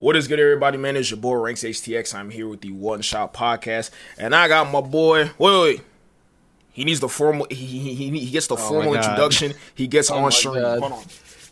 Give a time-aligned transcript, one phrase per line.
[0.00, 0.78] What is good, everybody?
[0.78, 2.14] Man, it's your boy Ranks HTX.
[2.14, 5.32] I'm here with the One Shot Podcast, and I got my boy.
[5.38, 5.80] Wait, wait.
[6.70, 7.48] He needs the formal.
[7.50, 9.54] He he, he, he gets the Oh formal introduction.
[9.74, 10.62] He gets Oh on stream.
[10.62, 11.02] Hold on.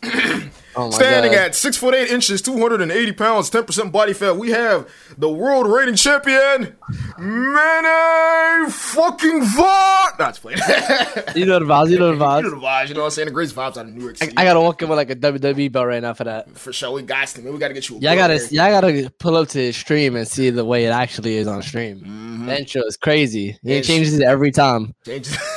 [0.79, 1.39] Oh Standing God.
[1.41, 4.51] at six foot eight inches, two hundred and eighty pounds, ten percent body fat, we
[4.51, 4.87] have
[5.17, 6.75] the world reigning champion,
[7.17, 10.17] Manny fucking Vaught.
[10.17, 10.59] That's playing.
[11.35, 11.89] You know the vibes.
[11.89, 12.43] You know the You know vibes.
[12.43, 13.27] the vibes, you know what I'm saying?
[13.27, 14.37] The greatest vibes out of New York I, City.
[14.37, 16.55] I gotta walk in with like a WWE belt right now for that.
[16.57, 17.53] for sure, we got to, man.
[17.53, 17.97] We got to get you.
[17.97, 18.47] A Y'all gotta, man.
[18.51, 21.61] y'all gotta pull up to the stream and see the way it actually is on
[21.61, 22.01] stream.
[22.01, 22.45] Mhm.
[22.47, 23.57] The intro is crazy.
[23.63, 24.93] It changes it every time.
[25.05, 25.37] Changes.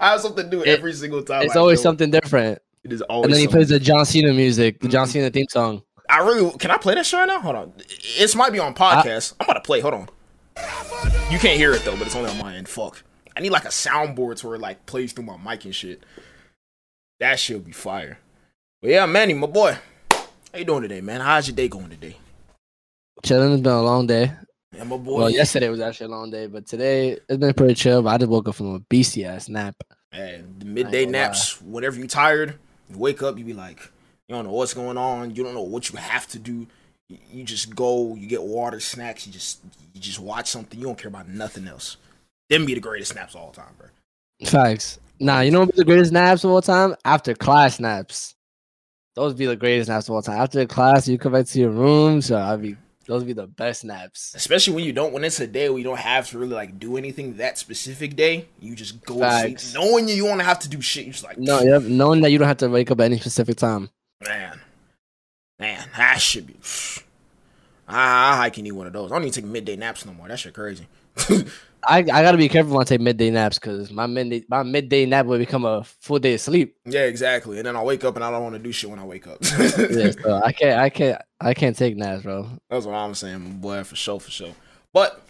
[0.00, 1.42] I have something to do It- every single time.
[1.42, 1.82] It's I always it.
[1.82, 2.58] something different.
[2.84, 3.24] It is always.
[3.24, 3.58] And then he something.
[3.58, 5.12] plays the John Cena music, the John Mhm.
[5.12, 5.82] Cena theme song.
[6.08, 7.40] I really can I play that shit right now?
[7.40, 7.72] Hold on.
[7.78, 9.34] It might be on podcast.
[9.40, 9.80] I'm about to play.
[9.80, 10.08] Hold on.
[11.30, 12.68] You can't hear it though, but it's only on my end.
[12.68, 13.02] Fuck.
[13.36, 16.02] I need like a soundboard to where it like plays through my mic and shit.
[17.20, 18.18] That shit would be fire.
[18.82, 19.78] But yeah, Manny, my boy.
[20.10, 21.20] How you doing today, man?
[21.22, 22.16] How's your day going today?
[23.24, 23.52] Chilling.
[23.54, 24.30] It's been a long day.
[24.76, 25.16] Yeah, my boy.
[25.18, 28.02] Well, yesterday was actually a long day, but today it's been pretty chill.
[28.02, 29.74] But I just woke up from a beastie ass nap.
[30.12, 32.58] And the midday naps, whenever you tired,
[32.90, 33.80] you wake up, you be like,
[34.28, 36.66] you don't know what's going on, you don't know what you have to do.
[37.08, 39.60] You, just go, you get water, snacks, you just
[39.92, 41.98] you just watch something, you don't care about nothing else.
[42.48, 43.88] Them be the greatest naps of all time, bro.
[44.46, 44.98] Facts.
[45.20, 46.94] Nah, you know what be the greatest naps of all time?
[47.04, 48.34] After class naps.
[49.14, 50.40] Those be the greatest naps of all time.
[50.40, 53.32] After the class, you come back to your room, so uh, I be those be
[53.32, 54.34] the best naps.
[54.34, 56.78] Especially when you don't when it's a day where you don't have to really like
[56.78, 58.46] do anything that specific day.
[58.60, 59.58] You just go to sleep.
[59.74, 61.04] Knowing you, you want to have to do shit.
[61.04, 63.18] You're just like, No, yep, knowing that you don't have to wake up at any
[63.18, 63.90] specific time.
[64.26, 64.60] man.
[65.58, 66.56] Man, that should be
[67.88, 69.12] I, I hike and eat one of those.
[69.12, 70.28] I don't even take midday naps no more.
[70.28, 70.86] That shit crazy.
[71.86, 75.06] I, I gotta be careful when I take midday naps because my midday my midday
[75.06, 76.76] nap will become a full day of sleep.
[76.84, 77.58] Yeah, exactly.
[77.58, 79.26] And then I'll wake up and I don't want to do shit when I wake
[79.26, 79.38] up.
[79.42, 82.48] Yeah, so I can't I can't I can't take naps, bro.
[82.70, 84.52] That's what I'm saying, boy, for sure, for sure.
[84.92, 85.20] But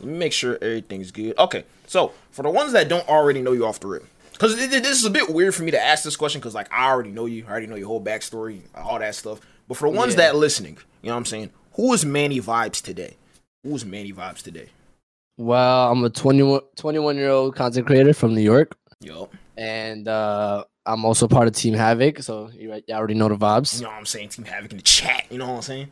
[0.00, 1.38] let me make sure everything's good.
[1.38, 4.98] Okay, so for the ones that don't already know you off the rip, because this
[4.98, 7.26] is a bit weird for me to ask this question, because like I already know
[7.26, 9.40] you, I already know your whole backstory, all that stuff.
[9.68, 10.22] But for the ones Yeah.
[10.32, 11.50] that listening, you know what I'm saying?
[11.74, 13.16] Who is Manny Vibes today?
[13.62, 14.70] Who is Manny Vibes today?
[15.40, 20.64] Well, I'm a 21, 21 year old content creator from New York, Yo, and uh,
[20.84, 23.76] I'm also part of Team Havoc, so you, you already know the vibes.
[23.76, 24.28] you know what I'm saying?
[24.28, 25.88] Team Havoc in the chat, you know what I'm saying?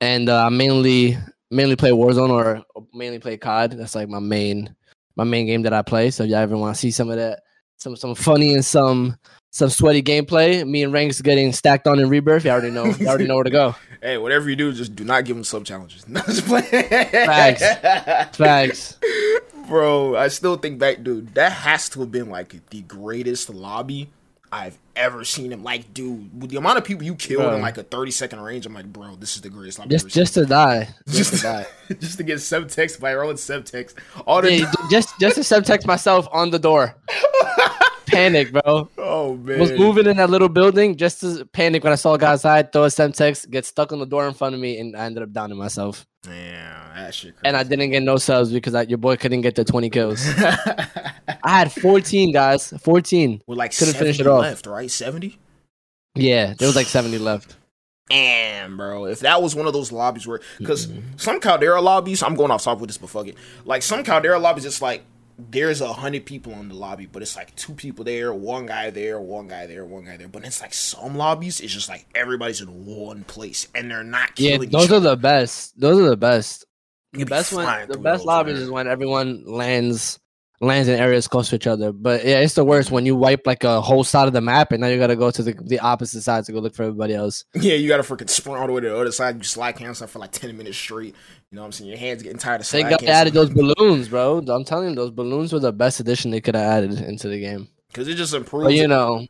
[0.00, 1.18] and uh, I mainly
[1.50, 3.72] mainly play Warzone or mainly play COD.
[3.72, 4.74] That's like my main
[5.16, 6.10] my main game that I play.
[6.10, 7.42] So if y'all ever want to see some of that,
[7.82, 9.16] some some funny and some
[9.50, 12.44] some sweaty gameplay, me and Ranks getting stacked on in Rebirth.
[12.44, 12.86] You already know.
[12.86, 13.74] You already know where to go.
[14.02, 16.08] Hey, whatever you do, just do not give them sub challenges.
[16.08, 16.62] No, just play.
[16.62, 18.36] Facts.
[18.36, 18.98] Facts.
[19.68, 21.32] Bro, I still think back, dude.
[21.36, 24.08] That has to have been like the greatest lobby
[24.50, 25.62] I've ever seen him.
[25.62, 27.54] Like, dude, with the amount of people you killed Bro.
[27.54, 30.08] in like a thirty second range, I'm like, bro, this is the greatest lobby Just
[30.08, 30.88] just to die.
[31.08, 31.66] Just Just- to die.
[32.00, 33.94] just to get Semtex by your own Semtex.
[34.26, 36.96] All the Yeah, just just to Semtex myself on the door.
[38.12, 38.88] Panic, bro.
[38.98, 42.18] oh man, Was moving in that little building just to panic when I saw a
[42.18, 44.96] guy outside, throw a Semtex, get stuck on the door in front of me, and
[44.96, 46.06] I ended up downing myself.
[46.28, 47.34] yeah, that shit.
[47.44, 50.24] And I didn't get no subs because I, your boy couldn't get the 20 kills.
[50.38, 53.42] I had 14 guys, 14.
[53.46, 54.42] with like couldn't finish it off.
[54.42, 54.90] left, right?
[54.90, 55.38] Seventy.
[56.14, 57.56] Yeah, there was like 70 left.
[58.10, 59.06] Damn, bro.
[59.06, 61.16] If that was one of those lobbies where, because mm-hmm.
[61.16, 63.36] some Caldera lobbies, I'm going off topic with this, but fuck it.
[63.64, 65.02] Like some Caldera lobbies, it's like
[65.38, 68.90] there's a hundred people in the lobby, but it's like two people there, one guy
[68.90, 70.28] there, one guy there, one guy there.
[70.28, 74.30] But it's like some lobbies, it's just like everybody's in one place and they're not
[74.36, 75.00] Yeah, those each are other.
[75.00, 75.78] the best.
[75.80, 76.66] Those are the best.
[77.18, 78.62] The be best one, the best lobbies man.
[78.62, 80.18] is when everyone lands
[80.62, 81.92] lands in areas close to each other.
[81.92, 84.72] But yeah, it's the worst when you wipe like a whole side of the map
[84.72, 87.14] and now you gotta go to the, the opposite side to go look for everybody
[87.14, 87.44] else.
[87.54, 89.36] Yeah, you gotta freaking sprint all the way to the other side.
[89.36, 91.14] You slide cancel for like ten minutes straight.
[91.50, 91.90] You know what I'm saying?
[91.90, 93.20] Your hands getting tired of slide Thank God they canceling.
[93.20, 94.38] added those balloons, bro.
[94.38, 97.40] I'm telling you, those balloons were the best addition they could have added into the
[97.40, 97.68] game.
[97.88, 98.66] because it just improves.
[98.66, 98.88] But you it.
[98.88, 99.26] know,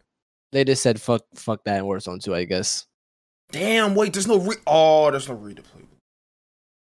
[0.52, 2.86] they just said fuck fuck that in Warzone too, I guess.
[3.50, 4.56] Damn, wait, there's no re.
[4.66, 5.86] Oh, there's no redeploy.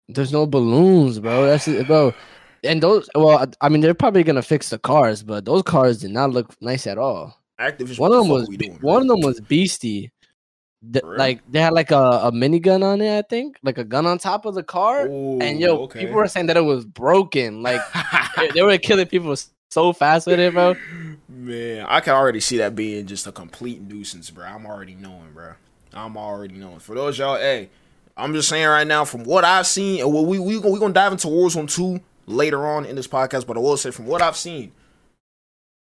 [0.07, 1.45] There's no balloons, bro.
[1.45, 2.13] That's it, bro.
[2.65, 6.11] And those, well, I mean, they're probably gonna fix the cars, but those cars did
[6.11, 7.39] not look nice at all.
[7.59, 7.99] Activision.
[7.99, 10.11] One of them was, doing, one of them was beastie.
[10.91, 11.19] Th- For real?
[11.19, 14.17] like they had like a, a minigun on it, I think, like a gun on
[14.17, 15.07] top of the car.
[15.07, 16.01] Ooh, and yo, okay.
[16.01, 17.63] people were saying that it was broken.
[17.63, 17.81] Like
[18.35, 19.35] they, they were killing people
[19.69, 20.75] so fast with it, bro.
[21.27, 24.45] Man, I can already see that being just a complete nuisance, bro.
[24.45, 25.53] I'm already knowing, bro.
[25.93, 26.79] I'm already knowing.
[26.79, 27.69] For those y'all, hey,
[28.17, 31.13] I'm just saying right now, from what I've seen, and we we we gonna dive
[31.13, 33.47] into Warzone two later on in this podcast.
[33.47, 34.71] But I will say, from what I've seen,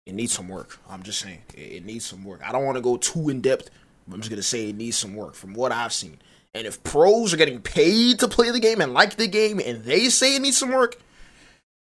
[0.06, 0.80] it needs some work.
[0.90, 2.42] I'm just saying, it, needs some work.
[2.48, 3.70] I don't want to go too in depth.
[4.08, 5.36] but I'm just gonna say it needs some work.
[5.36, 6.18] From what I've seen,
[6.54, 9.84] And if pros are getting paid to play the game and like the game and
[9.84, 11.00] they say it needs some work,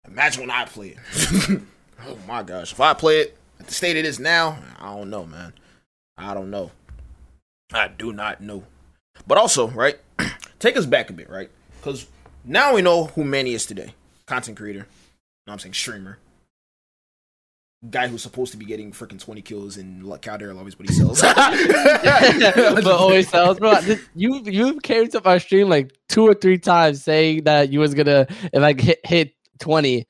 [0.08, 1.62] imagine when I play it.
[2.08, 2.72] oh my gosh.
[2.72, 5.54] If I play it at the state it is now, I don't know, man.
[6.18, 6.72] I don't know.
[7.74, 8.64] I do not know.
[9.28, 10.00] But also, right?
[10.60, 11.50] take us back a bit, right?
[11.80, 12.08] Because
[12.44, 13.94] now we know who Manny is today.
[14.28, 14.88] Content creator.
[15.48, 15.74] Know I'm saying?
[15.74, 16.18] Streamer.
[17.88, 21.22] Guy who's supposed to be getting freaking 20 kills in Caldera lobbies, but he sells.
[21.22, 23.80] but always sells, bro.
[24.16, 27.94] You you came to my stream like two or three times saying that you was
[27.94, 30.08] gonna if I hit hit 20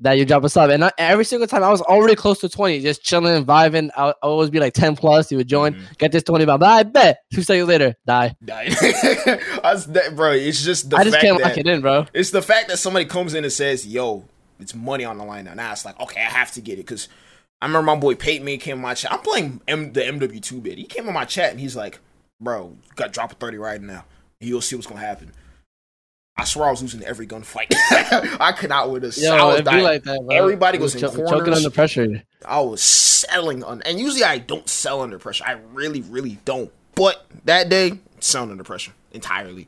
[0.00, 0.70] that you drop a sub.
[0.70, 3.90] And I, every single time I was already close to 20, just chilling, and vibing.
[3.96, 5.30] I, I always be like 10 plus.
[5.30, 5.84] You would join, mm-hmm.
[5.98, 8.36] get this 20 But I bet two seconds later, die.
[8.44, 8.68] Die.
[8.70, 12.06] that, bro, it's just the I just can't lock it in, bro.
[12.12, 14.24] It's the fact that somebody comes in and says, yo,
[14.60, 15.54] it's money on the line now.
[15.54, 16.86] Now it's like, okay, I have to get it.
[16.86, 17.08] Because
[17.60, 19.12] I remember my boy Peyton me came in my chat.
[19.12, 20.78] I'm playing M- the MW2 bit.
[20.78, 21.98] He came in my chat and he's like,
[22.40, 24.04] bro, got drop a 30 right now.
[24.40, 25.32] You'll see what's going to happen.
[26.38, 27.66] I swear I was losing every gunfight.
[28.40, 29.82] I could not win a Yo, I was dying.
[29.82, 31.30] Like that, Everybody was, was in ch- corners.
[31.30, 32.22] choking under pressure.
[32.46, 35.44] I was selling on, and usually I don't sell under pressure.
[35.44, 36.70] I really, really don't.
[36.94, 39.66] But that day, selling under pressure entirely,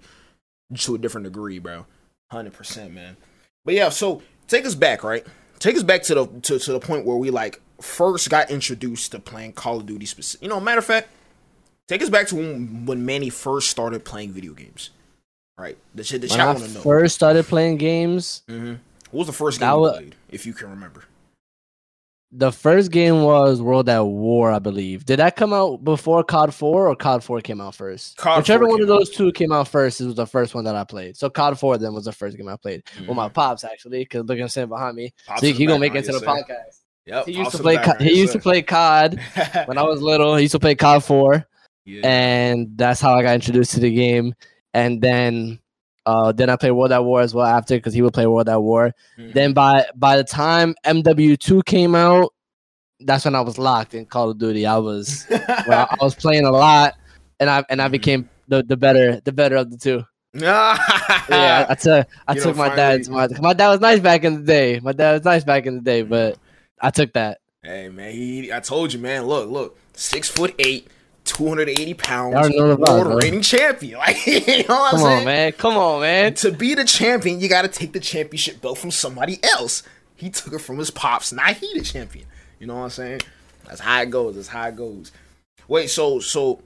[0.78, 1.86] to a different degree, bro.
[2.30, 3.16] Hundred percent, man.
[3.64, 5.26] But yeah, so take us back, right?
[5.58, 9.10] Take us back to the to, to the point where we like first got introduced
[9.10, 10.06] to playing Call of Duty.
[10.06, 11.08] Specific, you know, matter of fact,
[11.88, 14.90] take us back to when, when Manny first started playing video games
[15.60, 15.78] right?
[15.94, 16.80] The shit the chat want to know.
[16.80, 18.42] First started playing games.
[18.48, 18.74] Mm-hmm.
[19.10, 21.04] What was the first game was, you played, if you can remember?
[22.32, 25.04] The first game was World at War, I believe.
[25.04, 28.16] Did that come out before COD 4 or COD 4 came out first?
[28.18, 29.16] COD Whichever one of those out.
[29.16, 31.16] two came out first, it was the first one that I played.
[31.16, 32.84] So COD 4 then was the first game I played.
[32.84, 33.06] Mm-hmm.
[33.06, 35.12] Well, my pops actually, because look at him sitting behind me.
[35.26, 36.82] Pops so he, he gonna make it to the podcast.
[37.06, 37.78] Yep, he used to play.
[37.78, 39.18] Co- he used to play COD
[39.64, 40.36] when I was little.
[40.36, 41.46] He used to play COD 4,
[41.84, 42.00] yeah.
[42.06, 44.34] and that's how I got introduced to the game
[44.74, 45.58] and then
[46.06, 48.48] uh, then I played World at War as well after because he would play World
[48.48, 48.94] at War.
[49.18, 49.32] Mm-hmm.
[49.32, 52.32] Then by by the time MW2 came out,
[53.00, 54.66] that's when I was locked in Call of Duty.
[54.66, 56.94] I was well, I was playing a lot,
[57.38, 57.92] and I and I mm-hmm.
[57.92, 60.04] became the, the better the better of the two.
[60.34, 63.08] yeah, I, I took I you took my dad.
[63.08, 64.80] My, my dad was nice back in the day.
[64.80, 66.38] My dad was nice back in the day, but
[66.80, 67.40] I took that.
[67.62, 69.24] Hey man, he, I told you, man.
[69.24, 70.88] Look, look, six foot eight
[71.24, 73.98] 280 pounds, world reigning champion.
[73.98, 75.52] Like, you know what Come I'm on, man.
[75.52, 76.34] Come on, man.
[76.34, 79.82] To be the champion, you got to take the championship belt from somebody else.
[80.16, 81.32] He took it from his pops.
[81.32, 82.26] Now he the champion.
[82.58, 83.20] You know what I'm saying?
[83.66, 84.34] That's how it goes.
[84.34, 85.12] That's how it goes.
[85.68, 86.60] Wait, so so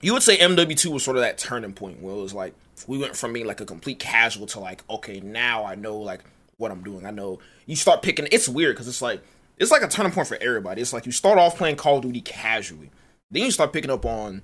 [0.00, 2.54] you would say MW2 was sort of that turning point where it was like
[2.86, 6.20] we went from being like a complete casual to like, okay, now I know like
[6.58, 7.04] what I'm doing.
[7.04, 8.28] I know you start picking.
[8.30, 9.22] It's weird because it's like
[9.58, 10.82] it's like a turning point for everybody.
[10.82, 12.90] It's like you start off playing Call of Duty casually
[13.30, 14.42] then you start picking up on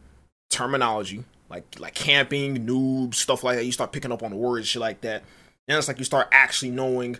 [0.50, 3.64] terminology, like like camping, noob, stuff like that.
[3.64, 5.22] You start picking up on the words, shit like that.
[5.68, 7.18] And it's like you start actually knowing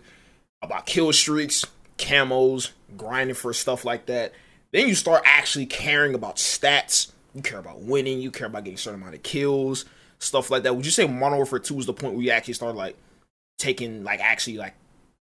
[0.61, 1.65] about kill streaks,
[1.97, 4.33] camos, grinding for stuff like that.
[4.71, 7.11] Then you start actually caring about stats.
[7.33, 8.19] You care about winning.
[8.19, 9.85] You care about getting a certain amount of kills,
[10.19, 10.75] stuff like that.
[10.75, 12.95] Would you say Modern Warfare Two is the point where you actually start like
[13.57, 14.73] taking, like actually like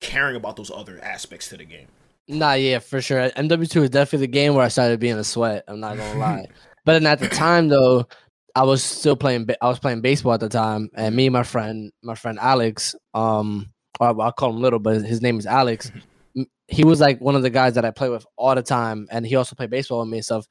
[0.00, 1.88] caring about those other aspects to the game?
[2.28, 3.30] Nah, yeah, for sure.
[3.30, 5.64] MW2 is definitely the game where I started being a sweat.
[5.66, 6.46] I'm not gonna lie.
[6.84, 8.06] but then at the time though,
[8.54, 9.48] I was still playing.
[9.62, 12.94] I was playing baseball at the time, and me and my friend, my friend Alex,
[13.14, 15.90] um, I'll call him Little, but his name is Alex.
[16.66, 19.26] He was like one of the guys that I play with all the time, and
[19.26, 20.46] he also played baseball with me and stuff.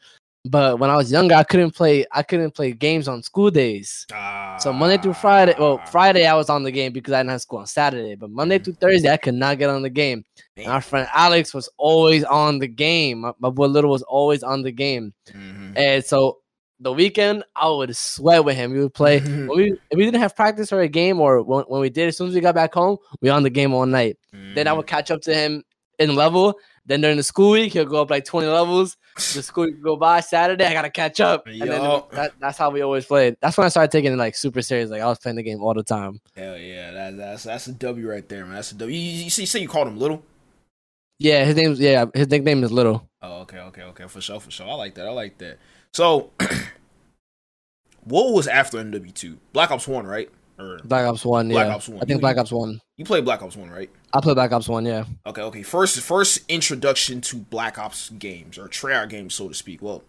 [0.50, 2.06] But when I was younger, I couldn't play.
[2.12, 4.06] I couldn't play games on school days.
[4.13, 7.32] Uh, so Monday through Friday, well, Friday I was on the game because I didn't
[7.32, 8.16] have school on Saturday.
[8.16, 10.25] But Monday through Thursday, I could not get on the game.
[10.56, 13.22] And our friend Alex was always on the game.
[13.22, 15.13] My, my boy Little was always on the game.
[15.30, 15.74] Mm-hmm.
[15.77, 16.39] And so
[16.80, 18.72] the weekend, I would sweat with him.
[18.72, 19.20] We would play.
[19.56, 22.18] we if we didn't have practice or a game, or when, when we did, as
[22.18, 24.18] soon as we got back home, we on the game all night.
[24.34, 24.56] Mm-hmm.
[24.56, 25.63] Then I would catch up to him
[26.00, 26.56] in level.
[26.88, 28.96] Then during the school week, he'll go up like 20 levels.
[29.15, 31.46] The school week go by Saturday, I gotta catch up.
[31.46, 33.36] And then that, that's how we always played.
[33.41, 34.89] That's when I started taking it like super serious.
[34.89, 36.22] Like I was playing the game all the time.
[36.36, 38.56] Hell yeah, that, that's that's a W right there, man.
[38.56, 38.98] That's a W.
[38.98, 40.24] You, you see, you, say you called him Little.
[41.20, 43.06] Yeah, his name's yeah, his nickname is Little.
[43.22, 44.70] Oh, okay, okay, okay, for sure, for sure.
[44.70, 45.08] I like that.
[45.08, 45.58] I like that.
[45.91, 46.32] So,
[48.06, 49.39] what was after MW two?
[49.51, 50.29] Black Ops one, right?
[50.60, 51.50] Or Black Ops One.
[51.50, 51.76] Black yeah.
[51.76, 52.02] Ops One.
[52.02, 52.82] I think Black Ops One.
[52.98, 53.90] You played Black Ops One, right?
[54.14, 54.86] I played Black Ops One.
[54.86, 55.06] Yeah.
[55.26, 55.42] Okay.
[55.42, 55.64] Okay.
[55.64, 59.82] First, first introduction to Black Ops games or Treyarch games, so to speak.
[59.82, 60.04] Well,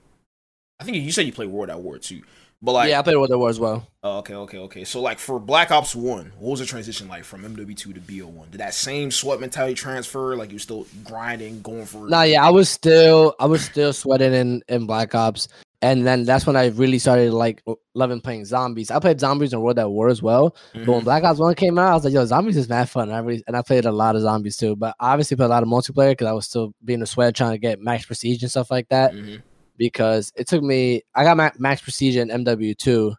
[0.81, 2.23] I think you said you played World at War too,
[2.63, 3.87] but like yeah, I played World at War as well.
[4.03, 4.35] Oh, okay.
[4.35, 4.59] Okay.
[4.59, 4.85] Okay.
[4.85, 8.01] So like for Black Ops One, what was the transition like from MW two to
[8.01, 8.49] BO one?
[8.51, 10.35] Did that same sweat mentality transfer?
[10.35, 12.09] Like you still grinding, going for?
[12.09, 12.23] Nah.
[12.23, 15.49] Yeah, I was still I was still sweating in in Black Ops
[15.81, 17.63] and then that's when I really started like
[17.95, 18.91] loving playing zombies.
[18.91, 20.51] I played zombies in World at War as well.
[20.51, 20.79] Mm-hmm.
[20.81, 21.05] But when mm-hmm.
[21.05, 23.21] Black Ops One came out, I was like, "Yo, zombies is mad fun." And I
[23.21, 24.75] really, and I played a lot of zombies too.
[24.75, 27.37] But I obviously played a lot of multiplayer because I was still being a sweat
[27.37, 29.13] trying to get max prestige and stuff like that.
[29.13, 29.37] Mm-hmm.
[29.77, 33.15] Because it took me, I got max prestige in MW two,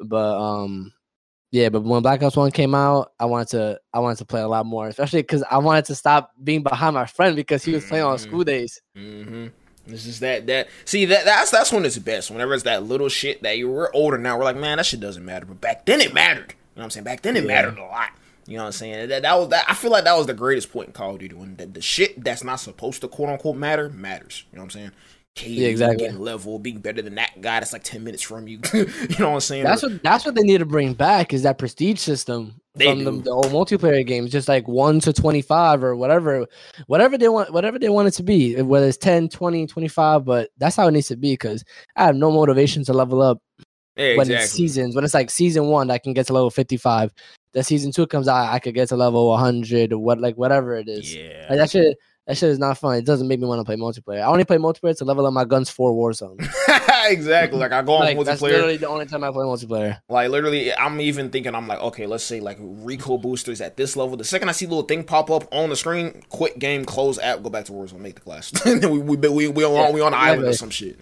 [0.00, 0.90] but um,
[1.50, 1.68] yeah.
[1.68, 4.48] But when Black Ops One came out, I wanted to, I wanted to play a
[4.48, 7.84] lot more, especially because I wanted to stop being behind my friend because he was
[7.84, 8.48] playing on school mm-hmm.
[8.48, 8.80] days.
[9.86, 12.30] This is that that see that that's that's when it's best.
[12.30, 15.00] Whenever it's that little shit that you we're older now, we're like, man, that shit
[15.00, 15.44] doesn't matter.
[15.44, 16.54] But back then it mattered.
[16.74, 17.04] You know what I'm saying?
[17.04, 17.48] Back then it yeah.
[17.48, 18.10] mattered a lot.
[18.46, 19.08] You know what I'm saying?
[19.08, 19.64] That, that was that.
[19.68, 21.80] I feel like that was the greatest point in Call of Duty when the, the
[21.80, 24.44] shit that's not supposed to quote unquote matter matters.
[24.52, 24.90] You know what I'm saying?
[25.36, 26.10] KD yeah, exactly.
[26.10, 28.60] level, being better than that guy that's like ten minutes from you.
[28.72, 28.86] you
[29.18, 29.64] know what I'm saying?
[29.64, 33.04] That's what that's what they need to bring back is that prestige system they from
[33.04, 36.46] the, the, old multiplayer games, just like one to twenty five or whatever,
[36.86, 40.50] whatever they want, whatever they want it to be, whether it's 10, 20, 25, But
[40.58, 41.64] that's how it needs to be because
[41.96, 43.40] I have no motivation to level up
[43.96, 44.94] yeah, when it's seasons.
[44.94, 47.12] When it's like season one, I can get to level fifty five.
[47.54, 50.36] The season two comes out, I could get to level one hundred or what, like
[50.36, 51.12] whatever it is.
[51.12, 52.96] Yeah, like that shit that shit is not fun.
[52.96, 54.20] It doesn't make me want to play multiplayer.
[54.20, 56.40] I only play multiplayer to level up my guns for Warzone.
[57.10, 57.58] exactly.
[57.58, 58.24] Like I go on like, multiplayer.
[58.24, 60.00] That's literally the only time I play multiplayer.
[60.08, 63.94] Like literally, I'm even thinking I'm like, okay, let's say like recoil boosters at this
[63.94, 64.16] level.
[64.16, 67.42] The second I see little thing pop up on the screen, quit game, close app,
[67.42, 68.52] go back to Warzone, make the class.
[68.66, 70.98] and then we we we we on, yeah, we on the island or some shit.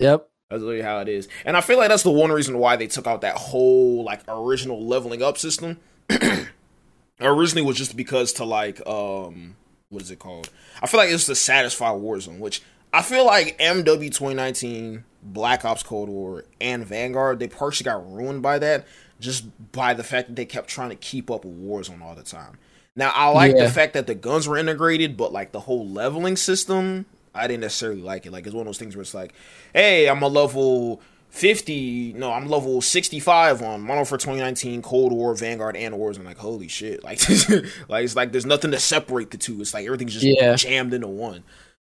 [0.00, 0.28] Yep.
[0.50, 1.28] That's literally how it is.
[1.46, 4.20] And I feel like that's the one reason why they took out that whole like
[4.28, 5.78] original leveling up system.
[7.20, 9.54] Originally was just because to like um
[9.92, 10.50] what is it called?
[10.82, 15.82] I feel like it's to satisfy Warzone, which I feel like MW 2019, Black Ops
[15.82, 18.86] Cold War, and Vanguard, they partially got ruined by that,
[19.20, 22.22] just by the fact that they kept trying to keep up with Warzone all the
[22.22, 22.58] time.
[22.96, 23.64] Now I like yeah.
[23.64, 27.62] the fact that the guns were integrated, but like the whole leveling system, I didn't
[27.62, 28.32] necessarily like it.
[28.32, 29.32] Like it's one of those things where it's like,
[29.72, 31.00] hey, I'm a level
[31.32, 36.26] 50 no i'm level 65 on Modern Warfare 2019 cold war vanguard and wars i'm
[36.26, 37.26] like holy shit like
[37.88, 40.54] like it's like there's nothing to separate the two it's like everything's just yeah.
[40.56, 41.42] jammed into one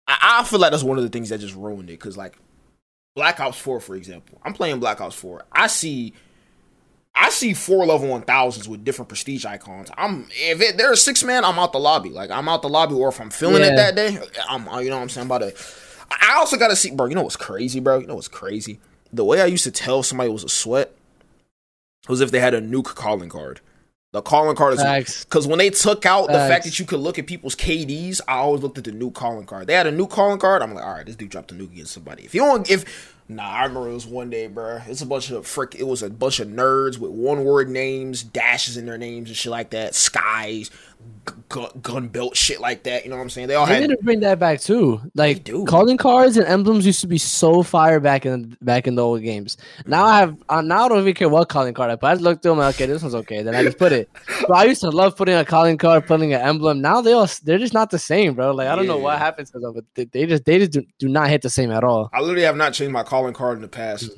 [0.08, 2.36] I, I, feel like that's one of the things that just ruined it because like
[3.14, 6.14] black ops 4 for example i'm playing black ops 4 i see
[7.14, 9.90] I see four level one thousands with different prestige icons.
[9.96, 12.10] I'm if it, there's six man, I'm out the lobby.
[12.10, 13.72] Like I'm out the lobby, or if I'm feeling yeah.
[13.72, 14.18] it that day,
[14.48, 15.56] I'm you know what I'm saying about it.
[16.12, 17.06] I also gotta see, bro.
[17.06, 17.98] You know what's crazy, bro?
[17.98, 18.78] You know what's crazy?
[19.12, 20.94] The way I used to tell somebody was a sweat
[22.08, 23.60] was if they had a nuke calling card.
[24.12, 26.32] The calling card is because when they took out Facts.
[26.32, 29.12] the fact that you could look at people's KDs, I always looked at the nuke
[29.12, 29.66] calling card.
[29.66, 30.62] They had a nuke calling card.
[30.62, 32.24] I'm like, all right, this dude dropped a nuke against somebody.
[32.24, 34.80] If you don't, if nah, I remember it was one day, bro.
[34.86, 35.74] It's a bunch of frick.
[35.74, 39.36] It was a bunch of nerds with one word names, dashes in their names and
[39.36, 39.94] shit like that.
[39.94, 40.70] Skies,
[41.48, 43.04] gun, gun belt shit like that.
[43.04, 43.48] You know what I'm saying?
[43.48, 45.00] They all they had need to bring that back too.
[45.14, 49.04] Like calling cards and emblems used to be so fire back in back in the
[49.04, 49.56] old games.
[49.86, 52.06] Now I have uh, now I don't even care what calling card I put.
[52.06, 52.58] I just looked through them.
[52.58, 53.42] Like, okay, this one's okay.
[53.42, 54.08] Then I just put it.
[54.42, 56.80] But I used to love putting a calling card, putting an emblem.
[56.80, 58.52] Now they all they're just not the same, bro.
[58.52, 58.92] Like I don't yeah.
[58.92, 61.42] know what happens to them, but they, they just they just do, do, not hit
[61.42, 62.10] the same at all.
[62.12, 64.10] I literally have not changed my calling card in the past.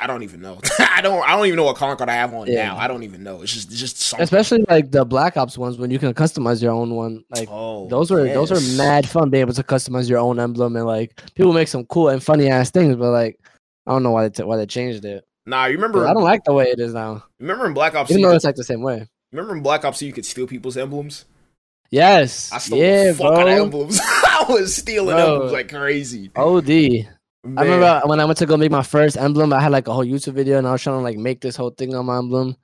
[0.00, 0.60] I don't even know.
[0.78, 1.22] I don't.
[1.22, 2.66] I don't even know what calling card I have on yeah.
[2.66, 2.76] now.
[2.76, 3.42] I don't even know.
[3.42, 4.24] It's just, it's just something.
[4.24, 7.24] especially like the Black Ops ones when you can customize your own one.
[7.30, 8.34] Like oh, those were yes.
[8.34, 11.68] those are mad fun being able to customize your own emblem and like people make
[11.68, 12.96] some cool and funny ass things.
[12.96, 13.40] But like
[13.86, 15.26] I don't know why they t- why they changed it.
[15.46, 16.06] Nah, you remember?
[16.06, 17.24] I don't like the way it is now.
[17.38, 18.10] Remember in Black Ops?
[18.10, 19.06] Even though it's like the same way.
[19.32, 21.26] Remember in Black Ops, you could steal people's emblems.
[21.90, 22.50] Yes.
[22.52, 23.40] I stole yeah, the fuck bro.
[23.40, 24.00] out of emblems.
[24.02, 25.34] I was stealing bro.
[25.34, 26.30] emblems like crazy.
[26.34, 27.08] OD.
[27.44, 27.58] Man.
[27.58, 29.92] I remember when I went to go make my first emblem, I had like a
[29.92, 32.18] whole YouTube video and I was trying to like make this whole thing on my
[32.18, 32.56] emblem.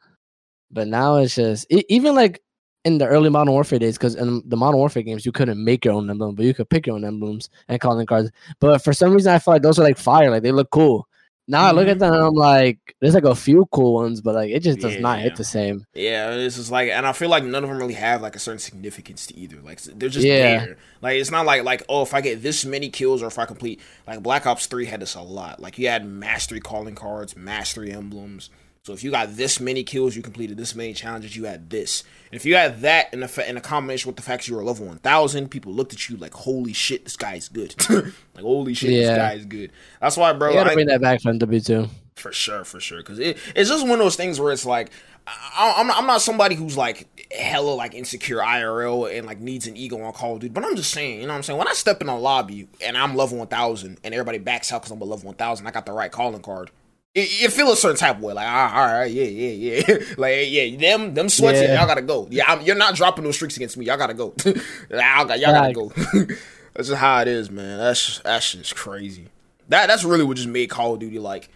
[0.70, 2.40] But now it's just it, even like
[2.84, 5.84] in the early Modern Warfare days, because in the Modern Warfare games you couldn't make
[5.84, 8.30] your own emblem, but you could pick your own emblems and calling cards.
[8.58, 11.06] But for some reason, I feel like those are like fire, like they look cool.
[11.48, 12.00] Now I look at mm-hmm.
[12.00, 14.94] them and I'm like, there's like a few cool ones, but like it just does
[14.94, 15.00] yeah.
[15.00, 15.84] not hit the same.
[15.94, 18.38] Yeah, this is like, and I feel like none of them really have like a
[18.38, 19.60] certain significance to either.
[19.60, 20.64] Like they're just yeah.
[20.64, 20.76] there.
[21.02, 23.46] Like it's not like like oh if I get this many kills or if I
[23.46, 25.60] complete like Black Ops Three had this a lot.
[25.60, 28.50] Like you had mastery calling cards, mastery emblems.
[28.82, 32.02] So if you got this many kills, you completed this many challenges, you had this.
[32.32, 34.64] And if you had that in a, in a combination with the fact you were
[34.64, 37.74] level 1000, people looked at you like, holy shit, this guy's good.
[37.90, 39.00] like, holy shit, yeah.
[39.00, 39.72] this guy is good.
[40.00, 40.48] That's why, bro.
[40.48, 41.90] You gotta I, bring that back from W2.
[42.16, 42.98] For sure, for sure.
[42.98, 44.90] Because it, it's just one of those things where it's like,
[45.26, 49.76] I, am I'm not somebody who's like hella like insecure IRL and like needs an
[49.76, 51.58] ego on Call of Duty, but I'm just saying, you know what I'm saying?
[51.58, 54.90] When I step in a lobby and I'm level 1000 and everybody backs out because
[54.90, 56.70] I'm a level 1000, I got the right calling card
[57.14, 58.32] it, it feel a certain type of way.
[58.34, 59.96] Like, ah, all right, yeah, yeah, yeah.
[60.16, 61.78] like, yeah, them, them sweats, yeah.
[61.78, 62.28] y'all gotta go.
[62.30, 63.86] Yeah, I'm, you're not dropping those streaks against me.
[63.86, 64.34] Y'all gotta go.
[64.44, 65.88] y'all, got, y'all gotta go.
[66.74, 67.78] That's just how it is, man.
[67.78, 69.26] That's that's just crazy.
[69.68, 71.48] That that's really what just made Call of Duty like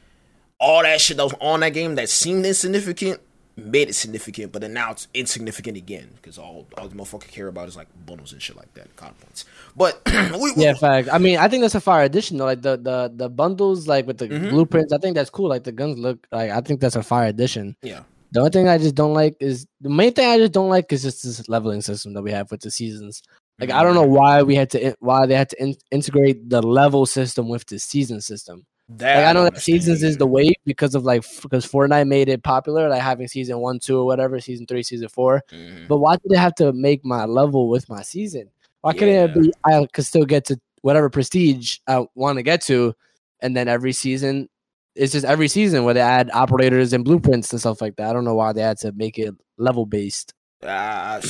[0.58, 3.20] all that shit that was on that game that seemed insignificant
[3.56, 7.46] made it significant, but then now it's insignificant again because all all the motherfucker care
[7.48, 9.44] about is like bundles and shit like that, COD points.
[9.76, 10.00] But
[10.40, 11.08] we, we- Yeah, fact.
[11.12, 12.46] I mean, I think that's a fire addition though.
[12.46, 14.50] Like the the the bundles, like with the Mhm.
[14.50, 15.48] blueprints, I think that's cool.
[15.48, 17.76] Like the guns look like I think that's a fire addition.
[17.82, 20.68] yeah, The only thing I just don't like is the main thing I just don't
[20.68, 23.22] like is just this leveling system that we have with the seasons.
[23.60, 26.60] Like I don't know why we had to why they had to in- integrate the
[26.60, 28.66] level system with the season system.
[28.88, 32.28] That Like I know that seasons is the way because of like because Fortnite made
[32.28, 35.42] it popular, like having season one, two, or whatever, season three, season four.
[35.50, 35.62] either.
[35.62, 35.88] Mhm.
[35.88, 38.50] But why did they have to make my level with my season?
[38.82, 42.60] Why couldn't it be I could still get to whatever prestige I want to get
[42.62, 42.94] to,
[43.40, 44.48] and then every season
[44.94, 48.10] it's just every season where they add operators and blueprints and stuff like that.
[48.10, 50.34] I don't know why they had to make it level based.
[50.62, 51.20] Ah,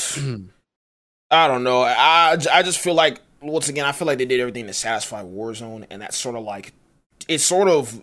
[1.30, 1.82] I don't know.
[1.82, 5.22] I I just feel like once again, I feel like they did everything to satisfy
[5.22, 6.72] Warzone, and that's sort of like
[7.28, 8.00] it sort of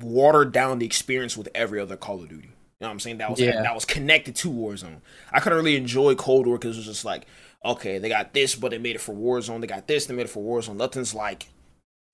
[0.00, 2.48] watered down the experience with every other Call of Duty.
[2.48, 3.18] You know what I'm saying?
[3.18, 3.62] That was Yeah.
[3.62, 5.00] that was connected to Warzone.
[5.32, 7.26] I couldn't really enjoy Cold War because it was just like,
[7.64, 9.60] okay, they got this, but they made it for Warzone.
[9.60, 10.76] They got this, they made it for Warzone.
[10.76, 11.46] Nothing's like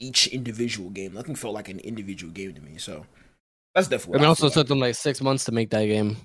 [0.01, 1.15] each individual game.
[1.15, 2.79] Nothing felt like an individual game to me.
[2.79, 3.05] So
[3.75, 4.19] that's definitely.
[4.19, 6.17] And I also took them like six months to make that game.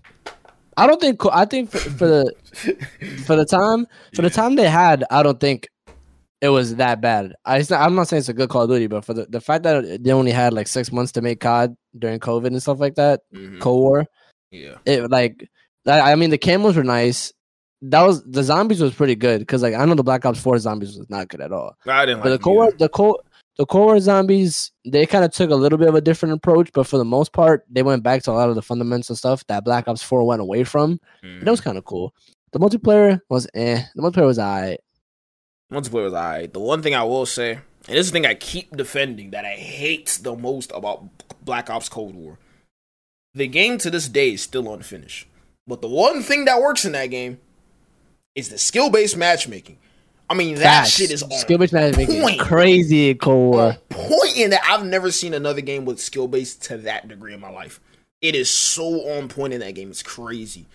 [0.78, 1.22] I don't think.
[1.32, 2.34] I think for, for the
[3.26, 5.68] for the time for the time they had, I don't think
[6.42, 7.34] it was that bad.
[7.46, 9.26] I, it's not, I'm not saying it's a good Call of Duty, but for the,
[9.26, 12.62] the fact that they only had like six months to make COD during COVID and
[12.62, 13.60] stuff like that, Mhm.
[13.60, 14.06] Cold War,
[14.52, 14.76] Yeah.
[14.86, 15.50] it like
[15.88, 17.34] I I mean the camos were nice.
[17.82, 20.58] That was the zombies was pretty good because like I know the Black Ops Four
[20.60, 21.76] zombies was not good at all.
[21.86, 23.22] I didn't But like the Cold War, the Cold
[23.58, 26.70] the Cold War zombies, they kind of took a little bit of a different approach,
[26.74, 29.46] but for the most part, they went back to a lot of the fundamental stuff
[29.48, 31.00] that Black Ops Four went away from.
[31.24, 32.14] And that was kind of cool.
[32.54, 33.84] The multiplayer was eh.
[33.96, 34.80] The multiplayer was alright.
[35.72, 36.52] Multiplayer was alright.
[36.52, 39.46] The one thing I will say, and this is the thing I keep defending that
[39.46, 41.06] I hate the most about
[41.44, 42.38] Black Ops Cold War.
[43.34, 45.28] The game to this day is still unfinished.
[45.68, 47.40] But the one thing that works in that game
[48.36, 49.78] is the skill based matchmaking.
[50.30, 50.92] I mean, that Facts.
[50.92, 52.42] shit is on skill based matchmaking point.
[52.42, 53.78] is crazy in Cold War.
[53.90, 57.40] point in that I've never seen another game with skill based to that degree in
[57.40, 57.80] my life.
[58.22, 59.90] It is so on point in that game.
[59.90, 60.66] It's crazy.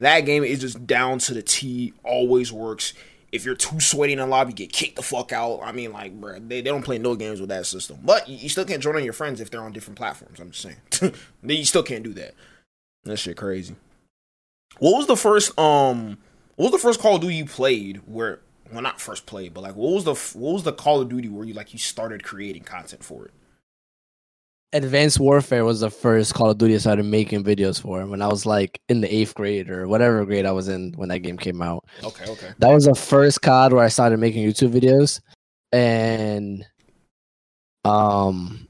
[0.00, 1.92] That game is just down to the T.
[2.04, 2.94] Always works.
[3.30, 5.60] If you're too sweaty in the lobby, get kicked the fuck out.
[5.62, 7.98] I mean, like, bro, they, they don't play no games with that system.
[8.02, 10.40] But you, still can't join on your friends if they're on different platforms.
[10.40, 11.14] I'm just saying.
[11.42, 12.34] You still can't do that.
[13.04, 13.76] That shit crazy.
[14.78, 16.18] What was the first um?
[16.56, 18.40] What was the first Call of Duty you played where?
[18.72, 21.28] Well, not first played, but like, what was the what was the Call of Duty
[21.28, 23.32] where you like you started creating content for it?
[24.74, 28.28] Advanced Warfare was the first Call of Duty I started making videos for when I
[28.28, 31.38] was like in the eighth grade or whatever grade I was in when that game
[31.38, 31.86] came out.
[32.04, 32.50] Okay, okay.
[32.58, 35.20] That was the first COD where I started making YouTube videos,
[35.72, 36.66] and
[37.86, 38.68] um,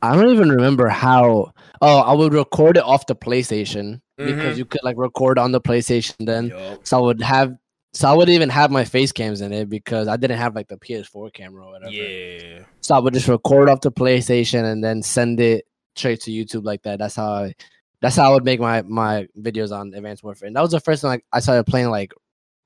[0.00, 1.52] I don't even remember how.
[1.82, 4.58] Oh, I would record it off the PlayStation because Mhm.
[4.58, 6.46] you could like record on the PlayStation then.
[6.48, 6.80] Yup.
[6.86, 7.54] So I would have,
[7.92, 10.68] so I wouldn't even have my face cams in it because I didn't have like
[10.68, 11.92] the PS4 camera or whatever.
[11.92, 12.64] Yeah.
[12.80, 16.64] So I would just record off the PlayStation and then send it straight to YouTube
[16.64, 16.98] like that.
[16.98, 17.54] That's how I,
[18.00, 20.46] that's how I would make my my videos on Advanced Warfare.
[20.46, 22.12] And that was the first time like I started playing like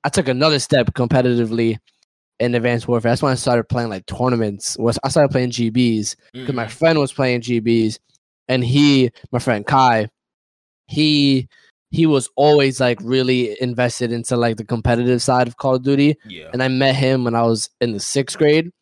[0.05, 1.79] I took another step competitively
[2.39, 3.11] in Advanced Warfare.
[3.13, 4.77] That's when I started playing like tournaments.
[4.79, 6.71] Was I started playing GBs because my Mhm.
[6.71, 7.99] friend was playing GBs,
[8.49, 10.09] and he, my friend Kai,
[10.87, 11.49] he
[11.95, 16.17] he was always like really invested into like the competitive side of Call of Duty
[16.27, 16.49] yeah.
[16.53, 18.73] and I met him when I was in the sixth grade.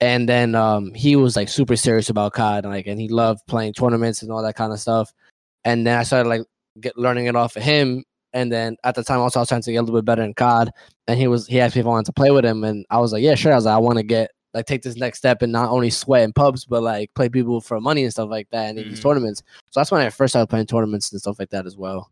[0.00, 3.40] And then um, he was like super serious about COD, and, like, and he loved
[3.48, 5.12] playing tournaments and all that kind of stuff.
[5.64, 6.42] And then I started like
[6.80, 8.04] get learning it off of him.
[8.32, 10.22] And then at the time, also I was trying to get a little bit better
[10.22, 10.70] in COD.
[11.06, 12.98] And he was he asked me if I wanted to play with him, and I
[12.98, 13.52] was like, yeah, sure.
[13.52, 15.90] I was like, I want to get like take this next step and not only
[15.90, 18.88] sweat in pubs, but like play people for money and stuff like that, and in
[18.88, 19.42] these tournaments.
[19.70, 22.10] So that's when I first started playing tournaments and stuff like that as well.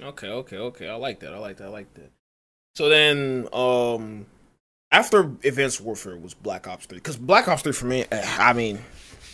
[0.00, 0.88] Okay, okay, okay.
[0.88, 1.34] I like that.
[1.34, 1.64] I like that.
[1.66, 2.10] I like that.
[2.76, 4.26] So then, um,
[4.92, 8.52] after Advanced Warfare was Black Ops Three, because Black Ops Three for me, eh, I
[8.52, 8.78] mean,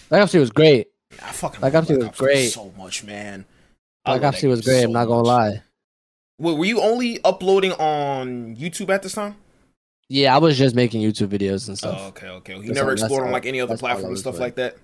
[0.09, 0.89] Black Ops 2 was great.
[1.23, 2.49] I fucking Black Ops 2 was 3 great.
[2.49, 3.45] so much, man.
[4.05, 4.81] Black Ops 2 was great.
[4.81, 5.27] so I'm not gonna much.
[5.27, 5.63] lie.
[6.39, 9.37] Wait, were you only uploading on YouTube at this time?
[10.09, 11.99] Yeah, I was just making YouTube videos and stuff.
[12.01, 12.59] Oh, okay, okay.
[12.59, 14.77] You never explored on like any other that's all I platform and stuff like that.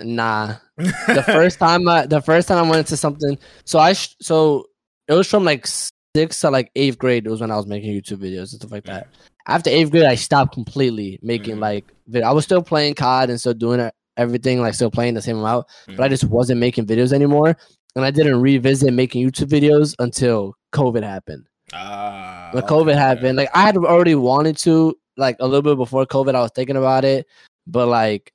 [0.00, 0.56] Nah.
[0.76, 4.67] The first time I the first time I went into something so I sh- so
[5.08, 7.92] it was from like sixth to like eighth grade It was when I was making
[7.94, 9.08] YouTube videos and stuff like that.
[9.46, 11.60] After eighth grade I stopped completely making Mhm.
[11.60, 15.22] like vid- I was still playing COD and still doing everything like still playing the
[15.22, 17.56] same amount, but I just wasn't making videos anymore.
[17.96, 21.46] And I didn't revisit making YouTube videos until COVID happened.
[21.72, 22.98] Ah, When COVID okay.
[22.98, 26.50] happened, like I had already wanted to like a little bit before COVID, I was
[26.54, 27.26] thinking about it,
[27.66, 28.32] but like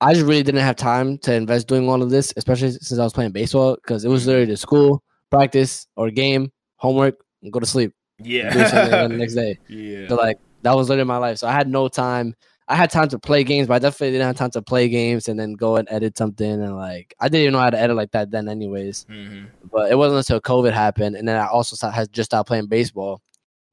[0.00, 3.04] I just really didn't have time to invest doing all of this, especially since I
[3.04, 7.60] was playing baseball because it was literally the school, practice, or game, homework, and go
[7.60, 7.92] to sleep.
[8.18, 8.52] Yeah.
[8.52, 9.58] Do something the next day.
[9.68, 10.08] yeah.
[10.08, 11.38] So like that was literally my life.
[11.38, 12.34] So I had no time.
[12.66, 15.28] I had time to play games, but I definitely didn't have time to play games
[15.28, 16.50] and then go and edit something.
[16.50, 19.04] And like I didn't even know how to edit like that then, anyways.
[19.10, 19.48] Mhm.
[19.70, 23.20] But it wasn't until COVID happened, and then I also had just stopped playing baseball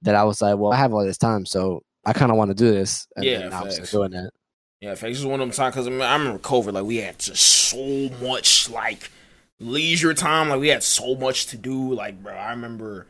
[0.01, 2.49] that I was like, well, I have all this time, so I kind of want
[2.49, 3.07] to do this.
[3.15, 4.31] And Yeah, I was doing that.
[4.81, 5.01] Yeah, facts.
[5.11, 6.73] This is one of them times because I, mean, I remember COVID.
[6.73, 9.11] Like we had just so much like
[9.61, 10.49] leisure time.
[10.49, 11.93] Like we had so much to do.
[11.93, 13.07] Like bro, I remember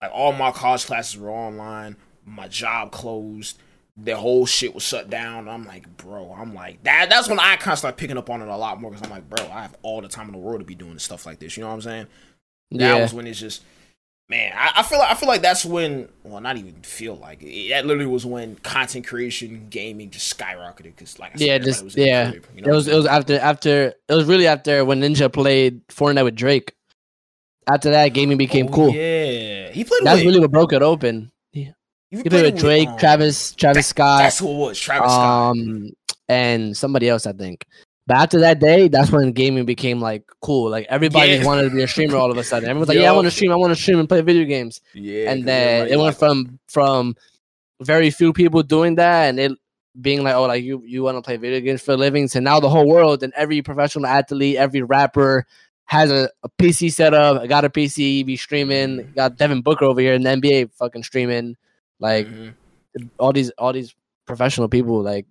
[0.00, 1.96] like all my college classes were online.
[2.24, 3.58] My job closed.
[3.96, 5.48] The whole shit was shut down.
[5.48, 6.34] I'm like, bro.
[6.36, 7.10] I'm like that.
[7.10, 9.12] That's when I kind of started picking up on it a lot more because I'm
[9.12, 11.38] like, bro, I have all the time in the world to be doing stuff like
[11.40, 11.56] this.
[11.56, 12.06] You know what I'm saying?
[12.70, 13.62] That Yeah, was when it's just.
[14.28, 17.42] Man, I, I feel like I feel like that's when well, not even feel like
[17.42, 17.68] it.
[17.68, 20.84] That literally was when content creation, gaming just skyrocketed.
[20.84, 22.30] Because like, I said, yeah, just was yeah.
[22.30, 25.86] crib, you It was it was after after it was really after when Ninja played
[25.88, 26.74] Fortnite with Drake.
[27.70, 28.74] After that, gaming became saying?
[28.74, 28.90] cool.
[28.90, 30.00] Oh, yeah, he played.
[30.04, 31.30] That's with, really what broke it open.
[31.52, 31.70] He,
[32.10, 34.80] he he played with Drake, um, Travis, Travis Scott, That's who it was.
[34.80, 35.50] Travis Scott.
[35.50, 35.90] um,
[36.28, 37.66] and somebody else, I think.
[38.12, 40.68] But after that day, that's when gaming became like cool.
[40.70, 41.46] Like everybody Yeah.
[41.46, 42.68] wanted to be a streamer all of a sudden.
[42.68, 43.50] Everyone's like, "Yeah, I want to stream.
[43.50, 46.58] I want to stream and play video games." Yeah, And then everybody it went from
[46.68, 47.16] from
[47.80, 49.52] very few people doing that, and it
[49.98, 52.38] being like, "Oh, like you you want to play video games for a living." So
[52.40, 55.46] now the whole world and every professional athlete, every rapper
[55.86, 57.40] has a, a PC setup.
[57.40, 58.98] I got a PC, be streaming.
[58.98, 59.14] Mhm.
[59.14, 61.56] Got Devin Booker over here in the NBA, fucking streaming.
[61.98, 62.52] Like Mhm.
[63.18, 63.94] all these all these
[64.26, 65.24] professional people like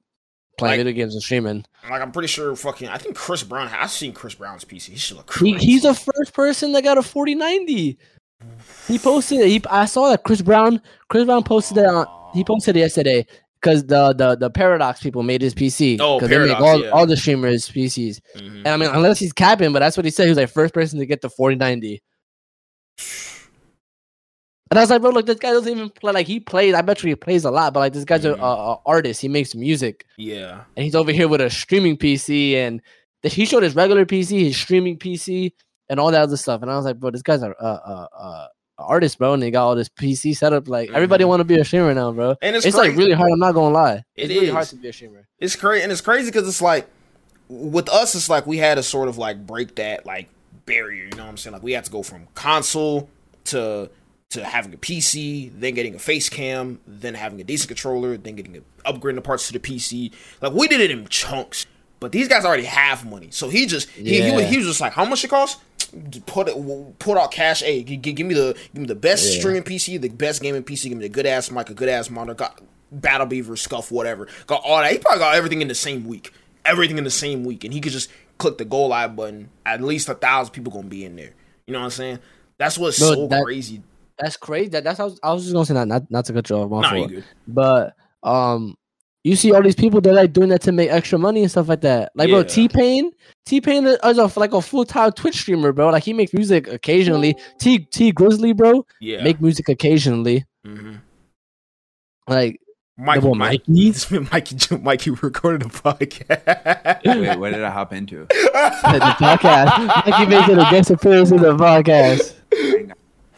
[0.62, 1.65] playing Like- video games and streaming.
[1.89, 2.88] like I'm pretty sure fucking.
[2.88, 3.69] I think Chris Brown.
[3.78, 4.89] I've seen Chris Brown's PC.
[4.91, 5.65] He should look He, crazy.
[5.65, 7.97] he's the first person that got a 4090.
[8.88, 9.47] He posted it.
[9.50, 10.82] He, I saw that Chris Brown.
[11.10, 12.08] Chris Brown posted it on.
[12.34, 13.26] He posted it yesterday
[13.62, 15.97] because the, the the Paradox people made his PC.
[16.00, 16.89] Oh, 'Cause they make Paradox, all, yeah.
[16.89, 18.19] all the streamers PCs.
[18.38, 18.47] Mhm.
[18.60, 20.24] And I mean, unless he's capping, but that's what he said.
[20.24, 22.02] He was like first person to get the 4090.
[24.71, 26.13] And I was like, bro, look, this guy doesn't even play.
[26.13, 26.73] Like he plays.
[26.73, 28.39] I bet you he plays a lot, but like this guy's a, Mhm.
[28.39, 29.19] a, a artist.
[29.21, 30.05] He makes music.
[30.17, 32.81] Yeah, and he's over here with a streaming PC, and
[33.21, 35.51] he showed his regular PC, his streaming PC,
[35.89, 36.62] and all that other stuff.
[36.62, 39.67] And I was like, bro, this guy's a, a, a, artist, bro, and he got
[39.67, 40.67] all this PC setup.
[40.69, 41.27] Like everybody Mhm.
[41.27, 42.36] want to be a streamer now, bro.
[42.41, 43.29] and It's, it's, like really hard.
[43.31, 44.03] I'm not gonna lie.
[44.15, 45.27] It It's really hard to be a streamer.
[45.38, 46.88] It's crazy, and it's crazy because it's like
[47.49, 50.29] with us, it's like we had to sort of like break that like
[50.65, 51.03] barrier.
[51.03, 51.53] You know what I'm saying?
[51.53, 53.10] Like we had to go from console
[53.45, 53.89] to
[54.31, 58.35] to having a PC, then getting a face cam, then having a decent controller, then
[58.35, 60.11] getting a, upgrading the parts to the PC.
[60.41, 61.65] Like we did it in chunks.
[61.99, 64.81] But these guys already have money, so he just he, he, was, he was just
[64.81, 65.61] like, how much it costs?
[66.25, 67.61] Put it, put out cash.
[67.61, 69.39] Hey, gi- gi- give me the give me the best Yeah.
[69.39, 70.89] streaming PC, the best gaming PC.
[70.89, 72.33] Give me the good ass mic, a good ass monitor.
[72.33, 72.59] Got
[72.91, 74.27] Battle Beaver, Scuff, whatever.
[74.47, 74.91] Got all that.
[74.91, 76.33] He probably got everything in the same week.
[76.65, 79.49] Everything in the same week, and he could just click the go live button.
[79.65, 81.33] At least a thousand people gonna be in there.
[81.67, 82.19] You know what I'm saying?
[82.57, 83.83] That's what's No, so that- crazy.
[84.21, 84.69] That's crazy.
[84.69, 86.55] That that's I was, I was just gonna say that not not to cut you
[86.57, 87.12] off, my Nah, fault.
[87.47, 88.75] But um,
[89.23, 91.67] you see all these people that like doing that to make extra money and stuff
[91.69, 92.12] like that.
[92.15, 93.12] Like bro, T Pain,
[93.45, 95.89] T Pain is a, like a full time Twitch streamer, bro.
[95.89, 97.36] Like he makes music occasionally.
[97.60, 99.23] T Tee Grizzley, bro, Yeah.
[99.23, 100.45] make music occasionally.
[100.65, 100.95] hmm
[102.27, 102.60] Like
[102.97, 104.19] Mikey, Double Mikey, Mikey?
[104.31, 107.03] Mikey, Mikey recorded a podcast.
[107.05, 108.25] Wait, what did I hop into?
[108.29, 110.05] the podcast.
[110.07, 112.36] Mikey making a guest appearance in the podcast.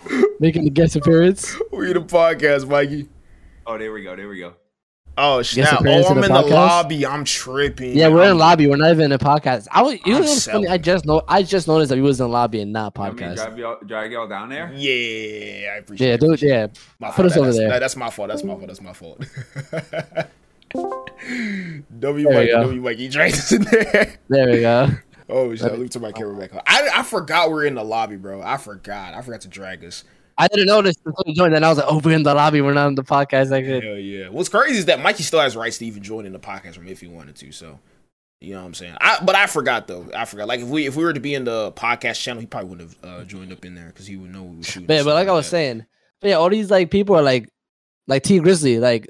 [0.09, 0.23] Hang on.
[0.39, 1.55] Making the guest appearance.
[1.71, 3.07] we the podcast, Mikey.
[3.65, 4.15] Oh, there we go.
[4.15, 4.53] There we go.
[5.15, 5.73] Oh Guest snap!
[5.85, 7.05] Oh, I'm the in the lobby.
[7.05, 7.95] I'm tripping.
[7.95, 8.65] Yeah, we're in I'm- lobby.
[8.65, 9.67] We're not even in a podcast.
[9.69, 9.99] I was.
[10.05, 10.67] You know what's funny?
[10.67, 11.21] I just know.
[11.27, 13.35] I just noticed that we was in lobby and not You want me to podcast.
[13.35, 14.71] drive y'all, drag y'all down there?
[14.73, 16.07] Yeah, I appreciate.
[16.07, 16.19] Yeah, it.
[16.19, 16.41] dude.
[16.41, 16.67] Yeah,
[16.99, 17.25] My Put fault.
[17.27, 17.69] us That- over that's, there.
[17.69, 18.29] that- that's my fault.
[18.29, 18.65] That's my fault.
[18.67, 19.23] That's my fault.
[20.73, 22.61] w There we Mikey, go.
[22.63, 24.17] W Mikey, Drake's in there.
[24.29, 24.87] there we go.
[25.29, 25.79] Oh shit!
[25.79, 26.51] Me turn my camera back.
[26.67, 28.41] I, I forgot we are in the lobby, bro.
[28.41, 29.13] I forgot.
[29.13, 30.03] I forgot to drag us.
[30.37, 31.53] I didn't notice until you joined.
[31.53, 32.61] Then I was like, "Oh, we're in the lobby.
[32.61, 34.29] We're not in the podcast." Like, Hell yeah!
[34.29, 36.87] What's crazy is that Mikey still has rights to even join in the podcast room
[36.87, 37.51] if he wanted to.
[37.51, 37.79] So,
[38.41, 38.97] you know what I'm saying.
[38.99, 40.07] I but I forgot though.
[40.15, 40.47] I forgot.
[40.47, 42.89] Like if we if we were to be in the podcast channel, he probably wouldn't
[43.03, 44.87] have uh, joined up in there because he would know we were shooting.
[44.87, 45.85] but, yeah, but like I was saying,
[46.19, 47.49] but yeah, all these like people are like,
[48.07, 48.79] like Tee Grizzley.
[48.79, 49.07] Like,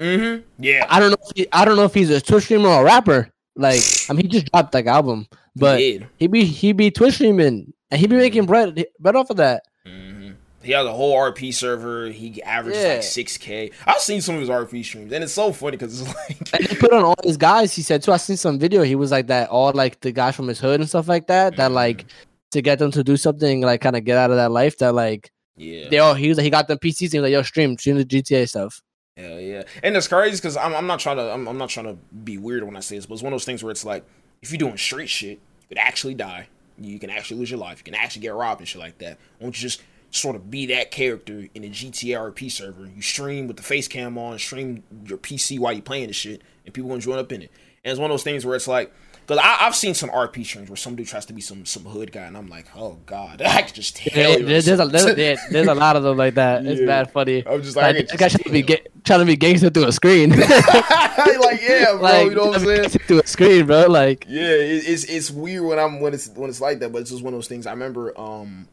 [0.00, 0.42] Mm-hmm.
[0.58, 0.86] Yeah.
[0.88, 1.16] I don't know.
[1.30, 3.30] If he, I don't know if he's a Twitch streamer or a rapper.
[3.54, 7.72] Like, I mean, he just dropped like album, but he be he be Twitch streaming
[7.90, 9.62] and he be making bread bread off of that.
[9.86, 10.30] hmm
[10.62, 12.08] He has a whole RP server.
[12.08, 12.88] He averages Yeah.
[12.94, 13.70] like six k.
[13.86, 16.66] I've seen some of his RP streams, and it's so funny because it's like, And
[16.66, 17.72] he put on all his guys.
[17.74, 18.12] He said too.
[18.12, 18.82] I seen some video.
[18.82, 19.48] He was like that.
[19.48, 21.56] All like the guys from his hood and stuff like that.
[21.56, 22.06] That like
[22.52, 24.78] to get them to do something like kind of get out of that life.
[24.78, 27.02] That like yeah, they all he was like, he got them PCs.
[27.06, 28.82] And he was like, yo, stream stream the GTA stuff.
[29.16, 31.86] Hell yeah, and it's crazy because I'm, I'm not trying to I'm, I'm not trying
[31.86, 33.82] to be weird when I say this, but it's one of those things where it's
[33.84, 34.04] like
[34.46, 36.46] if you're doing straight shit, you could actually die,
[36.78, 39.18] you can actually lose your life, you can actually get robbed and shit like that.
[39.38, 39.82] Why don't you just
[40.12, 42.86] sort of be that character in a GTA RP server?
[42.86, 46.42] You stream with the face cam on, stream your PC while you're playing the shit,
[46.64, 47.50] and people gonna join up in it.
[47.84, 48.94] And it's one of those things where it's like
[49.26, 52.12] because I've seen some RP streams where some dude tries to be some some hood
[52.12, 54.12] guy, and I'm like, oh god, I can just tell.
[54.16, 56.64] Yeah, you there's, there's a there's, yeah, there's a lot of them like that.
[56.64, 56.86] It's Yeah.
[56.86, 57.46] bad funny.
[57.46, 59.86] I'm just like, I like this guy to be ga- trying to be gangster through
[59.86, 60.30] a screen.
[60.38, 63.06] like, yeah, bro, like you know what I'm trying to be saying?
[63.06, 63.86] through a screen, bro.
[63.86, 67.02] Like Yeah, it, it's it's weird when I'm when it's when it's like that, but
[67.02, 67.66] it's just one of those things.
[67.66, 68.68] I remember, um,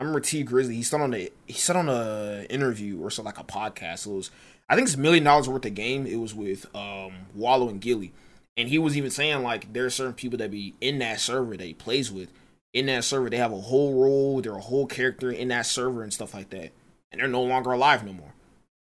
[0.00, 0.74] I remember Tee Grizzley.
[0.74, 4.06] He said on a he said on a interview or so like a podcast.
[4.06, 4.30] It was
[4.68, 6.06] I think it's million dollars worth of game.
[6.06, 8.12] It was with um Wallo and Gillie,
[8.56, 11.56] and he was even saying like there are certain people that be in that server
[11.56, 12.30] that he plays with.
[12.72, 16.02] In that server, they have a whole role, they're a whole character in that server
[16.02, 16.72] and stuff like that,
[17.10, 18.34] and they're no longer alive no more.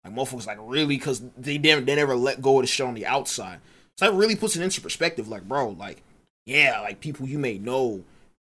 [0.04, 2.94] Like motherfuckers, like really, because they never they never let go of the shit on
[2.94, 3.60] the outside.
[3.98, 5.28] So that really puts it into perspective.
[5.28, 6.02] Like, bro, like,
[6.46, 8.04] yeah, like people you may know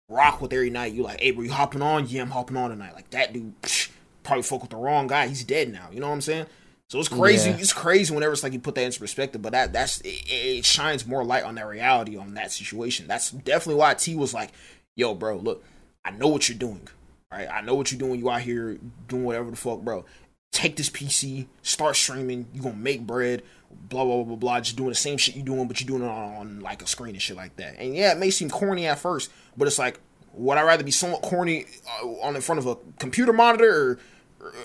[0.10, 0.94] rock with every night.
[0.94, 2.08] You like, hey, bro, you hopping on?
[2.08, 2.94] Yeah, I'm hopping on tonight.
[2.94, 3.90] Like that dude psh,
[4.24, 5.28] probably fuck with the wrong guy.
[5.28, 5.90] He's dead now.
[5.92, 6.46] You know what I'm saying?
[6.90, 7.52] So it's crazy.
[7.52, 7.58] Yeah.
[7.58, 9.44] It's crazy whenever it's like you put that into perspective.
[9.44, 13.08] But that that's it, it shines more light on that reality on that situation.
[13.08, 14.50] That's definitely why T was like,
[14.96, 15.64] yo, bro, look,
[16.04, 16.88] I know what you're doing.
[17.32, 17.48] Right?
[17.48, 18.20] I know what you're doing.
[18.20, 20.04] You out here doing whatever the fuck, bro.
[20.52, 22.48] Take this PC, start streaming.
[22.56, 23.44] You gonna make bread.
[23.70, 24.60] Blah blah blah blah blah.
[24.62, 26.88] Just doing the same shit you're doing, but you're doing it on, on like a
[26.88, 27.76] screen and shit like that.
[27.78, 30.00] And yeah, it may seem corny at first, but it's like,
[30.34, 31.68] would I rather be somewhat corny
[32.02, 34.00] uh, on in front of a computer monitor or,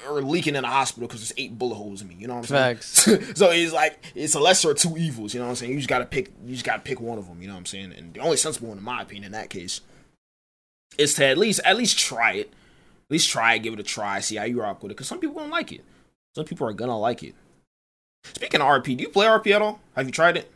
[0.09, 2.17] or, leaking in a hospital because there's eight bullet holes in me?
[2.19, 2.81] You know what I'm saying?
[3.35, 5.35] so it's like it's a lesser of two evils.
[5.35, 5.73] You know what I'm saying?
[5.73, 6.31] You just gotta pick.
[6.45, 7.41] You just gotta pick one of them.
[7.41, 7.93] You know what I'm saying?
[7.97, 9.81] And the only sensible one, in my opinion, in that case,
[10.99, 12.49] is to at least at least try it.
[12.49, 14.95] At least try it, give it a try, see how you rock with it.
[14.97, 15.83] Because some people don't like it.
[16.35, 17.35] Some people are gonna like it.
[18.25, 19.81] Speaking of RP, do you play RP at all?
[19.95, 20.51] Have you tried it?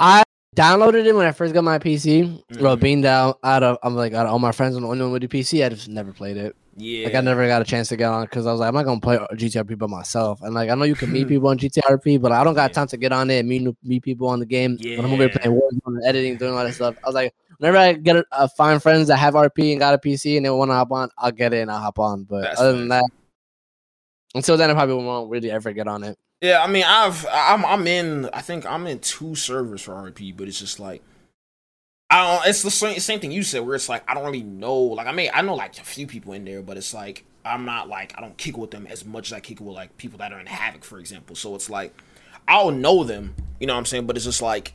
[0.00, 0.22] I
[0.56, 2.42] downloaded it when I first got my PC.
[2.58, 2.80] Bro, Mhm.
[2.80, 5.12] being down out of I'm like out of all my friends on the only one
[5.12, 6.56] with the PC, I just never played it.
[6.78, 7.04] Yeah.
[7.06, 8.84] Like I never got a chance to get on because I was like, I'm not
[8.84, 10.40] gonna play GTRP by myself.
[10.42, 12.74] And like I know you can meet people on GTRP, but I don't got Yeah.
[12.74, 14.78] time to get on it and meet meet people on the game.
[14.80, 15.28] When I'm over Yeah.
[15.32, 16.96] here playing Warzone, editing, doing all that stuff.
[17.04, 19.94] I was like, whenever I get a, uh, find friends that have RP and got
[19.94, 22.24] a PC and they want to hop on, I'll get it and I'll hop on.
[22.24, 23.04] But That's other than that,
[24.34, 26.16] until then, I probably won't really ever get on it.
[26.40, 28.30] Yeah, I mean, I've I'm I'm in.
[28.32, 31.02] I think I'm in two servers for RP, but it's just like
[32.10, 32.48] I don't.
[32.48, 34.78] It's the same same thing you said, where it's like I don't really know.
[34.78, 37.64] Like I mean, I know like a few people in there, but it's like I'm
[37.64, 40.18] not like I don't kick with them as much as I kick with like people
[40.18, 41.36] that are in Havoc, for example.
[41.36, 41.94] So it's like
[42.46, 44.06] I'll know them, you know what I'm saying?
[44.06, 44.72] But it's just like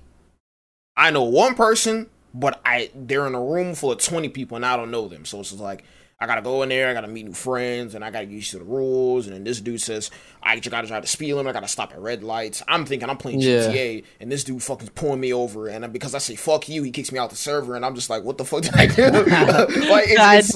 [0.95, 4.65] I know one person, but I they're in a room full of 20 people and
[4.65, 5.25] I don't know them.
[5.25, 5.83] So it's just like
[6.23, 8.51] I gotta go in there, I gotta meet new friends, and I gotta get used
[8.51, 9.27] to the rules.
[9.27, 10.09] And then this dude says
[10.41, 12.63] I just gotta try to speed him, I gotta stop at red lights.
[12.67, 13.67] I'm thinking I'm playing Yeah.
[13.67, 16.91] GTA, and this dude fucking pulling me over, and because I say fuck you, he
[16.91, 19.01] kicks me out the server, and I'm just like, what the fuck did I do?
[19.11, 20.49] like it's,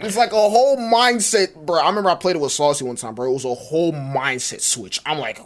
[0.00, 1.80] it's like a whole mindset, bro.
[1.80, 3.30] I remember I played it with Saucy one time, bro.
[3.30, 5.00] It was a whole mindset switch.
[5.06, 5.40] I'm like,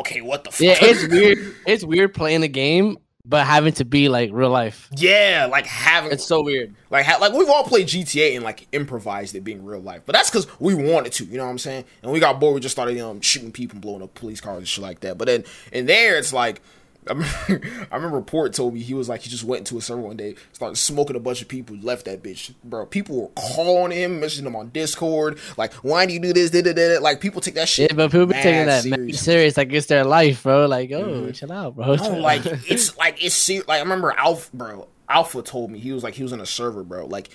[0.00, 0.60] okay, what the fuck?
[0.60, 1.54] Yeah, it's weird.
[1.66, 4.88] It's weird playing the game, but having to be like real life.
[4.96, 6.74] yeah, like having It's so weird.
[6.90, 10.14] Like, ha- like we've all played GTA and like improvised it being real life, but
[10.14, 11.24] that's because we wanted to.
[11.24, 11.84] You know what I'm saying?
[12.02, 12.54] And we got bored.
[12.54, 15.18] We just started um, shooting people, and blowing up police cars and shit like that.
[15.18, 16.60] But then in there, it's like.
[17.08, 19.80] I remember, I remember Port told me he was like he just went into a
[19.80, 22.84] server one day, started smoking a bunch of people, left that bitch, bro.
[22.86, 26.60] People were calling him, messaging him on Discord, like, "Why do you do this?" Da,
[26.62, 26.98] da, da.
[27.00, 27.90] Like people take that shit.
[27.90, 29.20] Yeah, but people be taking that serious.
[29.20, 29.56] serious.
[29.56, 30.66] like it's their life, bro.
[30.66, 31.34] Like, oh, Mhm.
[31.34, 31.94] chill out, bro.
[31.94, 34.86] No, like it's like it's ser- like I remember Alpha, bro.
[35.08, 37.06] Alpha told me he was like he was in a server, bro.
[37.06, 37.30] Like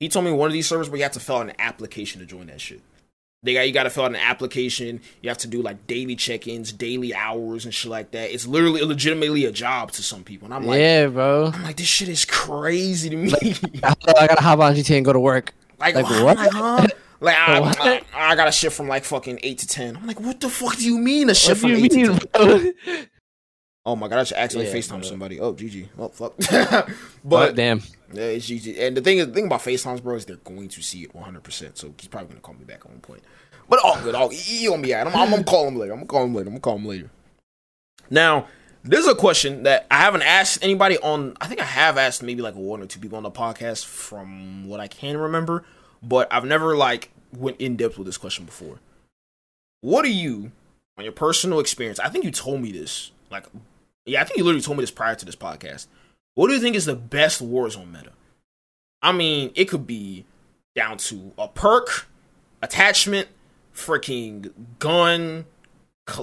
[0.00, 2.20] he told me one of these servers where you had to fill out an application
[2.20, 2.80] to join that shit.
[3.44, 5.00] They got you got to fill out an application.
[5.20, 8.32] You have to do like daily check-ins, daily hours, and shit like that.
[8.32, 11.50] It's literally legitimately a job to some people, and I'm like, yeah, bro.
[11.52, 13.32] I'm like, this shit is crazy to me.
[13.82, 15.54] I I gotta hop on GTA and go to work.
[15.80, 16.36] like, like, what?
[16.36, 16.86] Like, huh?
[17.18, 17.58] Like, I?
[17.58, 19.96] I, I got a shift from like fucking eight to ten.
[19.96, 23.08] I'm like, what the fuck do you mean a shift from eight to mean, ten?
[23.84, 25.40] Oh my god, I should accidentally Yeah, FaceTime somebody.
[25.40, 25.88] Oh, GG.
[25.98, 26.34] Oh fuck.
[26.38, 26.88] But
[27.24, 28.80] but damn, Yeah, it's GG.
[28.80, 31.12] And the thing is, the thing about FaceTimes, bro, is they're going to see it
[31.14, 31.76] 100%.
[31.76, 33.22] So he's probably going to call me back at one point.
[33.68, 34.14] But all good.
[34.14, 34.94] All he on me.
[34.94, 35.92] I'm, I'm, I'm gonna call him later.
[35.92, 36.48] I'm gonna call him later.
[36.48, 37.10] I'm gonna call him later.
[38.10, 38.46] Now,
[38.84, 41.36] this is a question that I haven't asked anybody on.
[41.40, 44.66] I think I have asked maybe like one or two people on the podcast from
[44.66, 45.64] what I can remember,
[46.02, 48.80] but I've never like went in depth with this question before.
[49.80, 50.52] What do you,
[50.98, 51.98] on your personal experience?
[51.98, 53.10] I think you told me this.
[53.30, 53.46] Like,
[54.06, 55.86] yeah, I think you literally told me this prior to this podcast.
[56.34, 58.12] What do you think is the best Warzone meta?
[59.02, 60.24] I mean, it could be
[60.74, 62.06] down to a perk,
[62.62, 63.28] attachment,
[63.74, 65.44] freaking gun,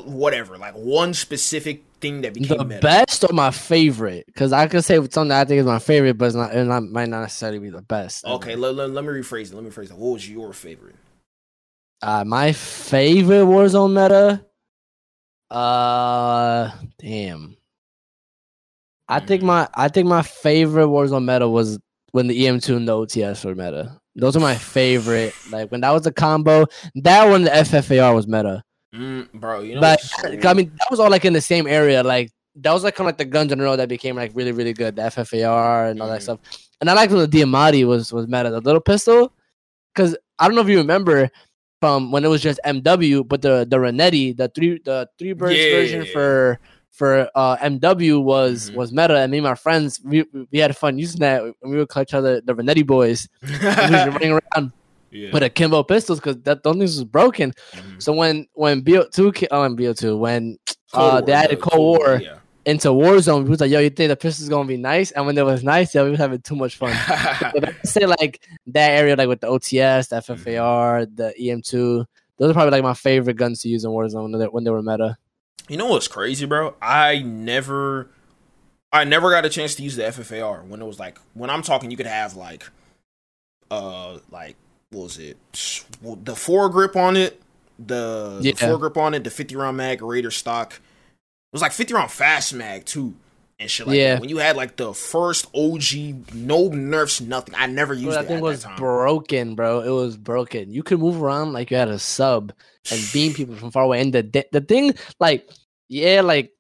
[0.06, 2.82] whatever, like one specific thing that became The meta.
[2.82, 4.26] best or my favorite?
[4.28, 6.64] Because I could say something that I think is my favorite, but it's not, it
[6.66, 8.26] not might not necessarily be the best.
[8.26, 9.56] Okay, let, let, let me rephrase it.
[9.56, 9.98] Let me rephrase it.
[9.98, 10.96] What was your favorite?
[12.02, 14.46] Uh, my favorite Warzone meta.
[15.52, 17.58] Uh, damn.
[19.10, 19.48] I think Mhm.
[19.48, 21.80] my I think my favorite Warzone meta was
[22.12, 24.00] when the EM2 and the OTS were meta.
[24.16, 25.34] Those are my favorite.
[25.52, 26.66] Like when that was a combo.
[26.96, 28.64] That one the FFAR was meta.
[28.96, 30.00] Mm, bro, you know, But
[30.46, 32.04] I mean, that was all like in the same area.
[32.04, 34.32] Like that was like kind of like the guns in a row that became like
[34.36, 34.96] really really good.
[34.96, 36.24] The FFAR and all that Mhm.
[36.24, 36.40] stuff.
[36.82, 38.50] And I liked when the Diamatti was was meta.
[38.52, 39.34] The little pistol,
[39.94, 41.30] because I don't know if you remember
[41.82, 45.58] from when it was just MW, but the the Renetti, the three the three birds
[45.60, 45.72] Yeah.
[45.72, 46.60] version for
[46.92, 48.76] for uh, MW was Mhm.
[48.76, 49.18] was meta.
[49.18, 51.44] And me and my friends we we had fun using that.
[51.44, 53.28] And we would call each other the Renetti boys.
[53.42, 54.72] We was running around
[55.12, 55.32] yeah.
[55.32, 57.54] with akimbo pistols because that those things was broken.
[57.74, 58.02] Mhm.
[58.02, 60.58] So when when BO2 ca- oh, and BO2 when
[60.92, 62.36] Cold uh, War, they added the Cold War yeah.
[62.66, 65.38] into Warzone, we was like, "Yo, you think the pistol's gonna be nice?" And when
[65.38, 66.94] it was nice, yeah, we was having too much fun.
[67.54, 72.06] But I say like that area, like with the OTS, the FFAR, the EM2,
[72.38, 74.72] those are probably like my favorite guns to use in Warzone when they, when they
[74.72, 75.18] were meta.
[75.68, 76.76] You know what's crazy, bro?
[76.82, 78.10] I never,
[78.92, 81.62] I never got a chance to use the FFAR when it was like when I'm
[81.62, 81.92] talking.
[81.92, 82.68] You could have like,
[83.72, 84.56] uh, like
[84.92, 85.38] what was it?
[86.02, 87.42] Well, The foregrip on it,
[87.78, 88.54] the, Yeah.
[88.54, 90.74] the foregrip on it, the 50 round mag, Raider stock.
[90.74, 93.14] It was like 50 round fast mag too,
[93.60, 94.14] and shit like Yeah.
[94.16, 94.22] that.
[94.22, 97.54] When you had like the first OG, no nerfs, nothing.
[97.56, 98.78] I never used that it thing at was that time.
[98.78, 99.82] broken, bro.
[99.82, 100.72] It was broken.
[100.72, 102.54] You could move around like you had a sub
[102.92, 104.02] and beam people from far away.
[104.02, 105.50] And the the thing, like,
[105.90, 106.52] yeah, like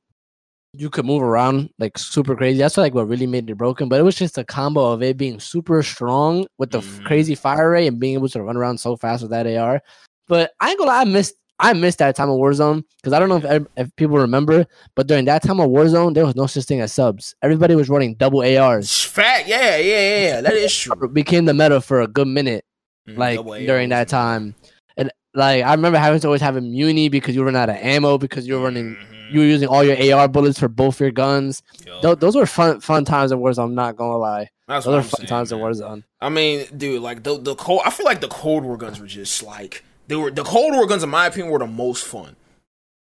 [0.73, 2.59] you could move around like super crazy.
[2.59, 3.89] That's like what really made it broken.
[3.89, 7.05] But it was just a combo of it being super strong with the Mhm.
[7.05, 9.81] crazy fire rate and being able to run around so fast with that AR.
[10.27, 11.33] But I ain't gonna lie, I missed.
[11.61, 15.07] I missed that time of Warzone because I don't know if, if people remember, but
[15.07, 17.35] during that time of Warzone, there was no such thing as subs.
[17.41, 19.03] Everybody was running double ARs.
[19.03, 20.41] Fat, yeah, yeah, yeah.
[20.41, 21.09] That is true.
[21.09, 22.63] Became the meta for a good minute
[23.09, 24.55] Mm, like during that time.
[25.33, 28.47] Like I remember having to always have immunity because you run out of ammo because
[28.47, 29.31] you were running Mhm.
[29.33, 31.61] you were using all your AR bullets for both your guns.
[31.85, 33.65] Yo, Tho- those were fun fun times in Warzone.
[33.65, 35.71] I'm not gonna lie, that's those are fun saying, times in man.
[35.71, 36.03] Warzone.
[36.19, 37.81] I mean, dude, like the the cold.
[37.85, 40.31] I feel like the Cold War guns were just like they were.
[40.31, 42.35] The Cold War guns, in my opinion, were the most fun.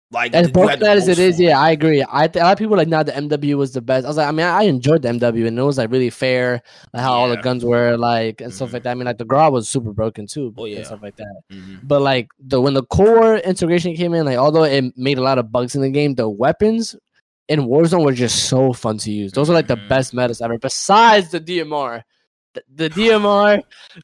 [0.10, 2.02] Like As broken had the that as it is, yeah, I agree.
[2.10, 4.06] I th- a lot of people like now the MW was the best.
[4.06, 6.10] I was like, I mean, I, I enjoyed the MW and it was like really
[6.10, 6.62] fair,
[6.93, 8.74] like how all the guns were like and stuff Mhm.
[8.74, 8.91] like that.
[8.91, 10.78] I mean, like the Grau was super broken too, Oh, yeah.
[10.78, 11.41] and stuff like that.
[11.52, 11.80] Mhm.
[11.84, 15.39] But like the when the core integration came in, like although it made a lot
[15.39, 16.96] of bugs in the game, the weapons
[17.50, 19.34] in Warzone were just so fun to use.
[19.34, 19.89] Those are like the Mhm.
[19.89, 20.58] best metas ever.
[20.58, 22.04] Besides the DMR,
[22.74, 23.62] the, DMR,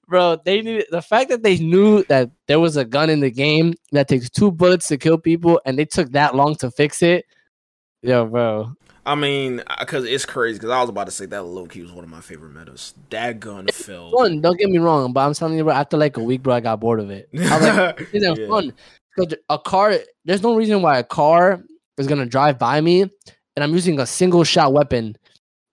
[0.08, 3.32] bro, they knew the fact that they knew that there was a gun in the
[3.32, 7.02] game that takes two bullets to kill people, and they took that long to fix
[7.02, 7.26] it.
[8.02, 10.60] Yo, bro, I mean, because it's crazy.
[10.60, 12.94] Because I was about to say that low key was one of my favorite metas.
[13.10, 14.12] That gun fell.
[14.12, 14.40] fun.
[14.42, 16.60] Don't get me wrong, but I'm telling you, bro, after like a week, bro, I
[16.62, 17.30] got bored of it.
[17.34, 18.48] I was like, Yeah.
[18.48, 18.74] fun.
[19.16, 21.64] Because a car, there's no reason why a car
[21.98, 25.18] is gonna drive by me, and I'm using a single shot weapon,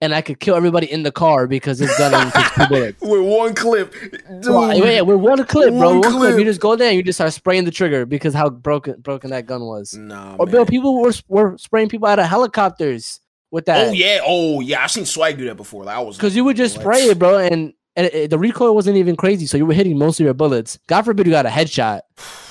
[0.00, 3.00] and I could kill everybody in the car because this gun takes two bullets.
[3.02, 4.22] With one clip, dude.
[4.46, 5.78] Well, yeah, with one clip, bro.
[5.90, 6.14] One One clip.
[6.30, 6.38] clip.
[6.38, 9.30] You just go there and you just start spraying the trigger because how broken broken
[9.30, 9.94] that gun was.
[9.94, 10.52] Nah, Or man.
[10.52, 13.88] Bill, people were were spraying people out of helicopters with that.
[13.88, 14.82] Oh yeah, oh yeah.
[14.84, 15.84] I've seen Swagg do that before.
[15.84, 18.38] Like I was Because like, you would just spray it, bro, and, and it- the
[18.38, 20.78] recoil wasn't even crazy, so you were hitting most of your bullets.
[20.86, 22.00] God forbid you got a headshot.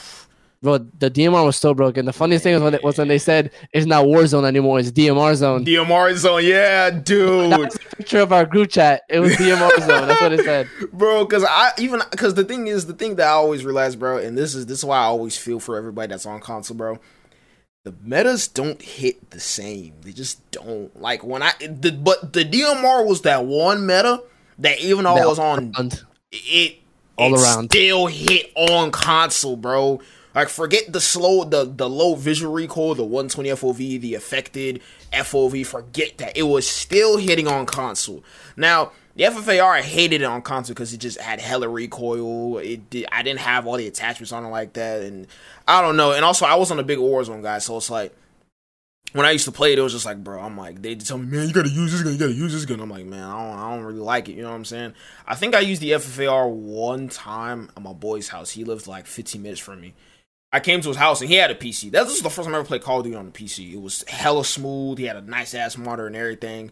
[0.61, 2.05] Bro, the DMR was still broken.
[2.05, 4.91] The funniest thing was when, it, was when they said it's not Warzone anymore, it's
[4.91, 5.63] DMR zone.
[5.63, 7.57] DMR zone, yeah, That dude.
[7.57, 9.03] was a picture of our group chat.
[9.09, 10.07] It was DMR zone.
[10.09, 10.67] That's what it said.
[10.91, 14.17] bro because i even because the thing is the thing that i always realize bro
[14.17, 16.99] and this is this is why i always feel for everybody that's on console bro
[17.85, 22.43] the metas don't hit the same they just don't like when i the, but the
[22.43, 24.21] dmr was that one meta
[24.57, 26.79] that even though That i was on And it
[27.17, 27.69] All it around.
[27.69, 30.01] still hit on console bro
[30.39, 34.81] like forget the slow the the low visual recoil the 120 fov the affected
[35.11, 38.23] fov forget that it was still hitting on console
[38.55, 42.59] now the FFAR I hated it on console because it just had hella recoil.
[42.59, 45.27] It did, I didn't have all the attachments on it like that, and
[45.67, 46.13] I don't know.
[46.13, 48.15] And also, I was on a big Warzone guy, so it's like
[49.13, 51.17] when I used to play it, it was just like, bro, I'm like, they tell
[51.17, 52.79] me, man, you gotta use this gun, you gotta use this gun.
[52.79, 54.33] I'm like, man, I don't, I don't really like it.
[54.33, 54.93] You know what I'm saying?
[55.27, 58.51] I think I used the FFAR one time at my boy's house.
[58.51, 59.95] He lived like 15 minutes from me.
[60.51, 61.91] I came to his house and he had a PC.
[61.91, 63.73] That was the first time I ever played Call of Duty on the PC.
[63.73, 64.97] It was hella smooth.
[64.97, 66.71] He had a nice ass monitor and everything.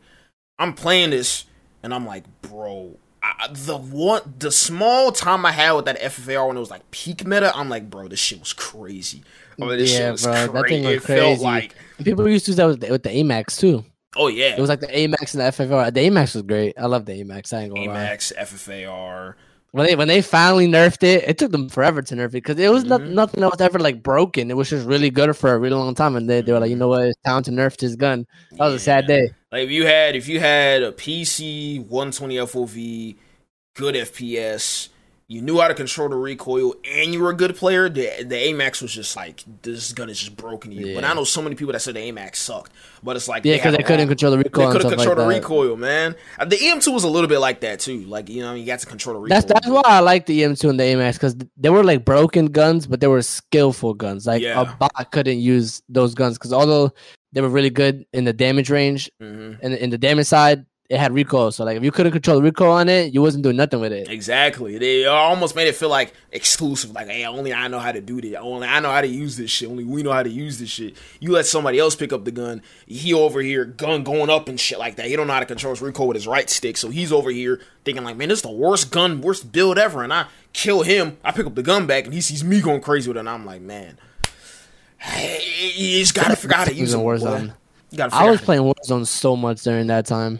[0.57, 1.45] I'm playing this
[1.83, 6.47] and I'm like, bro, I, the one, the small time I had with that FFAR
[6.47, 9.23] when it was like peak meta, I'm like, bro, this shit was crazy.
[9.61, 11.43] Oh, this shit yeah, was bro, that thing was crazy.
[11.43, 13.85] like, People used to use that with the, with the Amax too.
[14.15, 15.93] oh yeah, It was like the Amax and the FFAR.
[15.93, 16.73] The Amax was great.
[16.79, 17.53] I love the Amax.
[17.53, 17.95] I ain't gonna lie.
[17.95, 19.35] Amax, FFAR.
[19.77, 22.57] When they when they finally nerfed it, it took them forever to nerf it because
[22.57, 23.11] it was not, Mhm.
[23.11, 24.49] nothing that was ever like broken.
[24.49, 26.71] It was just really good for a really long time, and they, they were like,
[26.71, 28.25] you know what, it's time to nerf this gun.
[28.53, 29.29] That was a sad day.
[29.51, 33.17] Like if you had if you had a PC 120 FOV,
[33.75, 34.89] good FPS,
[35.29, 38.35] you knew how to control the recoil, and you were a good player, the the
[38.35, 40.95] AMAX was just like this gun is just broken to you.
[40.95, 42.71] But I know so many people that said the AMAX sucked,
[43.03, 44.65] but it's like Yeah, because had they couldn't control the recoil.
[44.65, 45.41] and couldn't control like the that.
[45.41, 46.15] recoil, man.
[46.39, 48.05] Uh, The EM2 was a little bit like that too.
[48.05, 49.41] Like you know, you got to control the recoil.
[49.41, 52.45] That's that's why I like the EM2 and the AMAX because they were like broken
[52.47, 54.25] guns, but they were skillful guns.
[54.27, 54.61] Like Yeah.
[54.61, 56.93] a bot couldn't use those guns because although
[57.33, 60.99] they were really good in the damage range hmm and in the damage side, it
[60.99, 61.51] had recoil.
[61.51, 63.91] So like if you couldn't control the recoil on it, you wasn't doing nothing with
[63.91, 64.09] it.
[64.09, 64.77] Exactly.
[64.77, 66.91] They almost made it feel like exclusive.
[66.91, 68.35] Like, hey, only I know how to do this.
[68.39, 69.69] Only I know how to use this shit.
[69.69, 70.95] Only we know how to use this shit.
[71.19, 72.61] You let somebody else pick up the gun.
[72.85, 75.07] He over here, gun going up and shit like that.
[75.07, 76.77] He don't know how to control his recoil with his right stick.
[76.77, 80.03] So he's over here thinking like, man, this is the worst gun, worst build ever.
[80.03, 81.17] And I kill him.
[81.21, 83.21] I pick up the gun back, and he sees me going crazy with it.
[83.21, 83.97] And I'm like, man,
[85.75, 87.03] just gotta figure out how to use Using it.
[87.03, 87.53] Warzone.
[87.91, 88.15] You gotta.
[88.15, 90.39] I was playing Warzone so much during that time.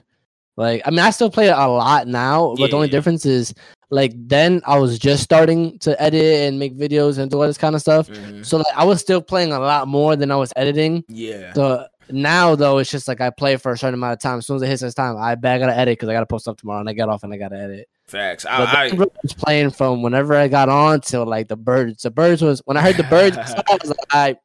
[0.58, 2.91] Like, I mean, I still play it a lot now, but the only Yeah.
[2.91, 3.53] difference is,
[3.91, 7.58] like, then I was just starting to edit and make videos and do all this
[7.60, 8.10] kind of stuff.
[8.10, 8.45] Mhm.
[8.45, 11.03] So, like, I was still playing a lot more than I was editing.
[11.08, 11.53] Yeah.
[11.53, 14.39] So now, though, it's just like I play for a certain amount of time.
[14.39, 16.47] As soon as it hits this time, I, I gotta edit because I gotta post
[16.47, 17.88] up tomorrow and I get off and I gotta edit.
[18.08, 18.45] Facts.
[18.45, 22.03] I, I, I was playing from whenever I got on till like the birds.
[22.03, 24.38] The birds was when I heard the birds, I was like, I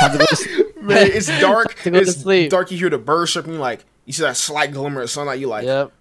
[0.00, 0.82] have to go to sleep.
[0.82, 1.74] Man, it's dark.
[1.84, 2.50] To go to it's sleep.
[2.50, 2.70] dark.
[2.70, 3.58] You hear the birds chirping.
[3.58, 5.40] Like you see that slight glimmer of sunlight.
[5.40, 5.92] You like Yep.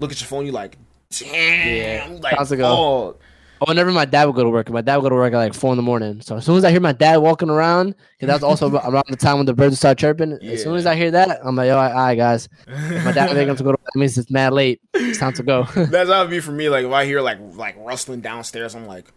[0.00, 0.46] look at your phone.
[0.46, 0.76] You like
[1.10, 1.68] damn.
[1.68, 2.66] Yeah, Like time to go.
[2.66, 3.16] oh,
[3.62, 5.36] Oh, whenever my dad would go to work, my dad would go to work at
[5.36, 6.22] like four in the morning.
[6.22, 9.16] So as soon as I hear my dad walking around, because that's also around the
[9.18, 10.32] time when the birds start chirping.
[10.32, 12.48] As soon as I hear that, I'm like, yo, all right, guys.
[12.66, 14.80] If my dad making him to go to work, that means it's mad late.
[14.94, 15.64] It's time to go.
[15.74, 16.70] That's how it be for me.
[16.70, 19.12] Like if I hear like like rustling downstairs, I'm like,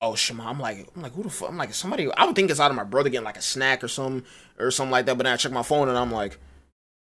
[0.00, 0.48] oh shema.
[0.48, 1.50] I'm like I'm like who the fuck?
[1.50, 2.10] I'm like somebody.
[2.16, 4.24] I would think it's out of my brother getting like a snack or something
[4.58, 5.18] or something like that.
[5.18, 6.38] But then I check my phone and I'm like.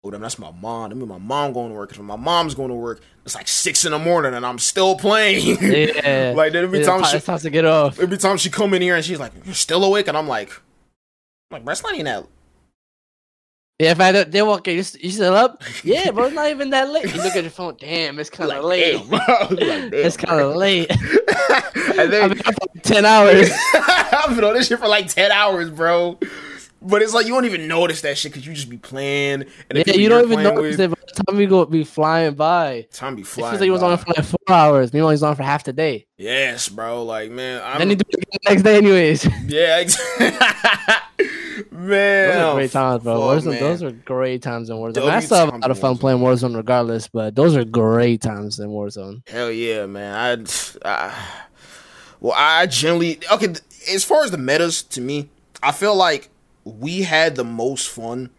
[0.07, 0.91] Oh, damn, that's my mom.
[0.91, 1.91] I mean, my mom going to work.
[1.91, 4.59] Cause when my mom's going to work, it's like six in the morning, and I'm
[4.59, 5.59] still playing.
[5.61, 6.33] yeah.
[6.37, 7.99] like then every it's, time time, she, it's time to get off.
[7.99, 10.51] every time she come in here and she's like, "You're still awake," and I'm like,
[10.51, 12.25] I'm "Like, bro, it's not even that."
[13.79, 15.63] Yeah, if I don't- they walk in, you, you still up?
[15.85, 17.15] Yeah, bro, it's not even that late.
[17.15, 18.99] You look at your phone, damn, it's kind of Like, late.
[18.99, 19.11] damn.
[19.51, 20.91] Like, damn, It's kind of late.
[20.91, 23.51] and I've been up for like 10 hours.
[23.75, 26.19] I've been on this shit for like ten hours, bro.
[26.83, 29.45] But it's like you don't even notice that shit because you just be playing.
[29.71, 30.91] And Yeah, you don't even notice with, it.
[30.91, 33.53] By the time we go be flying by, Time be it flying.
[33.53, 34.93] feels like he was on for like four hours.
[34.93, 36.07] Meanwhile, he's on for half the day.
[36.19, 37.03] Yes, bro.
[37.05, 39.25] Like man, I'm, then he do it the next day, anyways.
[39.47, 39.85] yeah,
[41.71, 42.29] man.
[42.37, 43.15] Those are great times, bro.
[43.21, 43.61] fuck, Warzone, man.
[43.61, 44.95] those are great times in Warzone.
[44.95, 46.01] W I still have a lot of fun Warzone.
[46.01, 49.27] playing Warzone regardless, but those are great times in Warzone.
[49.29, 50.47] Hell yeah, man.
[50.85, 51.15] I, I
[52.21, 53.55] well, I generally okay.
[53.93, 55.29] As far as the metas, to me,
[55.63, 56.29] I feel like
[56.67, 58.31] we had the most fun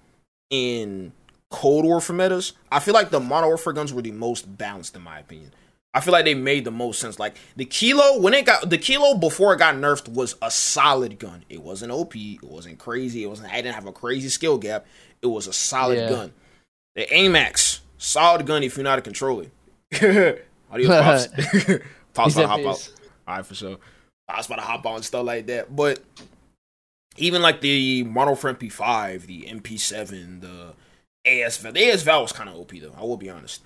[0.50, 1.14] in
[1.50, 2.54] Cold War for metas.
[2.72, 5.54] I feel like the Modern Warfare guns were the most balanced, in my opinion.
[5.94, 7.18] I feel like they made the most sense.
[7.18, 11.18] Like the Kilo, when it got the Kilo before it got nerfed was a solid
[11.18, 11.44] gun.
[11.50, 12.16] It wasn't OP.
[12.16, 13.24] It wasn't crazy.
[13.24, 13.52] It wasn't.
[13.52, 14.86] I didn't have a crazy skill gap.
[15.22, 16.10] It was a solid Yeah.
[16.10, 16.34] gun.
[16.96, 20.46] The AMAX, solid gun if you know how to control it.
[20.72, 21.28] Adios, pops.
[22.14, 22.92] pops about to hop out.
[23.28, 23.78] All right, for sure.
[24.28, 25.74] Pops about to hop out and stuff like that.
[25.76, 26.00] But
[27.18, 30.74] even like the Model for MP5, the MP7, the
[31.26, 31.74] ASVAL.
[31.74, 32.94] The ASVAL was kind of OP though.
[32.98, 33.64] I will be honest.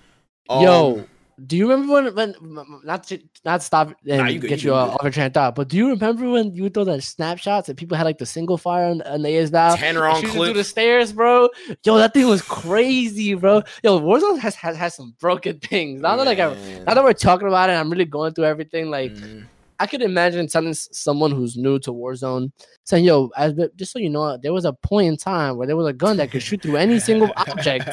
[0.48, 1.08] Um, Yo,
[1.46, 4.76] do you remember when, when not to not stop and Nah, you get you you,
[4.76, 7.02] uh, off your train of thought, but do you remember when you would throw that
[7.02, 9.76] snapshots and people had like the single fire on, on the AS VAL?
[9.76, 10.48] 10 round shooting clip.
[10.48, 11.48] through the stairs, bro.
[11.84, 13.62] Yo, that thing was crazy, bro.
[13.82, 16.00] Yo, Warzone has has, has some broken things.
[16.00, 18.90] Now that like I, now that we're talking about it, I'm really going through everything.
[18.90, 19.46] Like Mhm.
[19.82, 22.52] I could imagine telling someone who's new to Warzone
[22.84, 25.76] saying, "Yo, as, just so you know, there was a point in time where there
[25.76, 27.88] was a gun that could shoot through any single object."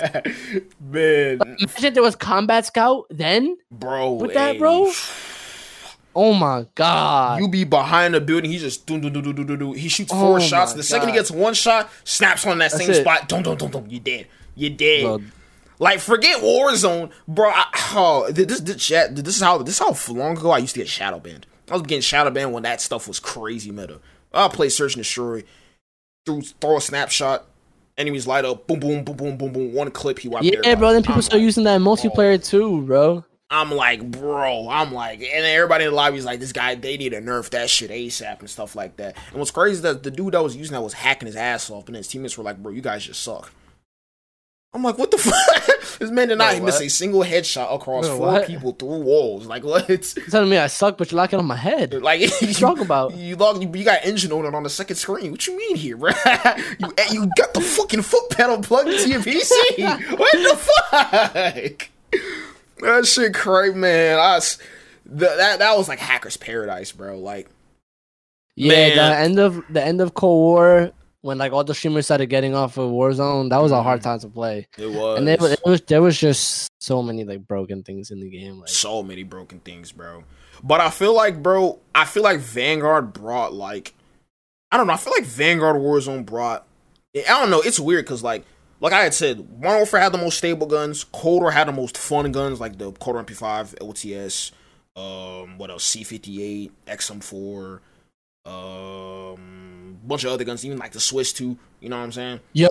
[0.80, 3.58] Man, Imagine there was combat scout then.
[3.72, 4.14] bro.
[4.14, 4.92] With that, hey, bro?
[6.16, 7.40] Oh my god!
[7.40, 9.74] You be behind the building, he just do do do do do do.
[9.74, 10.74] He shoots Oh four my shots.
[10.74, 13.02] The second he gets one shot, snaps on that That's same it.
[13.02, 13.28] spot.
[13.28, 13.86] Dum dum dum dum.
[13.90, 14.28] You dead.
[14.56, 15.04] You dead.
[15.04, 15.22] Bro,
[15.80, 17.50] Like forget Warzone, bro.
[17.50, 17.66] I,
[17.96, 19.16] oh, this this chat.
[19.16, 21.48] This is how this is how long ago I used to get shadow banned.
[21.70, 24.00] I was getting shadow banned when that stuff was crazy meta.
[24.34, 25.44] I play search and destroy,
[26.26, 27.46] through throw a snapshot,
[27.98, 29.74] enemies light up, boom boom boom boom boom boom.
[29.74, 30.46] One clip, he wiped.
[30.46, 30.66] Out.
[30.66, 30.94] Yeah, bro.
[30.94, 33.24] Then people I'm start like, using that multiplayer too, bro.
[33.52, 36.98] I'm like, bro, I'm like, and everybody in the lobby is like, this guy, they
[36.98, 39.18] need to nerf that shit ASAP and stuff like that.
[39.32, 41.72] And what's crazy is that the dude that was using that was hacking his ass
[41.72, 43.52] off, and his teammates were like, bro, you guys just suck.
[44.72, 45.79] I'm like, what the fuck?
[45.98, 46.86] This man did not Bro, miss what?
[46.86, 48.48] a single headshot across Bro, four what?
[48.48, 49.46] people through walls.
[49.48, 49.88] Like, what?
[49.90, 49.98] You're
[50.30, 51.94] telling me I suck, but you're locking on my head.
[52.02, 53.14] Like, What you talking about?
[53.16, 55.32] You log, you, you got engine on it on the second screen.
[55.32, 56.12] What you mean here, bro?
[56.80, 60.18] you eh, you got the fucking foot pedal plugged into your PC.
[60.18, 61.90] what the fuck?
[62.82, 64.18] That shit crazy, man.
[64.20, 64.40] I
[65.06, 67.18] the, that that was like hacker's paradise, bro.
[67.20, 67.48] Like,
[68.56, 68.96] Yeah, Man.
[68.98, 72.56] the end of the end of Cold War when like all the streamers started getting
[72.56, 74.68] off of Warzone, that was a hard time to play.
[74.78, 78.12] it was, And it was, it was there was just so many like broken things
[78.12, 78.60] in the game.
[78.60, 80.24] Like so many broken things, bro.
[80.64, 83.94] But I feel like, bro, I feel like Vanguard brought like,
[84.72, 84.94] I don't know.
[84.94, 86.66] I feel like Vanguard Warzone brought.
[87.16, 87.62] I don't know.
[87.62, 88.46] It's weird because like,
[88.80, 91.04] like I had said, Modern Warfare had the most stable guns.
[91.04, 94.52] Cold War had the most fun guns, like the Cold War MP5, LTS.
[94.96, 95.96] Um, what else?
[95.96, 97.80] C58, XM4.
[98.46, 99.59] Um,
[100.10, 101.58] bunch of other guns, even like the Swiss too.
[101.80, 102.40] You know what I'm saying?
[102.52, 102.70] yo,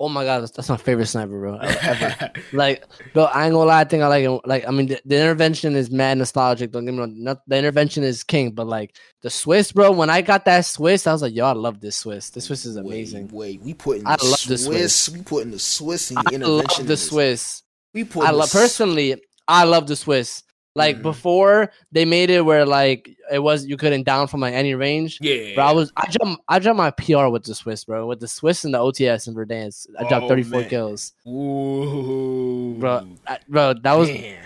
[0.00, 1.60] oh my god, that's, that's my favorite sniper, bro.
[2.52, 3.82] Like, bro, I ain't gonna lie.
[3.82, 4.40] I think I like it.
[4.44, 6.72] Like, I mean, the, the intervention is mad nostalgic.
[6.72, 7.14] Don't get me wrong.
[7.22, 9.92] Not, the intervention is king, but like the Swiss, bro.
[9.92, 12.30] When I got that Swiss, I was like, yo, I love this Swiss.
[12.30, 13.28] This Swiss is amazing.
[13.28, 14.96] Wait, wait, we put in the I love the Swiss.
[14.96, 15.08] Swiss.
[15.10, 16.78] We put in the Swiss and I the intervention.
[16.78, 16.96] love the.
[16.96, 17.62] Swiss.
[17.94, 18.24] We put.
[18.26, 19.22] I love personally.
[19.46, 20.42] I love the Swiss.
[20.74, 21.02] Like Mhm.
[21.02, 25.18] before, they made it where like it was you couldn't down from like any range.
[25.20, 28.06] Yeah, Bro, I was I jumped I jumped my PR with the Swiss, bro.
[28.06, 33.02] With the Swiss and the OTS in Verdansk, I dropped Oh, 34 kills, Ooh, bro.
[33.26, 34.38] I, bro, that was Man.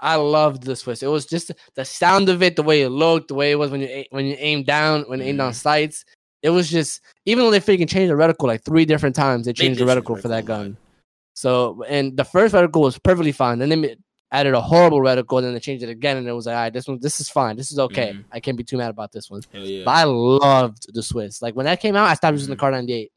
[0.00, 1.02] I loved the Swiss.
[1.02, 3.70] It was just the sound of it, the way it looked, the way it was
[3.70, 5.56] when you when you aim down, when you aim down Mhm.
[5.56, 6.04] sights.
[6.42, 9.50] It was just even though they freaking changed the reticle like three different times, they
[9.52, 10.76] They changed the reticle for that gun.
[11.34, 13.58] So and the first reticle was perfectly fine.
[13.58, 13.96] Then they
[14.34, 16.62] added a horrible reticle, and then they changed it again, and it was like, all
[16.62, 18.12] right, this one, this is fine, this is okay.
[18.14, 18.24] Mhm.
[18.32, 19.42] I can't be too mad about this one.
[19.52, 19.84] Hell yeah.
[19.84, 21.40] But I loved the Swiss.
[21.40, 22.60] Like when that came out, I stopped using the Mhm.
[22.60, 23.12] Kar 98.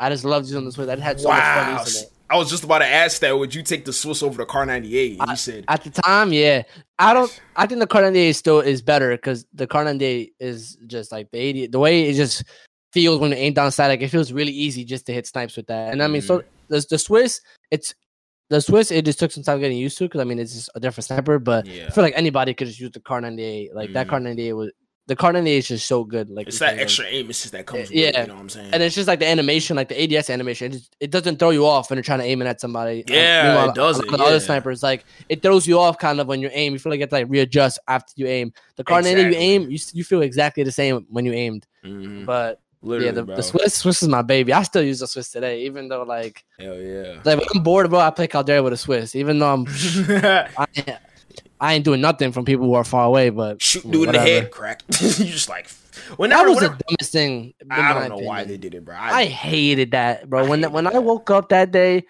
[0.00, 0.88] I just loved using the Swiss.
[0.88, 1.80] I had so much fun wow.
[1.80, 2.12] using it.
[2.30, 3.38] I was just about to ask that.
[3.38, 5.20] Would you take the Swiss over the Kar 98?
[5.20, 6.62] And you said, At the time, yeah.
[6.98, 7.40] I don't.
[7.54, 11.30] I think the Kar 98 still is better because the Kar 98 is just like
[11.30, 11.66] the 80.
[11.66, 12.44] The way it just
[12.92, 15.56] feels when it ain't down static, like it feels really easy just to hit snipes
[15.56, 15.92] with that.
[15.92, 17.94] And I mean, so the the Swiss, it's
[18.48, 18.90] the Swiss.
[18.90, 21.06] It just took some time getting used to because I mean, it's just a different
[21.06, 21.38] sniper.
[21.38, 21.86] But yeah.
[21.86, 23.74] I feel like anybody could just use the Kar 98.
[23.74, 24.10] Like that Mhm.
[24.10, 24.70] Kar 98 was
[25.08, 26.30] the Kar 98 is just so good.
[26.30, 28.08] Like It's that like- extra aim assist that comes with Yeah.
[28.08, 28.16] it.
[28.20, 28.70] You know what I'm saying?
[28.72, 30.66] and it's just like the animation, like the ADS animation.
[30.70, 33.00] It, just, it doesn't throw you off when you're trying to aim it at somebody.
[33.08, 35.80] Um, Yeah, meanwhile, it doesn't, a lot of The other snipers, like it throws you
[35.80, 36.72] off kind of when you aim.
[36.72, 38.52] You feel like you have to like readjust after you aim.
[38.76, 41.66] The Kar 98 you aim, you you feel exactly the same when you aimed.
[41.84, 42.24] Mhm.
[42.24, 44.52] But Literally, yeah, the, the Swiss Swiss is my baby.
[44.52, 47.20] I still use the Swiss today, even though like Hell yeah.
[47.24, 48.00] like when I'm bored, bro.
[48.00, 50.98] I play Caldera with a Swiss, even though I'm I,
[51.60, 53.30] I ain't doing nothing from people who are far away.
[53.30, 54.82] But Shoot dude in the head, crack.
[55.00, 55.70] you just like,
[56.16, 57.54] when That was whenever the dumbest thing.
[57.70, 58.96] I don't know why they did it, bro.
[58.98, 60.44] I hated that, bro.
[60.44, 62.04] I when when I woke up that day,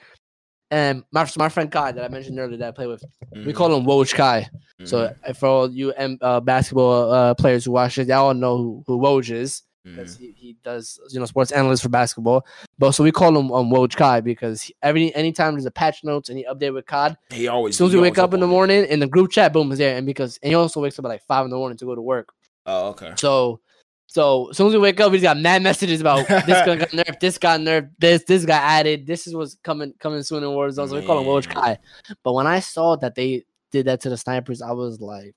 [0.71, 3.05] and my my friend Kai that I mentioned earlier that I play with,
[3.35, 3.47] Mm-hmm.
[3.47, 4.49] we call him Woj Kai.
[4.85, 8.57] So uh, for all you uh, basketball uh, players who watch it, y'all all know
[8.57, 10.23] who, who Woj is Mm-hmm.
[10.23, 12.47] he, he does you know sports analyst for basketball.
[12.79, 16.05] But so we call him um, Woj Kai because he, every anytime there's a patch
[16.05, 17.75] notes any update with COD, he always.
[17.75, 19.73] as soon as we wake always up in the morning in the group chat, boom,
[19.73, 19.97] is there.
[19.97, 21.95] And because and he also wakes up at like five in the morning to go
[21.97, 22.33] to work.
[22.65, 23.13] Oh, okay.
[23.17, 23.61] So,
[24.07, 26.91] so as soon as we wake up, he's got mad messages about this gun got
[26.91, 30.51] nerfed, this got nerfed, this this got added, this is what's coming coming soon in
[30.51, 30.89] Warzone.
[30.89, 31.57] So we call him Woj Man.
[31.57, 31.79] Kai.
[32.23, 35.35] But when I saw that they did that to the snipers, I was like,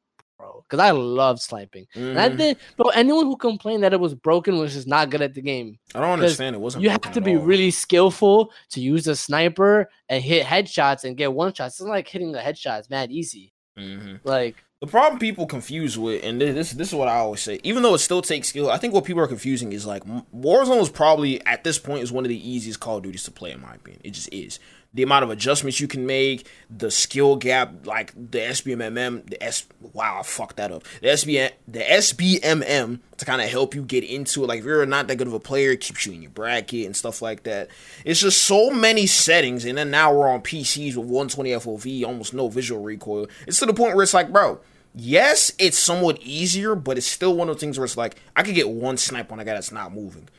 [0.69, 1.87] bro, because I love sniping.
[1.95, 2.37] And I Mhm.
[2.37, 2.87] did, bro.
[2.89, 5.77] Anyone who complained that it was broken was just not good at the game.
[5.93, 6.55] I don't understand.
[6.55, 6.83] It wasn't.
[6.83, 7.41] You have to be all.
[7.43, 11.75] really skillful to use a sniper and hit headshots and get one shots.
[11.75, 13.53] It's not like hitting the headshots, mad easy.
[13.77, 14.19] Mhm.
[14.23, 17.59] Like The problem people confuse with, and thi- this this is what I always say,
[17.63, 20.03] even though it still takes skill, I think what people are confusing is like
[20.35, 23.31] Warzone is probably at this point is one of the easiest Call of Duties to
[23.31, 24.01] play in my opinion.
[24.03, 24.59] It just is.
[24.95, 29.67] The amount of adjustments you can make, the skill gap, like the SBMM, the S.
[29.93, 30.83] Wow, I fucked that up.
[31.01, 34.47] The SBM, the SBMM to kind of help you get into it.
[34.47, 36.85] Like if you're not that good of a player, it keeps you in your bracket
[36.85, 37.69] and stuff like that.
[38.05, 42.33] It's just so many settings, and then now we're on PCs with 120 FOV, almost
[42.33, 43.27] no visual recoil.
[43.45, 44.59] It's to the point where it's like, bro,
[44.95, 48.43] yes, it's somewhat easier, but it's still one of those things where it's like I
[48.43, 50.29] could get one snipe on a guy that's not moving.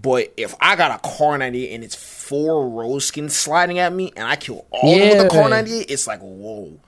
[0.00, 4.12] But if I got a Kar 98 and it's four Roze skins sliding at me
[4.16, 5.48] and I kill all of them with the Kar Yeah.
[5.56, 6.80] 98, it's like, whoa.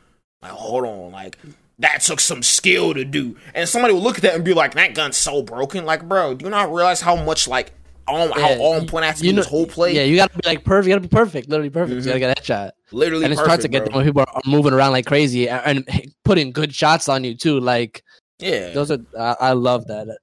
[0.43, 1.13] Like, hold on.
[1.13, 1.39] Like,
[1.81, 3.37] that took some skill to do.
[3.55, 5.85] And somebody will look at that and be like, that gun's so broken.
[5.85, 7.73] Like, bro, do you not realize how much, like,
[8.07, 9.95] on how Yeah, on point I have to be know- this whole play.
[9.95, 10.89] Yeah, you gotta be like perfect.
[10.89, 12.01] You gotta be perfect, literally perfect.
[12.01, 12.05] Mhm.
[12.05, 12.75] You gotta get that shot.
[12.93, 15.49] literally and it perfect, starts to get when people are, are moving around like crazy
[15.49, 17.59] and, and putting good shots on you too.
[17.61, 18.03] Like
[18.41, 20.19] Yeah, those are, I, I love that.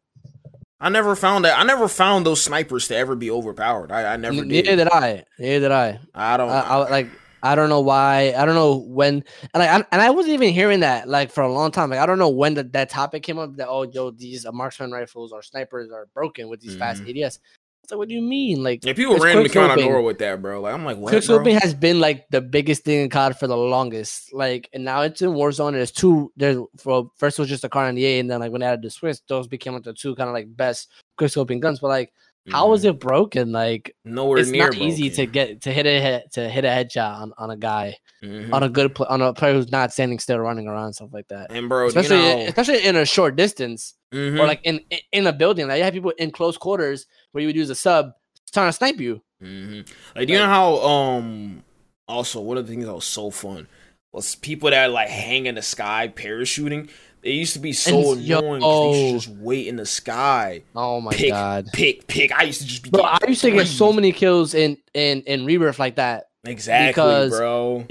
[0.82, 1.58] I never found that.
[1.58, 3.92] I never found those snipers to ever be overpowered.
[3.92, 4.48] I, I never did.
[4.48, 5.24] Neither did I.
[5.38, 6.00] Neither did I.
[6.16, 6.50] I don't.
[6.50, 7.08] I, I like.
[7.44, 8.34] I don't know why.
[8.36, 9.24] I don't know when.
[9.54, 11.92] And like, I, and I wasn't even hearing that like for a long time.
[11.92, 13.56] Like, I don't know when the, that topic came up.
[13.58, 17.40] That oh, yo, these uh, marksman rifles or snipers are broken with these fast ADS.
[17.84, 18.64] It's like, what do you mean?
[18.64, 20.62] Like, yeah, people it's randomly come out of nowhere with that, bro.
[20.62, 23.58] Like I'm like, what, quickscoping has been like the biggest thing in COD for the
[23.58, 24.34] longest.
[24.34, 25.72] Like, and now it's in Warzone.
[25.74, 26.32] There's two.
[26.38, 28.84] There's for first it was just the Kar 98, and then like when they added
[28.84, 31.80] the Swiss, those became like the two kind of like best quickscoping guns.
[31.80, 32.14] But like,
[32.52, 32.90] how is Mhm.
[32.90, 33.52] it broken?
[33.52, 36.68] Like, nowhere it's near not easy to get to hit a hit to hit a
[36.68, 38.54] headshot on, on a guy Mhm.
[38.54, 41.28] on a good pl- on a player who's not standing still, running around, stuff like
[41.30, 41.52] that.
[41.52, 44.40] And bro, especially you know, especially in a short distance mhm.
[44.40, 44.82] or like in
[45.12, 45.68] in- a building.
[45.68, 48.12] Like you have people in close quarters where you would use a sub
[48.54, 49.22] trying to snipe you.
[49.42, 49.82] hmm
[50.16, 50.76] Like, do you know how?
[50.78, 51.64] Um,
[52.08, 53.68] also one of the things that was so fun
[54.12, 56.90] was people that like hang in the sky parachuting.
[57.22, 58.62] They used to be so And, annoying.
[58.62, 61.68] 'cause they used to just wait in the sky, Oh my pick, god.
[61.72, 62.32] pick, pick.
[62.32, 62.90] I used to just be.
[62.90, 66.90] Bro, I used to get so many kills in in in rebirth like that exactly,
[66.92, 67.86] because- bro.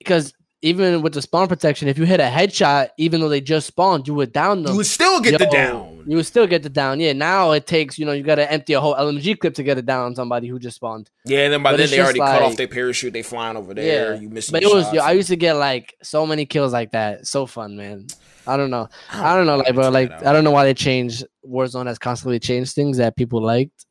[0.00, 0.32] because
[0.64, 4.08] even with the spawn protection, if you hit a headshot, even though they just spawned,
[4.08, 4.72] you would down them.
[4.72, 6.02] You would still get the down.
[6.06, 7.00] You would still get the down.
[7.00, 9.62] Yeah, now it takes you know you got to empty a whole LMG clip to
[9.62, 11.10] get it down on somebody who just spawned.
[11.26, 13.12] Yeah, and then by But then they already cut off like- their parachute.
[13.12, 14.14] They flying over there.
[14.14, 14.54] Yeah, You missing.
[14.54, 17.26] But it was yo, I used to get like so many kills like that.
[17.26, 18.06] So fun, man.
[18.46, 18.88] I don't know.
[19.10, 22.38] I don't know, like bro, like I don't know why they changed Warzone has constantly
[22.38, 23.84] changed things that people liked.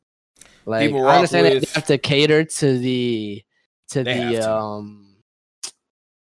[0.66, 3.42] Like People I understand that they have to cater to the
[3.90, 5.03] to They the um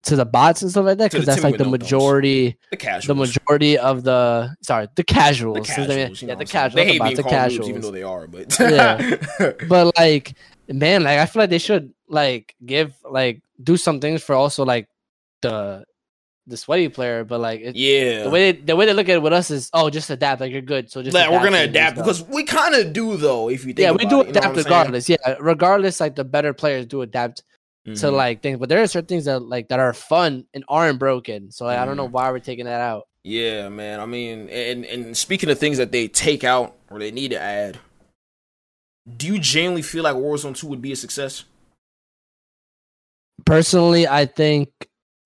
[0.05, 3.79] to the bots and stuff like that because that's like the majority the the majority
[3.79, 6.23] of the sorry the casuals, the they- casuals.
[6.23, 6.47] you know yeah the what I'm saying?
[6.49, 8.27] casuals They not the hate bots, being the called casuals even though they are.
[8.27, 9.53] But Yeah.
[9.69, 10.35] but like
[10.69, 14.65] man like i feel like they should like give like do some things for also
[14.65, 14.89] like
[15.43, 15.85] the
[16.47, 18.25] the sweaty player but like it, yeah.
[18.25, 20.41] the way they, the way they look at it with us is oh just adapt
[20.41, 23.49] like you're good so just Like, we're gonna adapt because we kind of do though.
[23.49, 24.57] If you think, yeah we do it, adapt saying?
[24.57, 27.45] regardless yeah regardless like the better players do adapt
[27.85, 28.13] to Mhm.
[28.13, 31.51] like things but there are certain things that like that are fun and aren't broken
[31.51, 32.13] so like, i don't know Mhm.
[32.13, 34.01] why we're taking that out Yeah, man.
[34.01, 37.41] I mean, and and speaking of things that they take out or they need to
[37.41, 37.79] add,
[39.17, 41.45] do you genuinely feel like Warzone Two would be a success
[43.45, 44.69] personally i think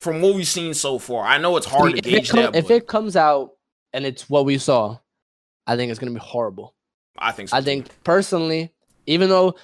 [0.00, 1.24] from what we've seen so far?
[1.24, 3.52] I know it's hard to gauge come- that, if but it comes out
[3.94, 4.98] and it's what we saw
[5.66, 6.74] i think it's gonna be horrible
[7.18, 8.74] I think so I think personally,
[9.06, 9.54] even though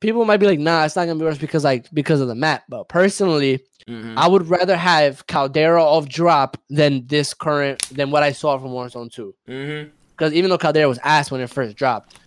[0.00, 2.34] people might be like, "Nah, it's not gonna be worse because like because of the
[2.34, 4.14] map," but personally, Mhm.
[4.16, 8.70] I would rather have Caldera of drop than this current than what I saw from
[8.70, 9.34] Warzone Two.
[9.48, 9.90] Mhm.
[10.10, 12.18] Because even though Caldera was ass when it first dropped,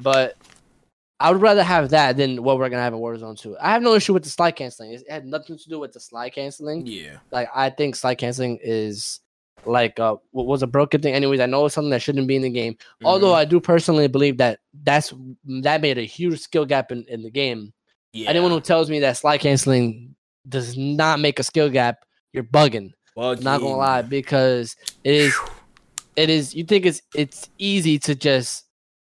[0.00, 0.36] but
[1.20, 3.56] I would rather have that than what we're gonna have in Warzone Two.
[3.60, 4.92] I have no issue with the slide canceling.
[4.92, 6.86] It had nothing to do with the slide canceling.
[6.86, 7.18] Yeah.
[7.30, 9.20] Like I think slide canceling is
[9.66, 11.14] like uh what was a broken thing.
[11.14, 12.76] Anyways, I know it's something that shouldn't be in the game.
[13.04, 13.36] Although Mhm.
[13.36, 15.12] I do personally believe that that's
[15.62, 17.72] that made a huge skill gap in, in the game.
[18.12, 18.28] yeah.
[18.28, 20.14] Anyone who tells me that slide canceling
[20.48, 22.90] does not make a skill gap, you're bugging.
[23.16, 25.34] Not gonna lie, because it is
[26.16, 28.64] it is you think it's it's easy to just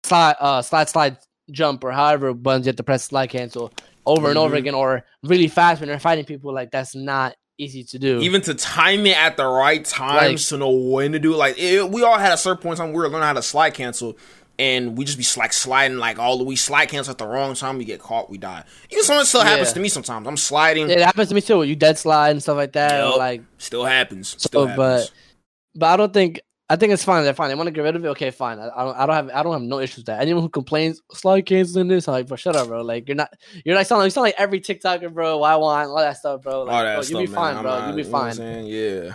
[0.04, 1.16] slide uh slide slide
[1.50, 3.72] jump or however buttons you have to press slide cancel
[4.06, 4.58] over and over Mhm.
[4.58, 8.20] again or really fast when you're fighting people like that's not easy to do.
[8.20, 11.36] Even to time it at the right times to know when to do it.
[11.36, 13.42] Like it, we all had a certain point in time we were learning how to
[13.42, 14.16] slide cancel,
[14.58, 17.54] and we just be like sliding like all the we slide cancel at the wrong
[17.54, 17.78] time.
[17.78, 18.64] We get caught, we die.
[18.90, 19.74] Even something still happens Yeah.
[19.74, 20.26] to me sometimes.
[20.26, 21.62] I'm sliding, it happens to me too.
[21.62, 23.04] You dead slide and stuff like that.
[23.04, 24.28] or like still happens.
[24.28, 24.76] So, Still happens.
[24.76, 25.10] but
[25.74, 26.40] but I don't think
[26.72, 27.22] I think it's fine.
[27.22, 27.50] They're fine.
[27.50, 28.08] They want to get rid of it.
[28.08, 28.58] Okay, fine.
[28.58, 28.96] I, I don't.
[28.96, 29.30] I don't have.
[29.34, 30.22] I don't have no issues with that.
[30.22, 32.80] Anyone who complains slide canceling this, I'm like, bro, shut up, bro.
[32.80, 33.30] Like you're not.
[33.62, 35.36] You're like sound like you sound like every TikToker, bro.
[35.36, 36.62] Why want all that stuff, bro?
[36.62, 37.34] Like, all that bro, stuff, you be man.
[37.34, 37.78] fine, I'm bro.
[37.78, 38.64] not- you be know what I'm fine.
[38.64, 39.14] Yeah.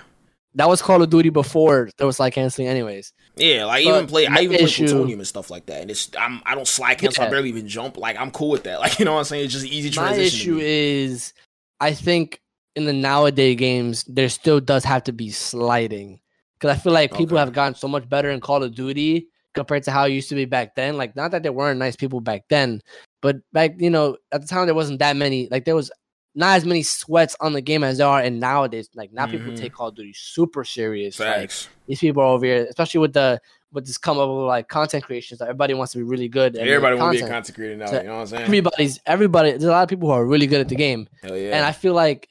[0.54, 3.12] That was Call of Duty before there was slide canceling, anyways.
[3.36, 5.90] Yeah, like But even play, I my even play plutonium and stuff like that, and
[5.90, 7.98] it's I'm I don't slide cancel, I barely even jump.
[7.98, 8.80] Like I'm cool with that.
[8.82, 9.46] Like you know what I'm saying?
[9.46, 10.54] It's just easy My transition.
[10.54, 11.34] to issue is,
[11.80, 12.40] I think
[12.76, 16.20] in the nowadays games there still does have to be sliding
[16.60, 17.46] because I feel like people Okay.
[17.46, 20.36] have gotten so much better in Call of Duty compared to how it used to
[20.36, 20.98] be back then.
[20.98, 22.82] Like not that there weren't nice people back then,
[23.22, 25.48] but back you know at the time there wasn't that many.
[25.50, 25.92] Like there was
[26.36, 29.52] not as many sweats on the game as there are, and nowadays like now people
[29.52, 29.58] Mhm.
[29.60, 31.20] take Call of Duty super serious.
[31.20, 31.52] Like,
[31.88, 33.40] these people are over here, especially with the
[33.74, 35.40] with this come up with like content creations.
[35.42, 36.56] Like, everybody wants to be really good.
[36.56, 37.46] at Everybody making want to be a content.
[37.46, 37.86] content creator now.
[37.88, 38.44] So you know what I'm saying?
[38.44, 39.50] Everybody's everybody.
[39.52, 41.56] There's a lot of people who are really good at the game Hell yeah.
[41.58, 42.30] and I feel like,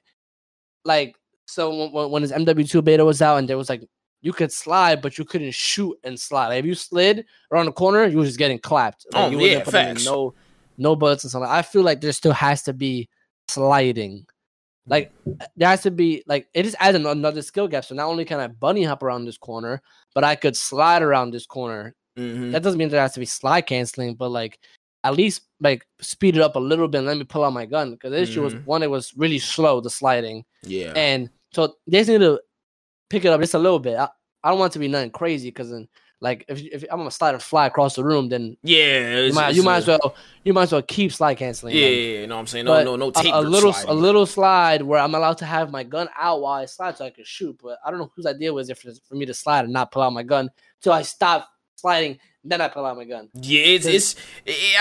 [0.84, 1.16] like,
[1.46, 3.82] so when, when this MW2 beta was out and there was like,
[4.26, 6.48] you could slide, but you couldn't shoot and slide.
[6.48, 9.06] Like if you slid around the corner, you were just getting clapped.
[9.12, 10.04] Like Oh, you yeah, facts.
[10.04, 10.34] no
[10.78, 11.50] no bullets and something.
[11.50, 13.08] I feel like there still has to be
[13.48, 14.26] sliding.
[14.88, 15.12] Like
[15.56, 17.84] there has to be like it just adds another skill gap.
[17.84, 19.80] So not only can I bunny hop around this corner,
[20.14, 21.94] but I could slide around this corner.
[22.18, 22.50] Mhm.
[22.52, 24.58] That doesn't mean there has to be slide canceling, but like
[25.04, 27.66] at least like speed it up a little bit and let me pull out my
[27.66, 27.92] gun.
[27.92, 28.64] Because the issue was Mhm.
[28.66, 30.44] one, it was really slow, the sliding.
[30.62, 30.92] Yeah.
[30.96, 32.40] And so they just need to
[33.08, 33.96] pick it up just a little bit.
[33.96, 34.08] I,
[34.42, 35.88] I don't want it to be nothing crazy because then
[36.20, 39.20] like if, if I'm gonna slide and fly across the room, then yeah.
[39.20, 41.74] you might you might as well you might as well keep slide canceling.
[41.76, 42.64] Yeah, yeah, you know what I'm saying?
[42.64, 43.34] No, But no, no a- tape.
[43.34, 46.54] a, grip little a little slide where I'm allowed to have my gun out while
[46.54, 47.58] I slide so I can shoot.
[47.62, 49.92] But I don't know whose idea was it for, for me to slide and not
[49.92, 50.48] pull out my gun
[50.80, 53.28] till I stop sliding, then I pull out my gun.
[53.34, 54.16] Yeah, it's it's.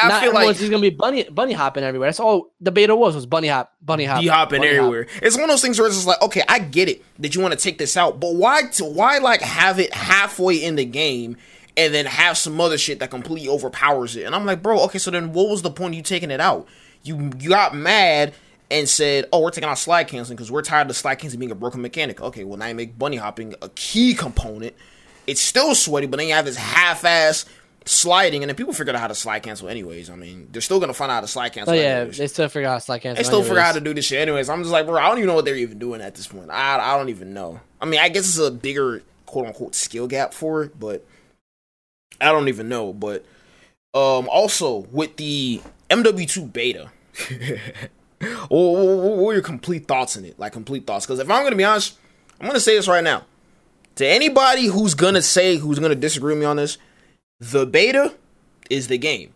[0.01, 2.09] I not feel like just gonna be bunny bunny hopping everywhere.
[2.09, 4.77] That's all the beta was was bunny hop, bunny hop, be hopping bunny hop.
[4.77, 5.07] everywhere.
[5.21, 7.41] It's one of those things where it's just like, okay, I get it that you
[7.41, 8.63] want to take this out, but why?
[8.63, 11.37] To, why like have it halfway in the game
[11.77, 14.23] and then have some other shit that completely overpowers it?
[14.23, 16.39] And I'm like, bro, okay, so then what was the point of you taking it
[16.39, 16.67] out?
[17.03, 18.33] You you got mad
[18.71, 21.51] and said, oh, we're taking out slide canceling because we're tired of slide canceling being
[21.51, 22.21] a broken mechanic.
[22.21, 24.75] Okay, well now you make bunny hopping a key component.
[25.27, 27.45] It's still sweaty, but then you have this half-ass
[27.85, 30.09] sliding, and then people figured out how to slide cancel anyways.
[30.09, 31.73] I mean, they're still gonna find out how to slide cancel.
[31.73, 32.17] Oh yeah, anyways.
[32.17, 33.23] they still figure out slide cancel.
[33.23, 34.49] They still figure out how to do this shit anyways.
[34.49, 36.49] I'm just like, bro, I don't even know what they're even doing at this point.
[36.49, 37.59] I, I don't even know.
[37.79, 41.05] I mean, I guess it's a bigger quote unquote skill gap for it, but
[42.19, 42.93] I don't even know.
[42.93, 43.25] But
[43.93, 46.91] um also with the MW2 beta,
[48.19, 50.39] what, what, what were your complete thoughts in it?
[50.39, 51.05] Like complete thoughts?
[51.05, 51.97] Because if I'm gonna be honest,
[52.39, 53.25] I'm gonna say this right now.
[53.95, 56.77] To anybody who's gonna say who's gonna disagree with me on this,
[57.39, 58.13] the beta
[58.69, 59.33] is the game.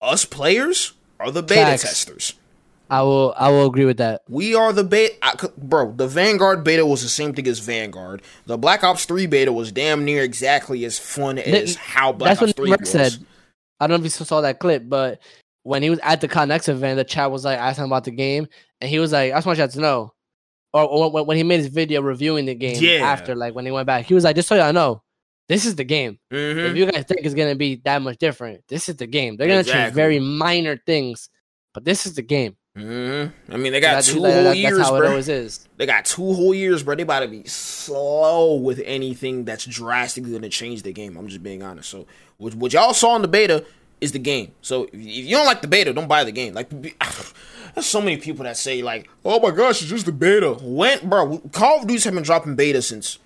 [0.00, 1.82] Us players are the beta Facts.
[1.82, 2.34] testers.
[2.88, 4.22] I will I will agree with that.
[4.28, 5.92] We are the beta, I bro.
[5.92, 8.22] The Vanguard beta was the same thing as Vanguard.
[8.46, 12.42] The Black Ops Three beta was damn near exactly as fun as how Black That's
[12.42, 12.90] Ops what Three was.
[12.90, 13.24] said.
[13.78, 15.20] I don't know if you saw that clip, but
[15.62, 18.10] when he was at the COD Next event, the chat was like asking about the
[18.10, 18.48] game,
[18.80, 20.12] and he was like, "I just want you guys to know,"
[20.72, 23.04] or, or when, when he made his video reviewing the game Yeah.
[23.06, 25.02] after, like when he went back, he was like, "Just so y'all know,
[25.48, 26.18] this is the game.
[26.32, 26.70] Mhm.
[26.70, 29.36] If you guys think it's gonna be that much different, this is the game.
[29.36, 31.28] They're gonna change very minor things,
[31.74, 32.56] but this is the game.
[32.78, 33.32] Mhm.
[33.48, 35.08] I mean, they got That's- two that- whole that- years, That's how it bro.
[35.10, 35.66] always is.
[35.76, 36.94] They got two whole years, bro.
[36.94, 41.16] They about to be slow with anything that's drastically going to change the game.
[41.16, 41.88] I'm just being honest.
[41.90, 42.06] So,
[42.36, 43.64] what, what y'all saw in the beta
[44.00, 44.52] is the game.
[44.62, 46.54] So, if if you don't like the beta, don't buy the game.
[46.54, 46.68] Like,
[47.74, 51.08] there's so many people that say like, "Oh my gosh, it's just the beta." When,
[51.08, 53.18] bro, Call of Duty have been dropping beta since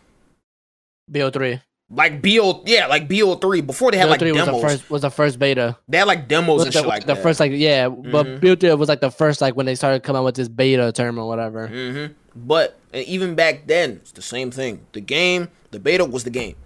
[1.11, 1.61] BO3.
[1.91, 5.11] like BO, yeah, like BO3 before they had like BO3 was the first was the
[5.11, 5.77] first beta.
[5.89, 7.22] They had like demos Was and the, shit like the that.
[7.22, 8.41] first like yeah, but Mhm.
[8.41, 11.18] BO3 was like the first like when they started coming out with this beta term
[11.18, 11.66] or whatever.
[11.68, 14.81] hmm But and even back then, it's the same thing.
[14.93, 16.57] The game, the beta was the game.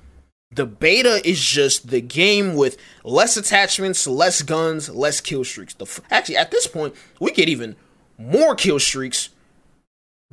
[0.50, 5.74] The beta is just the game with less attachments, less guns, less kill streaks.
[5.74, 7.76] The f- actually at this point, we get even
[8.16, 9.28] more kill streaks.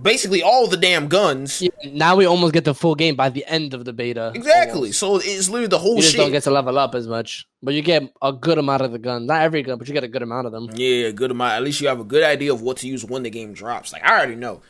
[0.01, 1.61] Basically, all the damn guns.
[1.61, 4.34] Yeah, now we almost get the full game by the end of the beta.
[4.36, 4.74] Exactly.
[4.89, 4.99] almost.
[4.99, 6.20] So it's literally the whole You just shit.
[6.20, 8.99] don't get to level up as much, but you get a good amount of the
[8.99, 9.26] gun.
[9.26, 10.70] Not every gun, but you get a good amount of them.
[10.76, 11.53] Yeah, good amount.
[11.53, 13.93] At least you have a good idea of what to use when the game drops.
[13.93, 14.61] Like I already know.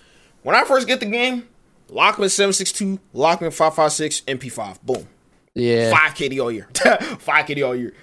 [0.44, 1.48] When I first get the game,
[1.90, 5.08] Lachmann seven six two, Lachmann five five six, MP five, boom,
[5.56, 6.68] Yeah, five KD all year,
[7.20, 7.94] five KD all year.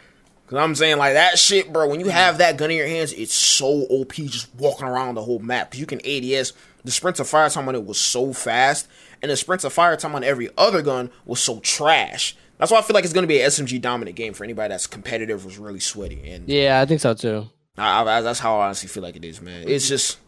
[0.47, 1.89] Cause I'm saying like that shit, bro.
[1.89, 5.23] When you have that gun in your hands, it's so OP just walking around the
[5.23, 5.71] whole map.
[5.71, 6.53] Cause you can ADS.
[6.85, 8.89] The sprint to fire time on it was so fast,
[9.23, 12.37] and the sprint to fire time on every other gun was so trash.
[12.59, 14.87] That's why I feel like it's gonna be an SMG dominant game for anybody that's
[14.87, 17.49] competitive, was really sweaty, and yeah, I think so too.
[17.79, 19.69] I, I, that's how I honestly feel like it is, man.
[19.69, 20.19] It's just,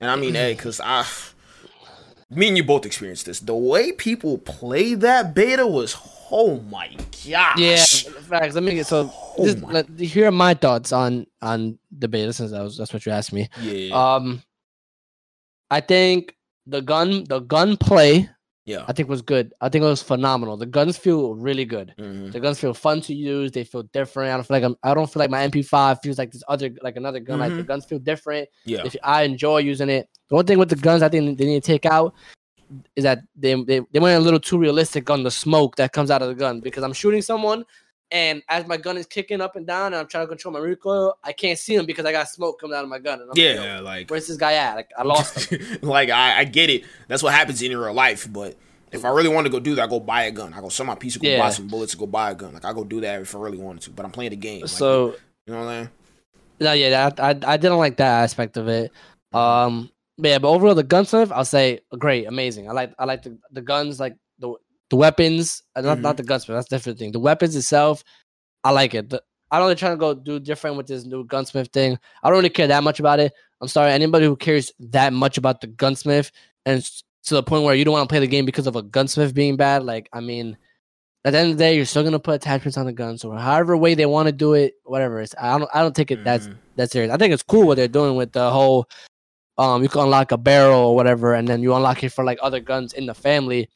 [0.00, 1.04] and I mean, hey, because I,
[2.30, 3.40] me and you both experienced this.
[3.40, 5.96] The way people played that beta was,
[6.32, 7.26] oh my gosh.
[7.26, 7.76] Yeah,
[8.22, 8.54] facts.
[8.54, 9.10] Let me get so.
[9.38, 12.76] Oh This, my- let, here are my thoughts on on the beta since that was
[12.76, 13.48] that's what you asked me.
[13.60, 14.42] yeah, Um,
[15.70, 16.34] I think
[16.66, 18.28] the gun the gun play
[18.64, 18.84] yeah.
[18.86, 19.52] I think was good.
[19.60, 20.56] I think it was phenomenal.
[20.56, 21.92] The guns feel really good.
[21.98, 22.30] Mhm.
[22.30, 23.50] The guns feel fun to use.
[23.50, 24.30] They feel different.
[24.30, 26.70] I don't feel like I'm, I don't feel like my MP5 feels like this other
[26.80, 27.40] like another gun.
[27.40, 27.66] Like the Mhm.
[27.66, 28.48] guns feel different.
[28.64, 30.08] Yeah, If I enjoy using it.
[30.28, 32.14] The one thing with the guns I think they need to take out
[32.96, 36.10] is that they they, they went a little too realistic on the smoke that comes
[36.10, 37.64] out of the gun because I'm shooting someone
[38.12, 40.60] and as my gun is kicking up and down and I'm trying to control my
[40.60, 43.14] recoil, I can't see him because I got smoke coming out of my gun.
[43.14, 44.76] And I'm like, yeah, "Yo, like, where's this guy at?
[44.76, 45.60] Like I lost him.
[45.82, 46.84] like I, I get it.
[47.08, 48.56] That's what happens in real life, but.
[48.92, 50.52] If I really want to go do that, I go buy a gun.
[50.52, 51.38] I go sell my piece, go Yeah.
[51.38, 52.52] buy some bullets, go buy a gun.
[52.52, 53.90] Like I go do that if I really wanted to.
[53.90, 54.60] But I'm playing the game.
[54.60, 55.14] Like, so
[55.46, 55.90] you know what I'm saying?
[56.60, 58.92] No, yeah, that, I I didn't like that aspect of it.
[59.32, 62.68] Um, yeah, but overall the gunsmith, I'll say great, amazing.
[62.68, 64.54] I like I like the, the guns, like the
[64.90, 66.02] the weapons, uh, not Mhm.
[66.02, 66.56] not the gunsmith.
[66.56, 67.12] That's a different thing.
[67.12, 68.04] The weapons itself,
[68.64, 69.10] I like it.
[69.10, 71.98] The, I don't really try to go do different with this new gunsmith thing.
[72.22, 73.32] I don't really care that much about it.
[73.60, 76.30] I'm sorry, anybody who cares that much about the gunsmith
[76.66, 76.82] and
[77.24, 79.34] to the point where you don't want to play the game because of a gunsmith
[79.34, 79.84] being bad.
[79.84, 80.56] Like, I mean,
[81.24, 83.36] at the end of the day, you're still gonna put attachments on the guns, or
[83.38, 85.20] however way they want to do it, whatever.
[85.20, 86.56] It's I don't I don't take it that's Mhm.
[86.76, 87.12] that serious.
[87.12, 88.88] I think it's cool what they're doing with the whole
[89.58, 92.38] um you can unlock a barrel or whatever, and then you unlock it for like
[92.42, 93.68] other guns in the family.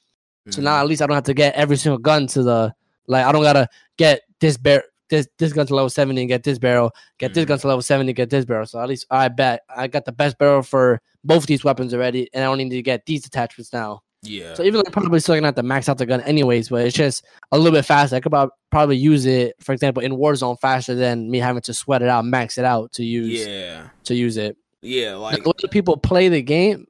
[0.51, 2.73] So now at least I don't have to get every single gun to the
[3.09, 6.45] like I don't gotta get this bear this this gun to level seventy and get
[6.45, 7.49] this barrel, get this Mhm.
[7.49, 8.67] gun to level seventy, get this barrel.
[8.67, 12.29] So at least I bet I got the best barrel for both these weapons already,
[12.33, 14.03] and I don't need to get these attachments now.
[14.23, 14.55] yeah.
[14.55, 16.85] So even though I'm probably still gonna have to max out the gun anyways, but
[16.87, 18.17] it's just a little bit faster.
[18.17, 21.75] I could prob- probably use it, for example, in Warzone faster than me having to
[21.75, 23.89] sweat it out, max it out to use yeah.
[24.05, 24.57] to use it.
[24.87, 25.15] Yeah.
[25.17, 26.87] Like the way that people play the game,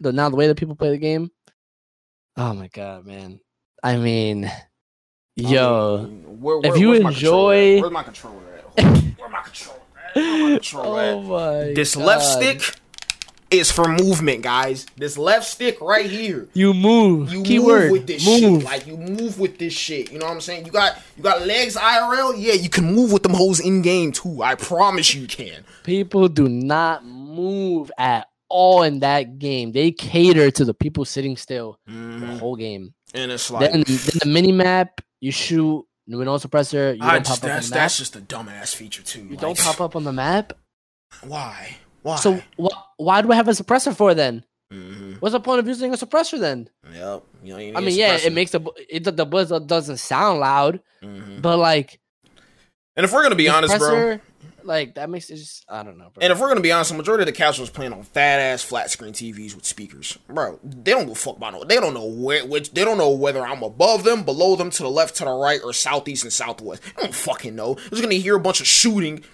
[0.00, 1.30] the now the way that people play the game.
[2.36, 3.40] Oh my god, man!
[3.82, 4.50] I mean,
[5.36, 8.76] yo, I mean, where, if you where's my enjoy- where's my controller at?
[9.18, 10.12] Where my controller at?
[10.16, 11.14] Where my oh controller at?
[11.14, 12.04] oh my, This god.
[12.04, 12.76] left stick
[13.50, 14.86] is for movement, guys.
[14.96, 16.48] This left stick right here.
[16.54, 17.30] you move.
[17.34, 18.62] You Keyword, move with this move.
[18.62, 18.64] shit.
[18.64, 20.10] Like you move with this shit.
[20.10, 20.64] You know what I'm saying?
[20.64, 22.32] You got you got legs IRL.
[22.38, 24.42] Yeah, you can move with them hoes in game too.
[24.42, 25.64] I promise you can.
[25.84, 29.72] people do not move at all in that game.
[29.72, 32.38] They cater to the people sitting still the Mhm.
[32.38, 32.94] whole game.
[33.14, 36.96] And it's like then, then the mini map, you shoot no suppressor.
[36.96, 37.82] You I don't just, pop up on that's the map.
[37.82, 39.24] that's just a dumbass feature too.
[39.30, 40.52] You don't pop up on the map.
[41.22, 41.76] Why?
[42.02, 42.16] Why?
[42.16, 44.44] So wh- why do I have a suppressor for then?
[44.70, 46.68] hmm What's the point of using a suppressor then?
[46.92, 47.22] Yep.
[47.44, 51.40] You know, I mean, yeah, it makes the it the buzz doesn't sound loud, Mhm.
[51.42, 52.00] but like
[52.96, 54.18] And if we're gonna be honest, bro,
[54.64, 56.22] like that makes it just I don't know, bro.
[56.22, 58.62] And if we're gonna be honest, the majority of the casuals playing on fat ass
[58.62, 60.58] flat screen TVs with speakers, bro.
[60.62, 61.64] They don't a fuck about no.
[61.64, 62.72] They don't know where which.
[62.72, 65.60] They don't know whether I'm above them, below them, to the left, to the right,
[65.62, 66.82] or southeast and southwest.
[66.82, 67.74] They don't fucking know.
[67.74, 69.24] They're just gonna hear a bunch of shooting,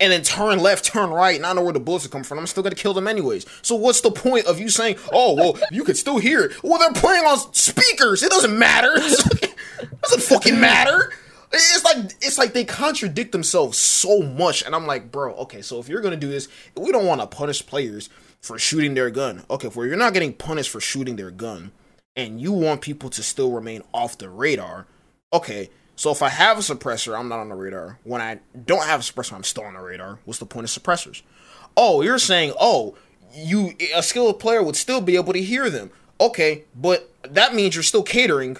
[0.00, 2.38] and then turn left, turn right, and I know where the bullets are coming from.
[2.38, 3.46] I'm still gonna kill them anyways.
[3.62, 6.62] So what's the point of you saying, "Oh, well, you could still hear it"?
[6.62, 8.22] Well, they're playing on speakers.
[8.22, 8.94] It doesn't matter.
[10.02, 11.12] doesn't fucking matter.
[11.52, 15.78] It's like it's like they contradict themselves so much, and I'm like, bro, okay, so
[15.78, 19.44] if you're gonna do this, we don't want to punish players for shooting their gun.
[19.50, 21.72] Okay, for you're not getting punished for shooting their gun,
[22.16, 24.86] and you want people to still remain off the radar.
[25.32, 27.98] Okay, so if I have a suppressor, I'm not on the radar.
[28.04, 30.18] When I don't have a suppressor, I'm still on the radar.
[30.26, 31.22] What's the point of suppressors?
[31.76, 32.94] Oh, you're saying, oh,
[33.34, 35.90] you a skilled player would still be able to hear them.
[36.20, 38.58] Okay, but that means you're still catering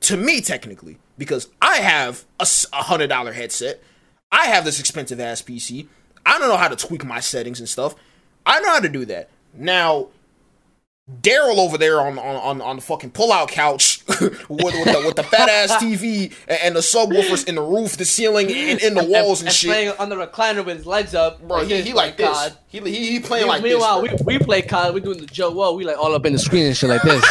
[0.00, 2.46] to me technically because I have a
[2.82, 3.82] hundred dollar headset.
[4.30, 5.88] I have this expensive ass PC.
[6.24, 7.94] I don't know how to tweak my settings and stuff.
[8.46, 9.28] I know how to do that.
[9.54, 10.08] Now,
[11.20, 15.16] Daryl over there on on on, on the fucking pull-out couch with, with the with
[15.16, 18.94] the fat ass TV and, and the subwoofers in the roof, the ceiling, and in
[18.94, 19.68] the walls and, shit.
[19.68, 22.56] playing on the recliner with his legs up, Bro, he, he oh like this.
[22.68, 23.72] He, he, he playing like this.
[23.72, 24.94] Meanwhile, we, we play COD.
[24.94, 25.76] We doing the JoeWo.
[25.76, 27.24] We like all up in the screen and shit like this.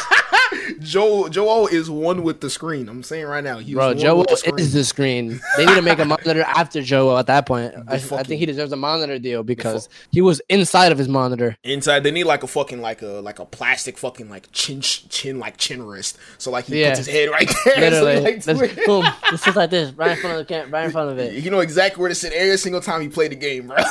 [0.81, 2.89] Joe Joel is one with the screen.
[2.89, 5.39] I'm saying right now, he's Bro, with the is the screen.
[5.57, 7.73] They need to make a monitor after Joe at that point.
[7.87, 11.57] I, I think he deserves a monitor deal because he was inside of his monitor.
[11.63, 15.39] Inside, they need like a fucking like a like a plastic fucking like chin chin
[15.39, 16.17] like chin wrist.
[16.37, 16.89] So like he Yeah.
[16.89, 17.75] puts his head right there.
[17.75, 19.05] so Literally, like, Let's- boom.
[19.31, 21.33] It's just like this, right in front of the camera, right in front of it.
[21.43, 23.77] you know exactly where to sit every single time he played the game, bro.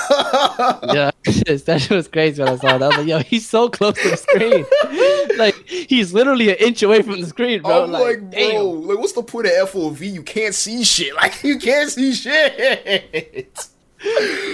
[0.93, 2.82] Yeah, that shit was crazy when I saw that.
[2.82, 4.64] I was like, yo, he's so close to the screen.
[5.38, 7.85] like he's literally an inch away from the screen, bro.
[7.85, 8.83] I'm like, like, bro, damn.
[8.89, 10.01] like what's the point of FOV?
[10.12, 11.14] You can't see shit.
[11.20, 13.68] Like you can't see shit.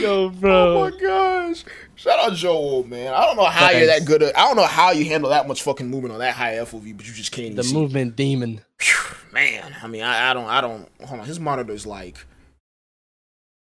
[0.01, 0.31] Yo, bro.
[0.31, 0.91] Oh bro.
[0.91, 1.65] my gosh.
[1.95, 3.15] Shout out Joel, man.
[3.15, 5.49] I don't know how you're that good at I don't know how you handle that
[5.49, 7.75] much fucking movement on that high FOV, but you just can't The see.
[7.75, 8.61] movement demon.
[8.79, 9.75] Phew, man.
[9.83, 10.89] I mean, I, I don't, I don't.
[11.05, 12.19] Hold on, his monitor's like,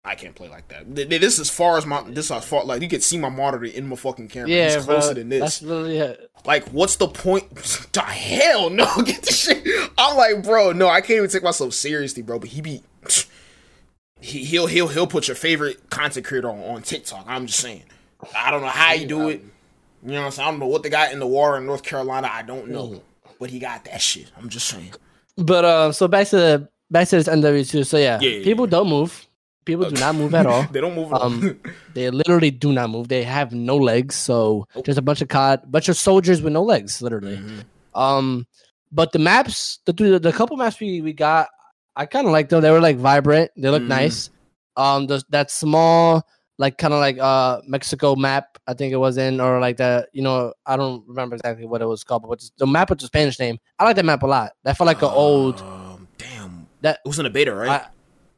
[0.07, 0.95] I can't play like that.
[0.95, 3.01] Th- th- This is as far as my, this is as far like you can
[3.01, 4.51] see my monitor in my fucking camera.
[4.51, 5.15] Yeah, He's closer bro.
[5.15, 5.41] than this.
[5.41, 6.31] That's literally it.
[6.45, 7.55] Like, what's the point?
[7.93, 9.67] the hell no, get the shit.
[9.97, 12.39] I'm like, bro, no, I can't even take myself seriously, bro.
[12.39, 12.83] But he be,
[14.21, 17.25] he, he'll he'll he'll put your favorite content creator on, on TikTok.
[17.27, 17.83] I'm just saying.
[18.37, 19.43] I don't know how you do it.
[20.03, 20.49] You know what I'm saying?
[20.49, 22.29] I don't know what the guy in the war in North Carolina.
[22.31, 23.01] I don't know, Mm.
[23.41, 24.31] but he got that shit.
[24.37, 24.93] I'm just saying.
[25.37, 27.87] But uh, so back to the back to this MW2.
[27.87, 29.27] So yeah, Yeah, yeah, people don't move.
[29.65, 30.63] People do not move at all.
[30.73, 31.13] they don't move.
[31.13, 31.23] at all.
[31.23, 31.61] Um,
[31.95, 33.09] they literally do not move.
[33.09, 34.15] They have no legs.
[34.15, 37.37] So there's a bunch of cod, bunch of soldiers with no legs, literally.
[37.39, 37.65] Mhm.
[37.95, 38.47] Um,
[38.93, 41.49] but the maps, the the, the couple maps we, we got,
[41.97, 42.61] I kind of like them.
[42.61, 43.51] They were like vibrant.
[43.57, 43.89] They look Mhm.
[43.89, 44.31] nice.
[44.77, 48.59] Um, the, that small like kind of like uh Mexico map.
[48.67, 51.83] I think it was in, or like the you know I don't remember exactly what
[51.83, 53.59] it was called, but the map with the Spanish name.
[53.79, 54.53] I like that map a lot.
[54.63, 55.61] That felt like an old.
[55.61, 56.67] Um, damn.
[56.83, 57.71] That- it was in a beta, right?
[57.83, 57.87] I-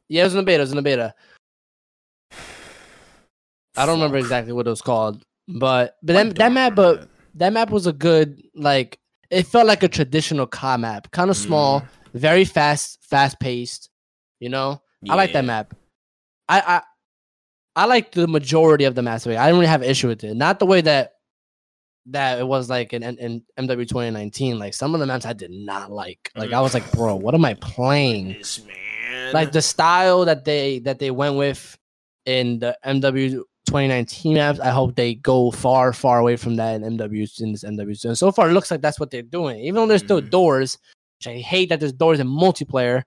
[0.09, 0.59] Yeah, it was in the beta.
[0.59, 1.15] It was in the beta.
[3.77, 7.53] I don't remember exactly what it was called, but but that, that map, but that
[7.53, 8.99] map was a good like.
[9.29, 11.87] It felt like a traditional COD map, kind of small, Mm.
[12.15, 13.91] very fast, fast paced.
[14.39, 15.75] You know, I like that map.
[16.49, 16.83] I I
[17.75, 19.27] I like the majority of the maps.
[19.27, 20.35] I didn't really have an issue with it.
[20.37, 21.13] Not the way that
[22.07, 24.59] that it was like in, in, in MW 2019.
[24.61, 26.31] Like some of the maps I did not like.
[26.37, 28.29] Like I was like, bro, what am I playing?
[28.35, 28.77] This man.
[29.33, 31.77] Like the style that they that they went with
[32.25, 34.61] in the MW 2019 maps.
[34.61, 38.05] I hope they go far, far away from that in MW in this MW.
[38.05, 39.59] And so far, it looks like that's what they're doing.
[39.61, 40.31] Even though there's still Mhm.
[40.31, 40.79] doors,
[41.19, 43.03] which I hate that there's doors in multiplayer.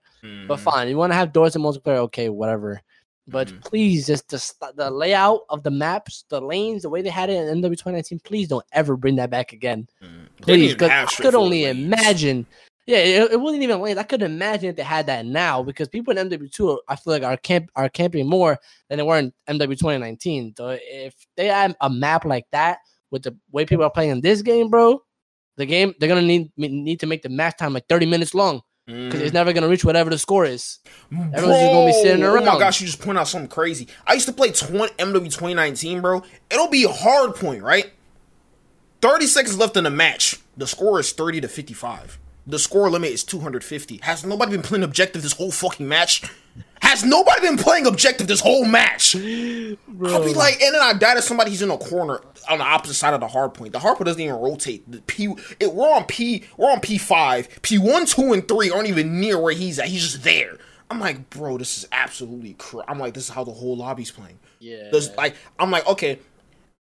[0.48, 0.64] But Mhm.
[0.64, 2.82] fine, you want to have doors in multiplayer, okay, whatever.
[3.28, 3.62] But Mhm.
[3.62, 7.36] please, just the the layout of the maps, the lanes, the way they had it
[7.48, 9.88] in MW 2019, please don't ever bring that back again.
[10.04, 10.28] Mhm.
[10.42, 11.78] Please, because I could only lanes.
[11.78, 12.48] imagine.
[12.90, 14.00] Yeah, it, it wasn't even lanes.
[14.00, 17.22] I could imagine if they had that now because people in MW2, I feel like
[17.22, 18.58] are camp are camping more
[18.90, 20.56] than they were in MW 2019.
[20.58, 22.80] So if they had a map like that
[23.12, 25.04] with the way people are playing in this game, bro,
[25.56, 28.62] the game they're gonna need need to make the match time like 30 minutes long
[28.88, 29.34] because it's Mhm.
[29.36, 30.80] never gonna reach whatever the score is.
[31.12, 33.88] Everyone's just gonna be sitting Bro, Oh my gosh, you just point out something crazy.
[34.08, 36.24] I used to play 20, MW 2019, bro.
[36.50, 37.92] It'll be a hard point, right?
[39.04, 40.38] 30 seconds left in the match.
[40.58, 42.18] The score is 30 to 55.
[42.50, 44.00] The score limit is 250.
[44.02, 46.24] Has nobody been playing objective this whole fucking match?
[46.82, 49.16] Has nobody been playing objective this whole match?
[49.16, 52.64] I'll be like, and then I die to somebody who's in a corner on the
[52.64, 53.74] opposite side of the hard point.
[53.74, 54.90] The hard point doesn't even rotate.
[54.92, 57.62] The P, it, we're on P, we're on P five.
[57.62, 59.86] P one, two, and three aren't even near where he's at.
[59.86, 60.58] He's just there.
[60.90, 62.56] I'm like, bro, this is absolutely.
[62.56, 62.82] Cr-.
[62.88, 64.40] I'm like, this is how the whole lobby's playing.
[64.58, 64.90] Yeah.
[64.92, 66.18] There's like, I'm like, okay,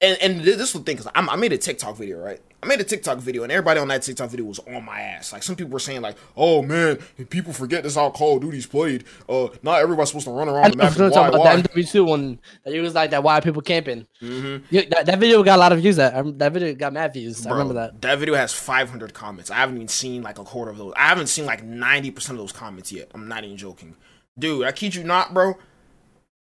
[0.01, 2.41] and and this is the thing because I made a TikTok video, right?
[2.62, 5.32] I made a TikTok video, and everybody on that TikTok video was on my ass.
[5.32, 6.97] Like some people were saying, like, "Oh man,
[7.30, 9.05] people forget this how Call of Duty's played.
[9.30, 10.91] Uh, not everybody's supposed to run I around the know map.
[10.91, 13.24] what and you're Why, talking why?" about the MW2 one that you was like that.
[13.24, 14.07] Why are people camping?
[14.22, 14.64] Mhm.
[14.70, 15.95] Yeah, that, that video got a lot of views.
[15.95, 17.47] That I that video got mad views.
[17.47, 18.01] I remember that.
[18.01, 19.49] That video has 500 comments.
[19.49, 20.91] I haven't even seen like a quarter of those.
[20.97, 23.10] I haven't seen like 90% of those comments yet.
[23.14, 23.95] I'm not even joking.
[24.38, 25.57] Dude, I kid you not, bro.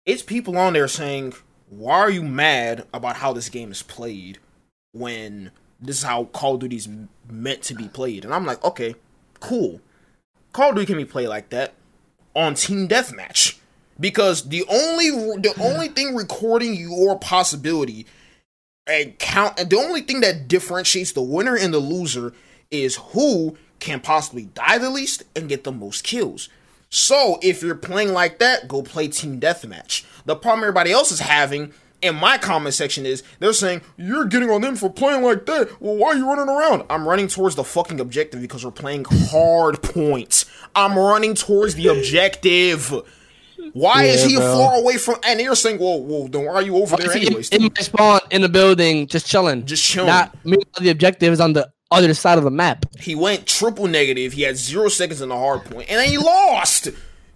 [0.05, 1.33] It's people on there saying,
[1.69, 4.39] why are you mad about how this game is played
[4.93, 6.87] when this is how Call of Duty's
[7.29, 8.25] meant to be played?
[8.25, 8.95] And I'm like, okay,
[9.39, 9.81] cool.
[10.53, 11.73] Call of Duty can be played like that
[12.35, 13.57] on Team Deathmatch.
[13.99, 18.05] Because the only the only thing recording your possibility
[18.85, 22.33] and count and the only thing that differentiates the winner and the loser
[22.69, 26.49] is who can possibly die the least and get the most kills.
[26.89, 30.05] So if you're playing like that, go play team deathmatch.
[30.25, 34.49] The problem everybody else is having in my comment section is they're saying you're getting
[34.49, 35.81] on them for playing like that.
[35.81, 36.83] Well, why are you running around?
[36.89, 40.45] I'm running towards the fucking objective because we're playing hard points.
[40.75, 42.93] I'm running towards the objective.
[43.73, 44.57] Why is he bro.
[44.57, 45.15] far away from?
[45.23, 47.49] And you're saying, well, well, then why are you over there anyways?
[47.49, 49.65] in, in my spawn in the building, just chilling.
[49.65, 50.07] Just chilling.
[50.07, 50.57] Not me.
[50.79, 52.85] The objective is on the other side of the map.
[52.99, 54.33] He went triple negative.
[54.33, 56.87] He had zero seconds in the hard point, and then he lost.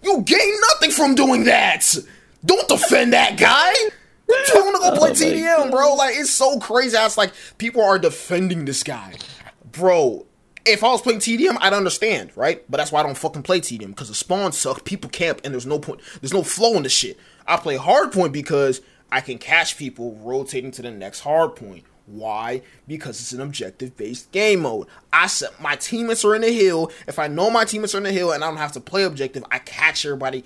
[0.03, 1.95] You gain nothing from doing that.
[2.43, 3.73] Don't defend that guy.
[4.47, 5.93] Tell him to go play TDM, bro.
[5.95, 6.97] Like it's so crazy.
[6.97, 9.15] It's like people are defending this guy,
[9.71, 10.25] bro.
[10.63, 12.63] If I was playing TDM, I'd understand, right?
[12.69, 14.85] But that's why I don't fucking play TDM because the spawn suck.
[14.85, 16.01] People camp, and there's no point.
[16.21, 17.17] There's no flow in the shit.
[17.47, 21.83] I play hardpoint because I can catch people rotating to the next hardpoint.
[22.05, 22.61] Why?
[22.87, 24.87] Because it's an objective based game mode.
[25.11, 26.91] I set my teammates are in the hill.
[27.07, 29.03] If I know my teammates are in the hill and I don't have to play
[29.03, 30.43] objective, I catch everybody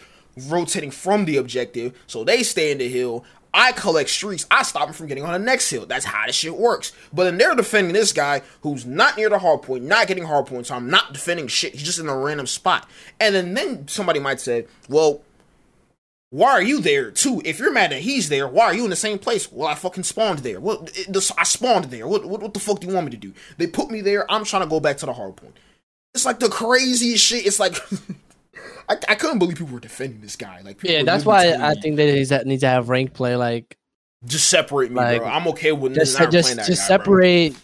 [0.47, 3.23] rotating from the objective, so they stay in the hill.
[3.57, 4.45] I collect streaks.
[4.51, 5.85] I stop them from getting on the next hill.
[5.85, 6.91] That's how this shit works.
[7.13, 10.45] But then they're defending this guy who's not near the hard point, not getting hard
[10.47, 10.67] points.
[10.67, 11.73] So I'm not defending shit.
[11.73, 12.85] He's just in a random spot.
[13.17, 15.21] And then then somebody might say, well,
[16.31, 17.41] why are you there too?
[17.45, 19.49] If you're mad that he's there, why are you in the same place?
[19.49, 20.59] Well, I fucking spawned there.
[21.07, 22.07] This- I spawned there.
[22.09, 22.41] What, what?
[22.41, 23.33] What the fuck do you want me to do?
[23.57, 24.29] They put me there.
[24.29, 25.55] I'm trying to go back to the hard point.
[26.13, 27.45] It's like the craziest shit.
[27.45, 27.77] It's like
[28.87, 30.61] I, I couldn't believe people were defending this guy.
[30.63, 33.35] Like, people Yeah, that's why I think that need to, have rank play.
[33.35, 33.77] Like
[34.25, 35.29] just separate me, like, bro.
[35.29, 37.03] I'm okay with just not just that just guy, bro.
[37.03, 37.55] separate.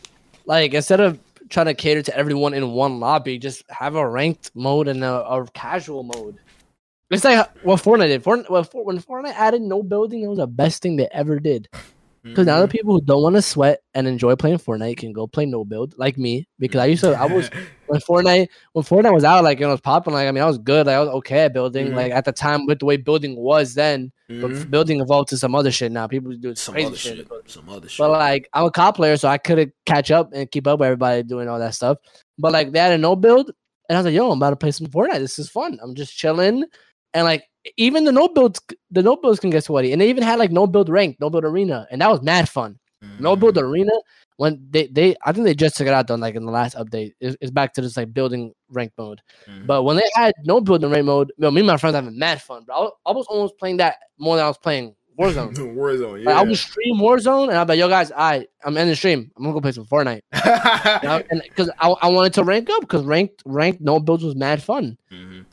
[0.46, 1.20] Like instead of
[1.50, 5.28] trying to cater to everyone in one lobby, just have a ranked mode and a,
[5.28, 6.38] a casual mode.
[7.10, 8.24] It's like what Fortnite did.
[8.24, 11.68] Fortnite, well, when Fortnite added no building, it was the best thing they ever did.
[12.24, 12.72] Because now the Mhm.
[12.72, 15.96] people who don't want to sweat and enjoy playing Fortnite can go play no build
[15.98, 16.48] like me.
[16.60, 17.50] Because I used to, I was
[17.88, 20.14] when Fortnite when Fortnite was out, like you know, it was popping.
[20.14, 20.86] Like I mean, I was good.
[20.86, 21.88] Like I was okay at building.
[21.88, 21.96] Mhm.
[21.96, 24.70] Like at the time, with the way building was then, but Mhm.
[24.70, 26.06] building evolved to some other shit now.
[26.06, 27.18] People do some crazy other shit.
[27.18, 27.28] shit.
[27.48, 27.98] Some other shit.
[27.98, 30.86] But like I'm a COD player, so I couldn't catch up and keep up with
[30.88, 31.98] everybody doing all that stuff.
[32.38, 33.52] But like they had a no build,
[33.90, 35.20] and I was like, "Yo, I'm about to play some Fortnite.
[35.20, 35.80] This is fun.
[35.82, 36.66] I'm just chilling."
[37.16, 37.44] And like
[37.78, 38.60] even the no builds,
[38.90, 41.30] the no builds can get sweaty, and they even had like no build rank, no
[41.30, 42.78] build arena, and that was mad fun.
[43.20, 43.92] No build arena
[44.38, 46.76] when they they I think they just took it out though, like in the last
[46.76, 47.14] update.
[47.20, 49.22] It's, it's back to this like building rank mode.
[49.50, 49.66] Mhm.
[49.66, 52.64] But when they had no building rank mode, me and my friends having mad fun.
[52.68, 55.56] But I was, I was almost playing that more than I was playing Warzone.
[55.76, 56.48] Warzone, Like, I yeah.
[56.48, 59.32] would stream Warzone, and I'd be like, "Yo, guys, I I'm ending the stream.
[59.36, 60.22] I'm gonna go play some Fortnite."
[61.04, 61.24] You know?
[61.44, 64.96] because I, I wanted to rank up, because ranked ranked no builds was mad fun.
[65.12, 65.46] Mhm.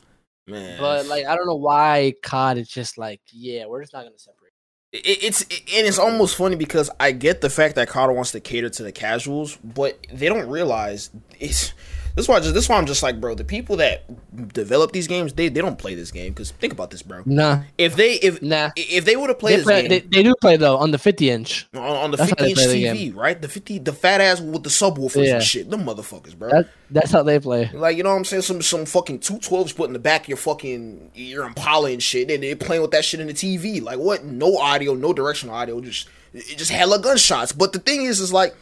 [0.49, 4.03] Man, But like, I don't know why COD is just like, yeah, we're just not
[4.03, 4.51] gonna separate.
[4.91, 8.39] it, it's and it's almost funny because I get the fact that COD wants to
[8.39, 11.73] cater to the casuals, but they don't realize it's.
[12.19, 12.39] This is why.
[12.41, 13.33] Just, this is why I'm just like, bro.
[13.33, 14.03] The people that
[14.53, 17.23] develop these games, they, they don't play this game because think about this, bro.
[17.25, 18.71] Nah, If they if nah.
[18.75, 20.91] if they would have played They, this play, game they, they do play though on
[20.91, 21.69] the 50 inch.
[21.73, 23.41] on, on the that's 50 inch play the TV, right?
[23.41, 25.35] The 50, the fat ass with the subwoofers Yeah.
[25.35, 25.69] and shit.
[25.69, 26.49] Them motherfuckers, bro.
[26.49, 27.69] That, that's how they play.
[27.73, 28.41] Like you know what I'm saying?
[28.41, 32.03] Some some fucking two twelves put in the back of your fucking your Impala and
[32.03, 33.81] shit, and they're playing with that shit in the TV.
[33.81, 34.25] Like what?
[34.25, 37.53] No audio, no directional audio, just just hella gunshots.
[37.53, 38.53] But the thing is, is like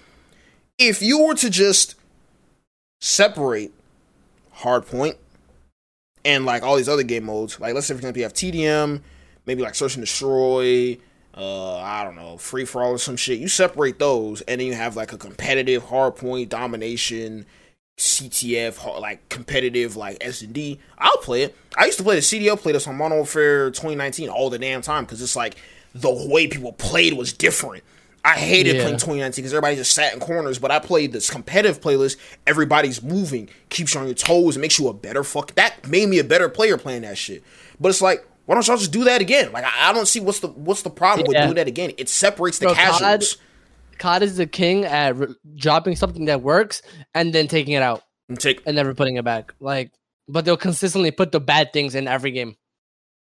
[0.78, 1.96] if you were to just
[3.00, 3.72] separate
[4.58, 5.16] hardpoint
[6.26, 9.02] and like all these other game modes, like let's say for example you have TDM,
[9.46, 10.98] maybe like search and destroy,
[11.36, 13.40] uh, I don't know, free for all or some shit.
[13.40, 17.46] You separate those, and then you have like a competitive hardpoint domination.
[17.98, 20.80] CTF like competitive like S and D.
[21.00, 21.56] I'll play it.
[21.76, 24.84] I used to play the CDL play this on Modern Warfare 2019 all the damn
[24.84, 25.56] time because it's like
[25.96, 27.84] the way people played was different.
[28.26, 28.82] I hated Yeah.
[28.84, 32.18] playing 2019 because everybody just sat in corners, but I played this competitive playlist.
[32.46, 35.56] Everybody's moving, keeps you on your toes, and makes you a better fuck.
[35.56, 37.44] That made me a better player playing that shit.
[37.80, 39.52] But it's like, why don't y'all just do that again?
[39.54, 41.92] Like, I, I don't see what's the what's the problem with doing that again.
[41.98, 43.38] It separates the Bro, casuals.
[43.98, 46.82] COD is the king at re- dropping something that works
[47.16, 49.54] and then taking it out And take and never putting it back.
[49.60, 49.92] Like,
[50.28, 52.56] but they'll consistently put the bad things in every game.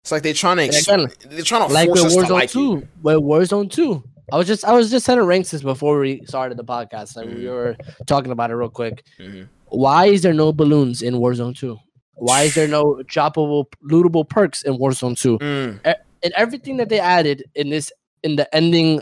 [0.03, 2.29] it's like they're trying to ex- again, they're trying to Like force us to Warzone
[2.29, 2.87] like Two, it.
[3.01, 4.03] with Warzone Two.
[4.31, 7.15] I was just I was just setting ranks this before we started the podcast.
[7.15, 7.49] Like we Mhm.
[7.51, 7.75] were
[8.07, 9.03] talking about it real quick.
[9.19, 9.47] Mhm.
[9.67, 11.77] Why is there no balloons in Warzone Two?
[12.15, 15.37] Why is there no droppable, lootable perks in Warzone Two?
[15.39, 15.79] Mm.
[16.23, 19.01] and everything that they added in this in the ending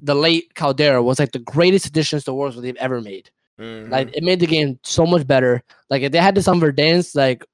[0.00, 3.28] the late caldera was like the greatest additions to warzone they've ever made
[3.60, 3.90] Mhm.
[3.90, 7.14] like it made the game so much better like if they had this on Verdansk,
[7.14, 7.44] like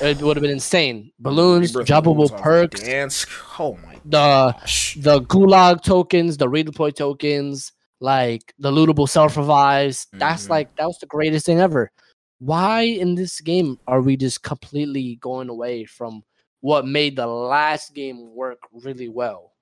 [0.00, 3.26] it would have been insane balloons Rebirth droppable balloons off perks Dance.
[3.58, 4.10] Oh my the
[4.58, 4.96] gosh.
[5.00, 10.50] the gulag tokens the redeploy tokens like the lootable self revives that's Mhm.
[10.50, 11.90] like that was the greatest thing ever
[12.38, 16.22] why in this game are we just completely going away from
[16.60, 19.52] what made the last game work really well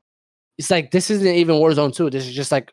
[0.58, 2.70] it's like this isn't even warzone 2 this is just like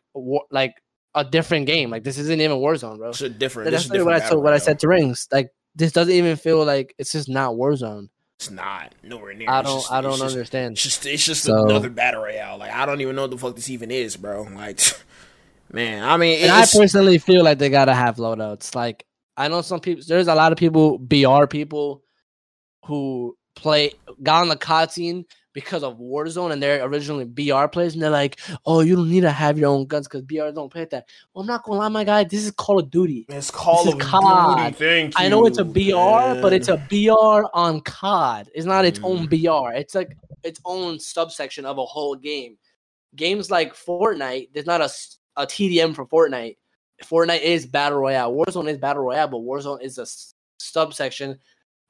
[0.50, 0.74] like
[1.14, 3.70] a different game like this isn't even warzone bro It's a different.
[3.70, 6.36] that's This is what i told what i said to rings like this doesn't even
[6.36, 8.08] feel like it's just not warzone
[8.38, 9.48] It's not nowhere near.
[9.50, 12.58] i don't just- i don't just- understand It's just it's just So- another battle royale.
[12.58, 14.42] Like I don't even know what the fuck this even is, bro.
[14.54, 14.80] Like,
[15.72, 18.74] man, I mean, And I personally feel like they gotta have loadouts.
[18.74, 19.04] Like
[19.36, 22.02] I know some people, there's a lot of people, BR people,
[22.84, 25.24] who play got on the COD scene
[25.54, 29.22] because of Warzone, and they're originally BR players, and they're like, "Oh, you don't need
[29.22, 31.88] to have your own guns because BR don't play that." Well, I'm not gonna lie,
[31.88, 32.24] my guy.
[32.24, 33.24] This is Call of Duty.
[33.30, 34.76] it's Call this of COD.
[34.76, 35.12] Duty.
[35.16, 38.50] I know it's a BR, but it's a BR on COD.
[38.54, 39.30] It's not its own Mm.
[39.30, 39.72] BR.
[39.72, 42.58] It's like its own subsection of a whole game.
[43.16, 44.90] Games like Fortnite, there's not a
[45.36, 46.56] a TDM for Fortnite.
[47.02, 48.32] Fortnite is battle royale.
[48.32, 50.06] Warzone is battle royale, but Warzone is a
[50.58, 51.38] subsection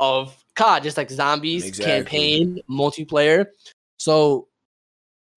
[0.00, 1.92] of COD, just like zombies, Exactly.
[1.94, 3.46] campaign, multiplayer.
[3.96, 4.48] So,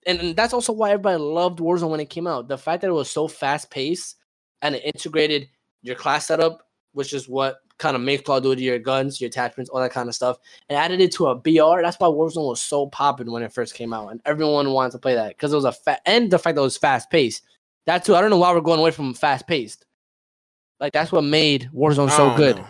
[0.05, 2.47] and, and that's also why everybody loved Warzone when it came out.
[2.47, 4.15] The fact that it was so fast paced
[4.61, 5.47] and it integrated
[5.81, 6.63] your class setup,
[6.93, 9.91] which is what kind of makes Call of Duty your guns, your attachments, all that
[9.91, 10.37] kind of stuff,
[10.69, 11.81] and added it to a BR.
[11.83, 14.97] That's why Warzone was so popping when it first came out, and everyone wanted to
[14.97, 17.43] play that because it was a fa- and the fact that it was fast paced.
[17.85, 19.85] That too, I don't know why we're going away from fast paced.
[20.79, 22.57] Like that's what made Warzone so good.
[22.57, 22.67] know.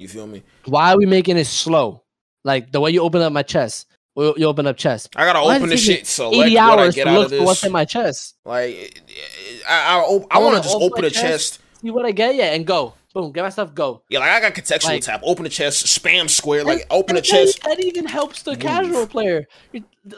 [0.00, 0.42] You feel me?
[0.64, 2.02] Why are we making it slow?
[2.42, 3.86] Like the way you open up my chest,
[4.16, 5.10] you open up chest.
[5.14, 6.06] I gotta Why open does this it take shit.
[6.06, 8.36] So Eighty what I hours get to out look of for what's in my chest.
[8.46, 9.02] Like,
[9.68, 11.54] I I, I, I want wanna just open open a chest.
[11.54, 11.60] chest.
[11.82, 12.94] See what I get, yeah, and go.
[13.12, 14.02] Boom, get myself go.
[14.08, 15.20] Yeah, like I got contextual Like- tap.
[15.24, 16.64] Open the chest, spam square.
[16.64, 17.62] Like open the chest.
[17.64, 18.60] That, even helps the Move.
[18.60, 19.46] casual player.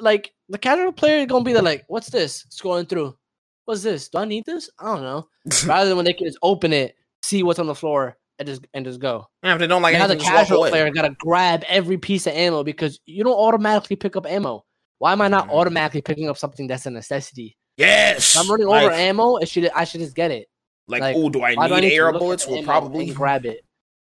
[0.01, 2.45] Like the casual player is gonna be there, like, what's this?
[2.51, 3.17] Scrolling through.
[3.65, 4.09] what's this?
[4.11, 4.71] Do I need this?
[4.79, 5.27] I don't know.
[5.67, 8.67] Rather than when they can just open it, see what's on the floor, and just
[8.75, 9.27] and just go.
[9.43, 12.63] Yeah, if they don't like now the casual player gotta grab every piece of ammo
[12.65, 14.65] because you don't automatically pick up ammo.
[14.99, 15.53] Why am I not Mhm.
[15.55, 17.57] automatically picking up something that's a necessity?
[17.77, 19.37] Yes, If I'm running like, over ammo.
[19.37, 20.47] It should I should just get it.
[20.89, 22.47] Like, like, oh, do I do I need need air bullets?
[22.47, 23.11] Well, probably.
[23.11, 23.65] grab it.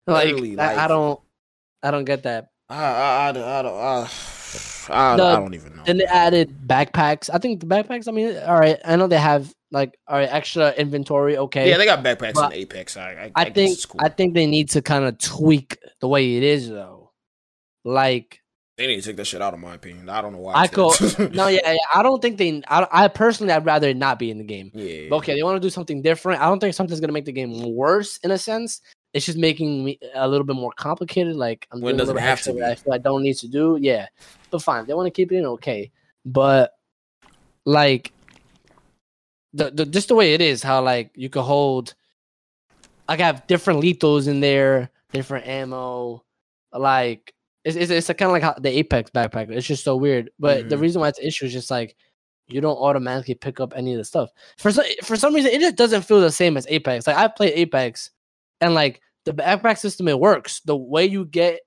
[0.07, 1.19] Like, Literally, I, I don't,
[1.81, 2.47] I don't get that.
[2.69, 3.73] I, I, I, I don't.
[3.77, 4.07] I,
[4.89, 5.83] I, The- I don't even know.
[5.83, 7.29] Then they added backpacks.
[7.33, 8.07] I think the backpacks.
[8.07, 8.77] I mean, all right.
[8.85, 11.37] I know they have like all right extra inventory.
[11.37, 11.69] Okay.
[11.69, 12.95] yeah, they got backpacks But in Apex.
[12.95, 13.99] I, I, I think cool.
[14.01, 17.11] I think they need to kind of tweak the way it is though.
[17.83, 18.39] Like
[18.77, 19.53] they need to take that shit out.
[19.53, 20.53] In my opinion, I don't know why.
[20.53, 20.93] I go
[21.33, 22.63] no, yeah, yeah, I don't think they.
[22.69, 24.71] I, I personally, I'd rather it not be in the game.
[24.73, 25.07] yeah.
[25.09, 26.41] But okay, they want to do something different.
[26.41, 28.79] I don't think something's gonna make the game worse in a sense.
[29.13, 31.35] It's just making me a little bit more complicated.
[31.35, 32.71] Like I'm When doing a little have extra?
[32.71, 33.77] I feel I don't need to do.
[33.79, 34.07] Yeah,
[34.51, 34.85] but fine.
[34.85, 35.91] They want to keep it in okay,
[36.25, 36.71] but
[37.65, 38.13] like
[39.55, 41.95] the, the just the way it is, how like you could hold.
[43.07, 46.23] I have different lethals in there, different ammo.
[46.73, 47.33] Like
[47.63, 49.49] it's it's, it's kind of like how the Apex backpack.
[49.49, 50.29] It's just so weird.
[50.39, 50.81] But the Mhm.
[50.81, 51.95] reason why it's an issue is just like
[52.47, 54.29] you don't automatically pick up any of the stuff.
[54.57, 57.07] For some for some reason, it just doesn't feel the same as Apex.
[57.07, 58.11] Like I play Apex,
[58.61, 60.59] and like the backpack system, it works.
[60.61, 61.61] The way you get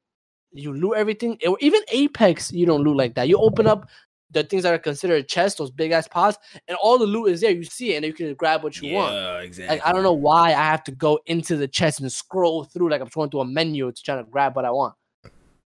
[0.52, 1.36] you loot everything.
[1.40, 3.28] It, even Apex, you don't loot like that.
[3.28, 3.88] You open up
[4.30, 7.40] the things that are considered chests, those big ass pods, and all the loot is
[7.40, 7.50] there.
[7.50, 9.44] You see it, and you can grab what you yeah, want.
[9.44, 9.76] exactly.
[9.76, 12.90] Like I don't know why I have to go into the chest and scroll through
[12.90, 14.94] like I'm going through a menu to try to grab what I want.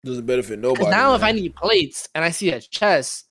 [0.04, 0.80] Doesn't benefit nobody.
[0.80, 3.26] Because now if I need plates and I see a chest,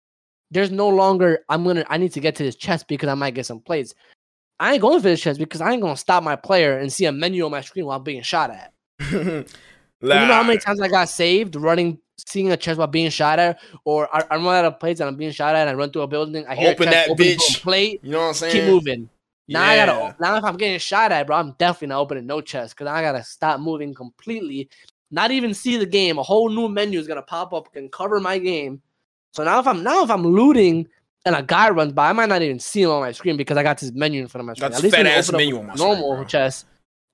[0.51, 3.35] there's no longer I'm gonna I need to get to this chest because I might
[3.35, 3.95] get some plates.
[4.59, 7.07] I ain't going for this chest because I ain't gonna stop my player and see
[7.07, 9.47] a menu on my screen while I'm being shot at.
[10.03, 11.99] You know how many times I got saved running,
[12.29, 15.09] seeing a chest while being shot at, or I, I run out of plates and
[15.09, 16.45] I'm being shot at, and I run through a building.
[16.49, 17.63] I hear Open a chest, that open bitch.
[17.63, 18.53] plate, You know what I'm saying?
[18.53, 19.09] keep moving.
[19.49, 20.17] Now I gotta.
[20.21, 23.03] Now if I'm getting shot at, bro, I'm definitely not opening no chest because I
[23.03, 24.69] gotta stop moving completely.
[25.11, 26.19] Not even see the game.
[26.19, 28.81] A whole new menu is gonna pop up and cover my game.
[29.33, 30.87] So now if I'm now if I'm looting
[31.27, 33.57] and a guy runs by, I might not even see him on my screen because
[33.57, 34.71] I got this menu in front of my screen.
[34.71, 36.25] That's At least fat-ass menu on my normal bro.
[36.25, 36.67] chest.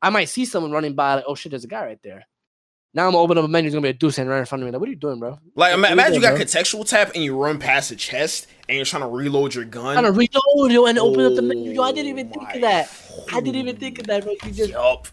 [0.02, 2.26] I might see someone running by, like, oh shit, there's a guy right there.
[2.96, 4.46] Now I'm gonna open up a menu, it's gonna be a deuce and right in
[4.46, 4.72] front of me.
[4.72, 5.38] Like, what are you doing, bro?
[5.54, 6.44] Like What ima- you imagine you got bro?
[6.44, 9.98] contextual tap and you run past a chest and you're trying to reload your gun.
[9.98, 11.72] I'm trying to reload yo and open up the menu.
[11.72, 12.90] Yo, I didn't even Oh think of that.
[13.34, 14.32] I didn't even oh think of that, bro.
[14.32, 15.08] You just Yup.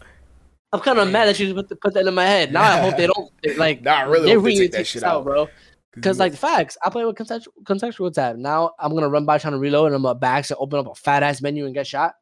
[0.72, 2.54] I'm kind of mad that you put, the, put that in my head.
[2.54, 3.82] Now I hope they don't like.
[3.82, 5.24] Nah, I really they really take that shit out, out.
[5.24, 5.48] bro.
[5.94, 8.36] Because like the facts, I play with contextual, contextual tap.
[8.36, 10.86] Now I'm gonna run by trying to reload, and I'm gonna back to open up
[10.90, 12.14] a fat ass menu and get shot.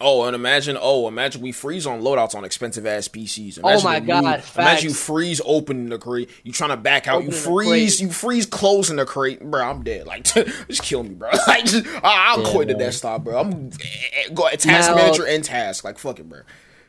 [0.00, 3.58] Oh, and imagine, oh, imagine we freeze on loadouts on expensive ass PCs.
[3.62, 4.82] Oh Imagine my the God, Imagine facts.
[4.84, 6.30] you freeze opening the crate.
[6.44, 7.24] You trying to back out.
[7.24, 8.00] you freeze.
[8.00, 9.60] You freeze closing the crate, bro.
[9.68, 10.06] I'm dead.
[10.06, 10.22] Like,
[10.68, 11.30] just kill me, bro.
[11.48, 12.00] Like, just, I,
[12.30, 12.84] I'll Yeah, quit the bro.
[12.84, 13.38] desktop, bro.
[13.40, 15.84] I'm eh, go task Now- manager and task.
[15.84, 16.40] Like, fuck it, bro.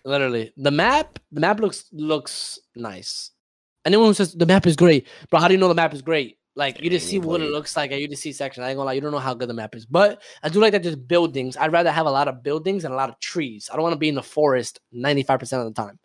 [0.06, 3.31] Literally, the map, the map looks looks nice.
[3.86, 6.02] Anyone who says the map is great, bro, how do you know the map is
[6.02, 6.38] great?
[6.60, 8.64] Like you just see what it looks like, and you just see section.
[8.64, 10.60] I ain't gonna lie, you don't know how good the map is, but I do
[10.60, 11.56] like that there's buildings.
[11.57, 13.69] I'd rather have a lot of buildings and a lot of trees.
[13.72, 15.98] I don't want to be in the forest 95 percent of the time.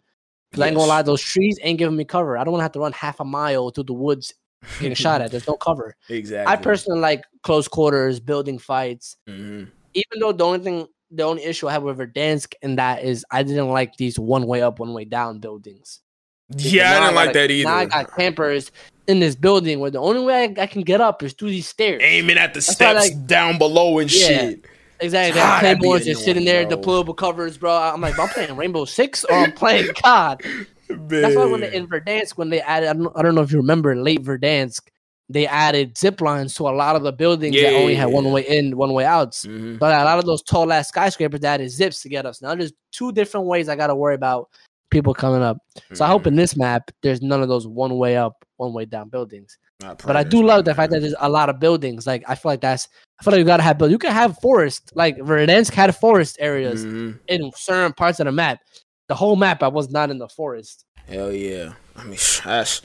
[0.52, 2.39] Cause I ain't gonna lie, those trees ain't giving me cover.
[2.39, 4.32] I don't want to have to run half a mile through the woods
[4.78, 5.32] getting shot at.
[5.32, 5.97] There's no cover.
[6.09, 6.52] Exactly.
[6.52, 9.16] I personally like close quarters, building fights.
[9.28, 9.68] Mhm.
[9.94, 13.24] Even though the only thing, the only issue I have with Verdansk and that is
[13.32, 16.01] I didn't like these one way up, one way down buildings.
[16.48, 17.68] Because Yeah, I didn't like gotta- that either.
[17.70, 18.70] Now I got campers
[19.06, 21.68] in this building where the only way I, I can get up is through these
[21.68, 22.01] stairs.
[22.02, 24.26] Aiming at the That's steps like- down below and Yeah.
[24.26, 24.64] shit.
[25.01, 25.35] Exactly.
[25.40, 26.76] God, They have that'd be claymores just sitting there, bro.
[26.78, 27.72] deployable covers, bro.
[27.76, 30.43] I'm like, I'm playing Rainbow Six or I'm playing God.
[30.89, 33.51] That's why when they, in Verdansk, when they added, I don't, I don't know if
[33.51, 34.81] you remember, late Verdansk,
[35.28, 38.43] they added zip lines to a lot of the buildings that only had one way
[38.47, 39.44] in, one way outs.
[39.47, 39.78] Mhm.
[39.78, 42.40] But a lot of those tall ass skyscrapers that added zips to get us.
[42.40, 44.48] Now there's two different ways I got to worry about
[44.90, 45.59] people coming up.
[45.93, 46.28] So I hope Mhm.
[46.28, 49.59] in this map there's none of those one way up, one way down buildings.
[49.81, 52.06] But I do love the fact that there's a lot of buildings.
[52.06, 52.89] Like I feel like that's
[53.20, 53.90] I feel like you gotta have build.
[53.90, 54.93] You can have forest.
[54.94, 57.19] Like Verdansk had forest areas Mhm.
[57.28, 58.61] in certain parts of the map.
[59.09, 60.85] The whole map I was not in the forest.
[61.09, 61.73] Hell yeah.
[61.97, 62.82] I mean, that's.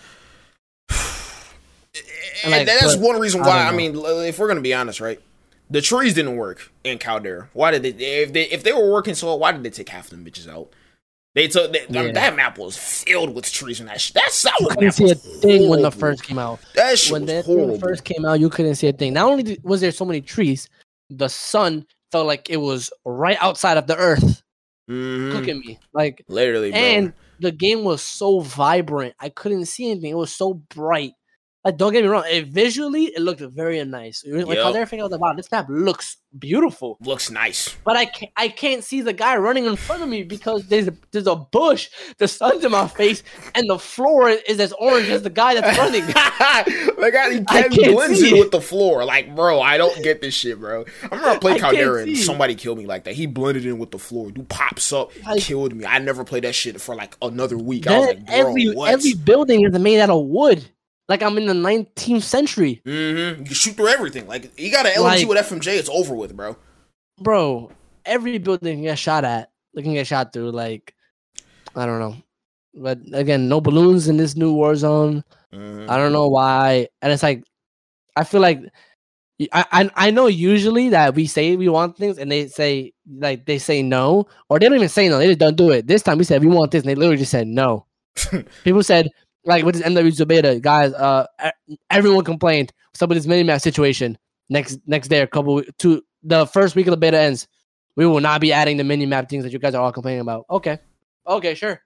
[2.44, 3.48] And Like, that's but- one reason why.
[3.66, 3.94] don't I, mean,
[4.26, 5.20] if we're gonna be honest, right?
[5.70, 7.50] The trees didn't work in Caldera.
[7.54, 7.90] Why did they?
[8.22, 10.48] If they if they were working so, well, why did they take half them bitches
[10.48, 10.70] out?
[11.40, 14.14] They took they, I mean, that map was filled with trees and that shit.
[14.16, 16.60] That solid You couldn't see a thing when the first came out.
[16.76, 17.72] That shit When was that horrible.
[17.72, 19.14] thing first came out, you couldn't see a thing.
[19.14, 20.68] Not only did- was there so many trees,
[21.10, 24.42] the sun felt like it was right outside of the earth,
[24.90, 25.32] Mhm.
[25.32, 25.80] cooking me.
[25.94, 26.80] Like Literally, bro.
[26.80, 29.16] and the game was so vibrant.
[29.20, 30.12] I couldn't see anything.
[30.12, 31.14] It was so bright.
[31.66, 32.24] Like, don't get me wrong.
[32.30, 34.24] It visually, it looked very nice.
[34.26, 34.76] Like, Yep.
[34.76, 36.98] everything else about this map looks beautiful.
[37.02, 37.76] Looks nice.
[37.84, 40.88] But I can't, I can't see the guy running in front of me because there's
[40.88, 43.24] a, there's a bush, the sun's in my face,
[43.56, 46.06] and the floor is as orange as the guy that's running.
[46.98, 49.04] like I, I Kevin can't blends see in with the floor.
[49.04, 50.86] Like, bro, I don't get this shit, bro.
[51.04, 53.16] I remember I played I can't Caldera and somebody killed me like that.
[53.16, 54.32] He blended in with the floor.
[54.32, 55.86] Dude pops up, Like- killed me.
[55.86, 57.86] I never played that shit for like another week.
[57.88, 58.92] I was like, bro, every what?
[58.94, 60.64] every building is made out of wood.
[61.10, 63.44] Like I'm in the 19th century, Mm-hmm.
[63.46, 64.28] You shoot through everything.
[64.28, 66.56] Like you got an LMG Like- with FMJ, it's over with, bro.
[67.20, 67.72] bro.
[68.06, 69.52] Every building can get shot at.
[69.74, 70.52] They can get shot through.
[70.52, 70.94] Like
[71.76, 72.16] I don't know,
[72.74, 75.24] but again, no balloons in this new war zone.
[75.54, 75.90] Mhm.
[75.90, 77.44] I don't know why, and it's like
[78.16, 78.62] I feel like
[79.54, 83.46] I, I I know usually that we say we want things and they say like
[83.46, 85.88] they say no or they don't even say no they just don't do it.
[85.88, 87.86] This time we said we want this and they literally just said no.
[88.64, 89.08] People said
[89.46, 91.26] like with this MW beta guys, uh,
[91.90, 94.18] everyone complained some of this mini map situation.
[94.50, 97.48] Next next day, a couple to the first week of the beta ends,
[97.96, 100.22] we will not be adding the mini map things that you guys are all complaining
[100.22, 100.46] about.
[100.50, 100.80] Okay,
[101.28, 101.82] okay, sure,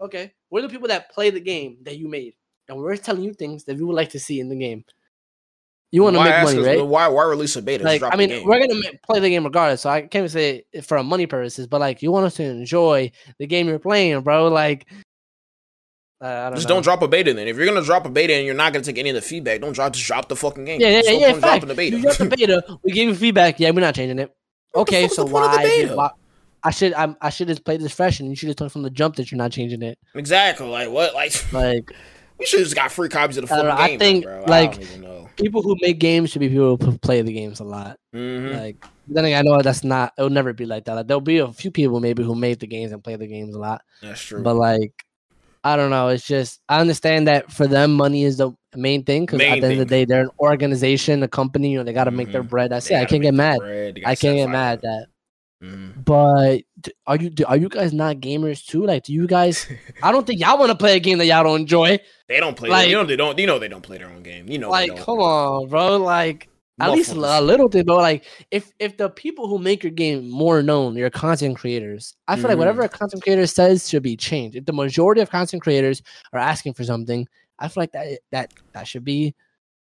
[0.00, 0.32] okay.
[0.50, 2.34] We're the people that play the game that you made,
[2.68, 4.84] and we're telling you things that we would like to see in the game.
[5.90, 6.86] You want to make money, right?
[6.86, 7.82] Why why release a beta?
[7.82, 8.46] Like, I mean, game.
[8.46, 9.82] we're gonna play the game regardless.
[9.82, 12.44] So I can't even say it for money purposes, but like, you want us to
[12.44, 14.48] enjoy the game you're playing, bro.
[14.48, 14.86] Like,
[16.20, 16.74] uh, don't just know.
[16.76, 17.46] don't drop a beta then.
[17.48, 19.60] If you're gonna drop a beta and you're not gonna take any of the feedback,
[19.60, 19.92] don't drop.
[19.92, 20.80] Just drop the fucking game.
[20.80, 21.26] Yeah, yeah, There's yeah.
[21.28, 21.96] yeah dropping the beta.
[21.96, 22.78] You drop the beta.
[22.82, 23.60] We give you feedback.
[23.60, 24.34] Yeah, we're not changing it.
[24.72, 26.10] What Okay, so the point of the why, why?
[26.64, 28.82] I should I, I should have played this fresh, and you should have told from
[28.82, 29.98] the jump that you're not changing it.
[30.14, 30.66] exactly.
[30.68, 31.14] Like what?
[31.14, 31.92] Like Like
[32.38, 34.44] we should have just got free copies of the fucking know, I think, bro.
[34.46, 35.28] like, I don't even know.
[35.36, 37.98] people who make games should be people who play the games a lot.
[38.14, 38.56] Mhm.
[38.56, 40.12] Like then again, I know that's not.
[40.18, 40.94] It'll never be like that.
[40.94, 43.54] Like, there'll be a few people maybe who make the games and play the games
[43.54, 43.82] a lot.
[44.02, 44.42] That's true.
[44.42, 44.92] But like,
[45.72, 46.08] I don't know.
[46.08, 49.66] It's just I understand that for them, money is the main thing because at the
[49.66, 51.70] end of the day, they're an organization, a company.
[51.72, 52.48] You know, they got to make their Mhm.
[52.48, 52.70] bread.
[52.70, 52.96] That's it.
[52.96, 53.58] I can't get mad.
[53.58, 53.94] bread.
[53.94, 55.06] They gotta I can't get mad at that.
[55.62, 56.04] Mhm.
[56.04, 56.62] But
[57.06, 58.86] are you are you guys not gamers too?
[58.86, 59.66] Like, do you guys?
[60.02, 61.98] I don't think y'all want to play a game that y'all don't enjoy.
[62.28, 62.68] They don't play.
[62.68, 63.36] Like- you know they don't.
[63.38, 64.48] You know they don't play their own game.
[64.48, 64.70] You know.
[64.70, 65.96] like, come on, bro.
[65.96, 66.48] Like,
[66.80, 67.96] at least a little thing, bro.
[67.96, 72.36] Like, if if the people who make your game more known, your content creators, I
[72.36, 72.58] feel like Mhm.
[72.58, 74.56] whatever a content creator says should be changed.
[74.56, 76.02] If the majority of content creators
[76.32, 77.26] are asking for something,
[77.58, 79.34] I feel like that that that should be.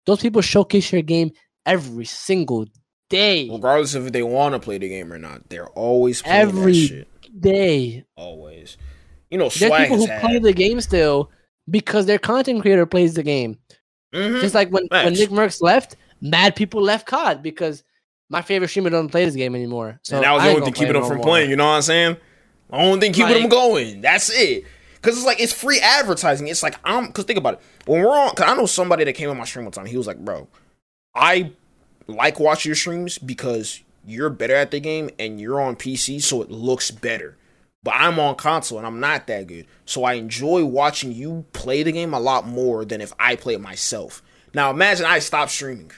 [0.06, 1.32] Those people showcase your game
[1.66, 2.66] every single
[3.10, 6.42] day, Regardless of if they want to play the game or not, they're always playing
[6.42, 7.06] Every-
[7.40, 8.04] day.
[8.16, 8.78] Always.
[9.30, 11.30] You know, There's people who has play the game still
[11.70, 13.58] because their content creator plays the game.
[14.14, 14.42] Mhm.
[14.42, 15.96] Just like when, when NICKMERCS left,
[16.26, 17.84] mad people left COD because
[18.30, 20.00] my favorite streamer doesn't play this game anymore.
[20.04, 21.26] So and that was the only thing keeping them no from more.
[21.26, 21.50] playing.
[21.50, 22.18] You know what I'm saying?
[22.70, 24.02] The only thing keeping them going.
[24.02, 24.66] That's it.
[25.02, 26.48] Cause it's like it's free advertising.
[26.48, 27.12] It's like I'm.
[27.12, 27.60] Cause think about it.
[27.86, 29.86] When we're on, cause I know somebody that came on my stream one time.
[29.86, 30.48] He was like, "Bro,
[31.14, 31.52] I
[32.08, 36.42] like watching your streams because you're better at the game and you're on PC, so
[36.42, 37.38] it looks better.
[37.84, 41.84] But I'm on console and I'm not that good, so I enjoy watching you play
[41.84, 44.24] the game a lot more than if I play it myself.
[44.56, 45.92] Now imagine I stop streaming,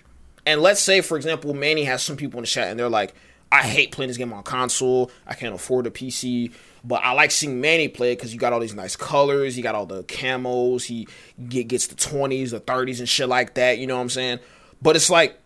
[0.48, 3.14] and let's say, for example, Manny has some people in the chat and they're like,
[3.52, 5.12] I hate playing this game on console.
[5.26, 6.52] I can't afford a PC.
[6.84, 9.56] But I like seeing Manny play it because you got all these nice colors.
[9.58, 10.84] You got all the camos.
[10.86, 11.08] He
[11.48, 13.78] get, gets the 20s, the 30s, and shit like that.
[13.78, 14.40] You know what I'm saying?
[14.82, 15.38] But it's like,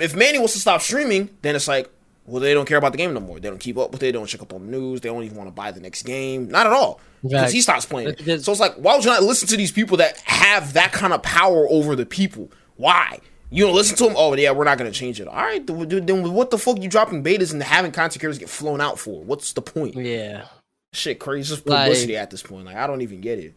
[0.00, 1.90] if Manny wants to stop streaming, then it's like,
[2.26, 3.40] well, they don't care about the game no more.
[3.40, 4.06] They don't keep up with it.
[4.06, 5.00] They don't check up on the news.
[5.00, 6.48] They don't even want to buy the next game.
[6.48, 7.00] Not at all.
[7.22, 9.72] Because he stops playing it- So it's like, why would you not listen to these
[9.72, 12.50] people that have that kind of power over the people?
[12.76, 13.18] Why?
[13.52, 14.14] You don't listen to them?
[14.16, 15.28] Oh, yeah, we're not going to change it.
[15.28, 18.48] All right, then then what the fuck you dropping betas and having content creators get
[18.48, 19.22] flown out for?
[19.22, 19.94] What's the point?
[19.94, 20.46] Yeah,
[20.94, 21.50] Shit, crazy.
[21.54, 22.64] Just Like- publicity at this point.
[22.66, 23.54] Like, I don't even get it.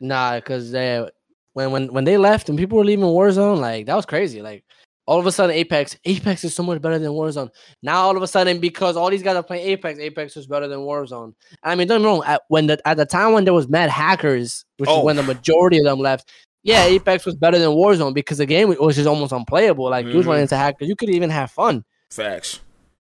[0.00, 1.06] nah, because they
[1.54, 4.42] when when when they left and people were leaving Warzone, like that was crazy.
[4.42, 4.64] Like
[5.06, 7.50] all of a sudden, Apex Apex is so much better than Warzone.
[7.82, 10.66] Now all of a sudden, because all these guys are playing Apex, Apex is better
[10.66, 11.34] than Warzone.
[11.62, 12.22] I mean, don't get me wrong.
[12.26, 14.98] At when the at the time when there was mad hackers, which Oh.
[15.00, 16.30] is when the majority of them left.
[16.64, 19.88] Yeah, Apex was better than Warzone because the game was just almost unplayable.
[19.90, 21.84] Like you was running into hackers, you could even have fun.
[22.10, 22.60] Facts.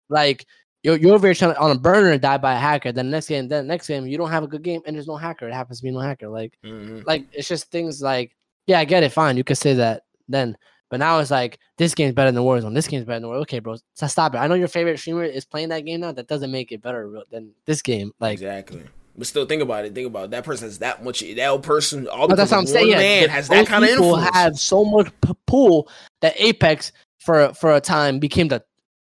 [0.09, 0.44] like
[0.82, 2.90] you're you're over trying on a burner and die by a hacker.
[2.93, 5.16] Then next game, then next game, you don't have a good game and there's no
[5.16, 5.48] hacker.
[5.48, 6.28] It happens to be no hacker.
[6.28, 8.34] Like hmm like it's just things like
[8.66, 9.36] yeah, I get it, fine.
[9.36, 10.56] You could say that then.
[10.90, 12.74] But now it's like this game's better than Warzone.
[12.74, 13.43] This game's better than Warzone.
[13.43, 14.39] Okay, bro, so stop it.
[14.39, 16.12] I know your favorite streamer is playing that game now.
[16.12, 18.12] That doesn't make it better than this game.
[18.18, 18.82] Like exactly.
[19.16, 19.94] But still, think about it.
[19.94, 20.30] Think about it.
[20.30, 21.20] that person has that much.
[21.20, 22.90] That person, all But that's what I'm saying.
[22.93, 24.28] man has that kind of influence.
[24.34, 25.12] have so much
[25.47, 25.89] pull
[26.22, 28.62] that Apex for for a time became the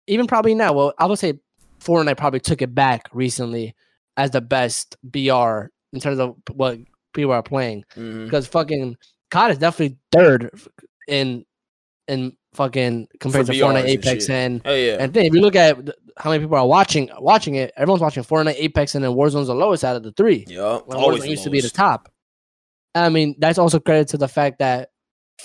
[0.08, 0.72] even probably now.
[0.74, 1.40] Well, I would say
[1.82, 3.76] Fortnite probably took it back recently
[4.16, 6.80] as the best BR in terms of what
[7.14, 8.26] people are playing Mhm.
[8.26, 8.96] because fucking
[9.30, 10.50] COD is definitely third
[11.08, 11.46] in
[12.08, 14.30] in fucking compared to Fortnite, and Apex, shit.
[14.36, 14.98] and Oh yeah.
[15.00, 15.78] and then if you look at
[16.18, 19.56] how many people are watching watching it, everyone's watching Fortnite, Apex, and then Warzone's the
[19.56, 20.46] lowest out of the three.
[20.48, 22.12] Yeah, When Always Warzone used to be the top.
[22.96, 24.90] I mean, that's also credit to the fact that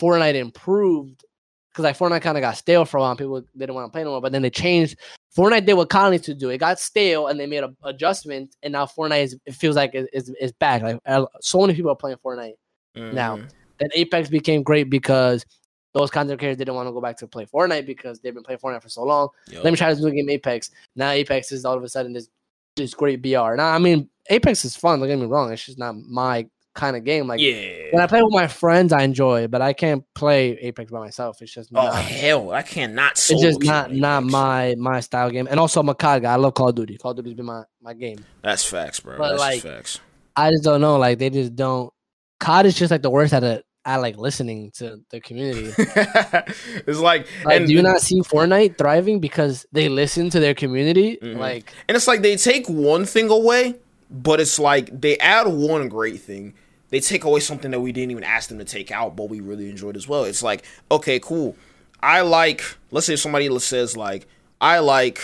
[0.00, 1.24] Fortnite improved
[1.70, 3.16] because like Fortnite kind of got stale for a while.
[3.16, 4.98] People didn't want to play no more, but then they changed.
[5.36, 6.50] Fortnite did what needs to do.
[6.50, 9.94] It got stale, and they made an adjustment, and now Fortnite is it feels like
[9.94, 10.82] it is back.
[10.82, 10.98] Like
[11.40, 12.54] so many people are playing Fortnite.
[12.94, 13.36] now.
[13.38, 13.48] Mhm.
[13.78, 15.44] Then Apex became great because
[15.92, 18.58] those content creators didn't want to go back to play Fortnite because they've been playing
[18.58, 19.28] Fortnite for so long.
[19.52, 20.70] Let me try this new game Apex.
[20.96, 22.28] Now Apex is all of a sudden this
[22.76, 23.54] this great BR.
[23.54, 25.00] Now I mean Apex is fun.
[25.00, 25.52] Don't get me wrong.
[25.52, 27.26] It's just not my kind of game.
[27.26, 27.88] Like yeah.
[27.90, 31.00] when I play with my friends, I enjoy it, but I can't play Apex by
[31.00, 31.42] myself.
[31.42, 31.94] It's just Oh not.
[31.96, 33.12] hell, I cannot.
[33.12, 35.46] It's just not on not my my style game.
[35.50, 36.32] And also I'm a COD guy.
[36.32, 36.96] I love Call of Duty.
[36.98, 38.24] Call of Duty's been my my game.
[38.42, 39.18] That's facts, bro.
[39.18, 40.00] But, That's like, facts.
[40.34, 40.96] I just don't know.
[40.98, 41.92] Like they just don't.
[42.40, 43.64] COD is just like the worst at it.
[43.84, 45.72] I like listening to the community.
[45.78, 50.54] it's like, Like, and do you not see Fortnite thriving because they listen to their
[50.54, 51.18] community?
[51.20, 51.36] Mhm.
[51.36, 53.76] Like, And it's like they take one thing away,
[54.10, 56.54] but it's like they add one great thing.
[56.90, 59.40] They take away something that we didn't even ask them to take out, but we
[59.40, 60.24] really enjoyed as well.
[60.24, 61.56] It's like, okay, cool.
[62.02, 64.26] I like, let's say somebody says, like,
[64.60, 65.18] I like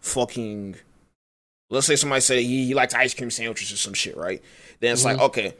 [0.00, 0.76] fucking,
[1.70, 4.42] let's say somebody said he, he likes ice cream sandwiches or some shit, right?
[4.80, 5.54] Then it's like, okay,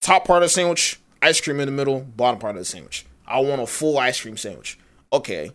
[0.00, 3.04] top part of the sandwich, ice cream in the middle, bottom part of the sandwich.
[3.26, 4.78] I want a full ice cream sandwich.
[5.12, 5.52] Okay,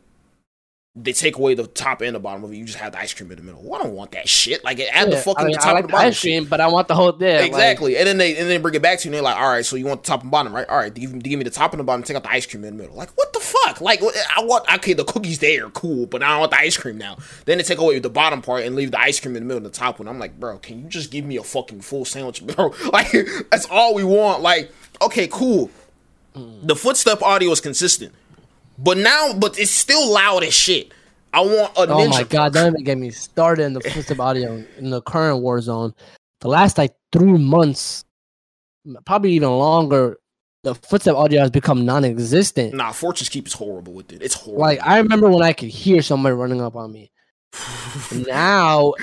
[0.95, 2.55] they take away the top and the bottom of it.
[2.55, 3.63] You just have the ice cream in the middle.
[3.63, 4.63] Well, I don't want that shit.
[4.63, 6.07] Like add the fucking I, mean, the I top like and the the bottom.
[6.09, 6.29] ice shit.
[6.39, 8.75] cream, but I want the whole yeah, like- Exactly, and then they and then bring
[8.75, 10.29] it back to you, and they're like, "All right, so you want the top and
[10.29, 10.69] bottom, right?
[10.69, 12.03] All right, give, give me the top and the bottom.
[12.03, 12.95] Take out the ice cream in the middle.
[12.95, 13.81] Like, what the fuck?
[13.81, 16.99] Like, I want okay, the cookies there, cool, but I don't want the ice cream
[16.99, 17.17] now.
[17.45, 19.57] Then they take away the bottom part and leave the ice cream in the middle
[19.57, 20.07] and the top one.
[20.07, 22.71] I'm like, bro, can you just give me a fucking full sandwich, bro?
[22.91, 23.11] Like,
[23.51, 24.41] that's all we want.
[24.43, 24.71] Like,
[25.01, 25.69] okay, cool.
[26.35, 28.13] The footstep audio is consistent,
[28.79, 30.91] but now, but it's still loud as shit.
[31.31, 34.63] I want a Oh my god, don't even get me started in the footstep audio
[34.77, 35.93] in the current Warzone.
[36.41, 38.05] The last like three months,
[39.05, 40.17] probably even longer,
[40.63, 42.73] the footstep audio has become non-existent.
[42.73, 44.21] Nah, Fortune's Keep is horrible with it.
[44.21, 44.61] It's horrible.
[44.61, 47.11] Like I remember when I could hear somebody running up on me.
[48.27, 48.93] now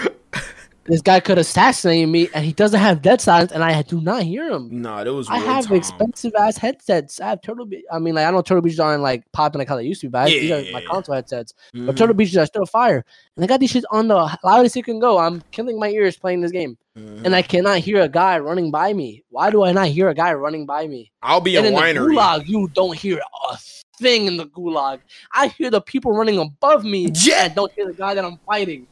[0.85, 4.23] this guy could assassinate me, and he doesn't have dead silence, and I do not
[4.23, 4.69] hear him.
[4.83, 5.29] nah, that was.
[5.29, 5.77] I have time.
[5.77, 7.21] expensive ass headsets.
[7.21, 7.85] I have Turtle Beach.
[7.93, 10.07] I mean, like I know Turtle Beaches aren't like popping like how they used to
[10.09, 11.55] be, but I- these are my console headsets.
[11.75, 11.87] Mhm.
[11.87, 13.05] But Turtle Beaches are still fire,
[13.37, 15.19] and I got these shit on the loudest you can go.
[15.19, 17.25] I'm killing my ears playing this game, Mhm.
[17.27, 19.23] and I cannot hear a guy running by me.
[19.31, 21.13] Why do I not hear a guy running by me?
[21.23, 23.21] I'll be and a in the gulag, you don't hear
[23.51, 23.57] a
[23.99, 25.01] thing in the gulag.
[25.33, 27.11] I hear the people running above me.
[27.23, 27.43] Yeah.
[27.45, 28.87] I don't hear the guy that I'm fighting.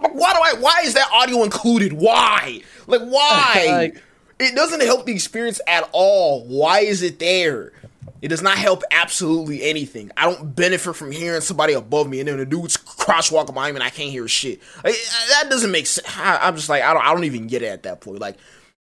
[0.00, 0.60] Like, Why do I?
[0.60, 1.92] Why is that audio included?
[1.92, 2.60] Why?
[2.86, 3.64] Like why?
[3.68, 4.02] Like-
[4.40, 6.44] it doesn't help the experience at all.
[6.44, 7.72] Why is it there?
[8.20, 10.10] It does not help absolutely anything.
[10.16, 13.80] I don't benefit from hearing somebody above me, and then the dude's crosswalking behind me,
[13.80, 14.60] and I can't hear shit.
[14.82, 14.96] Like,
[15.30, 16.08] that doesn't make sense.
[16.18, 18.18] I, I'm just like, I don't, I don't even get it at that point.
[18.18, 18.36] Like,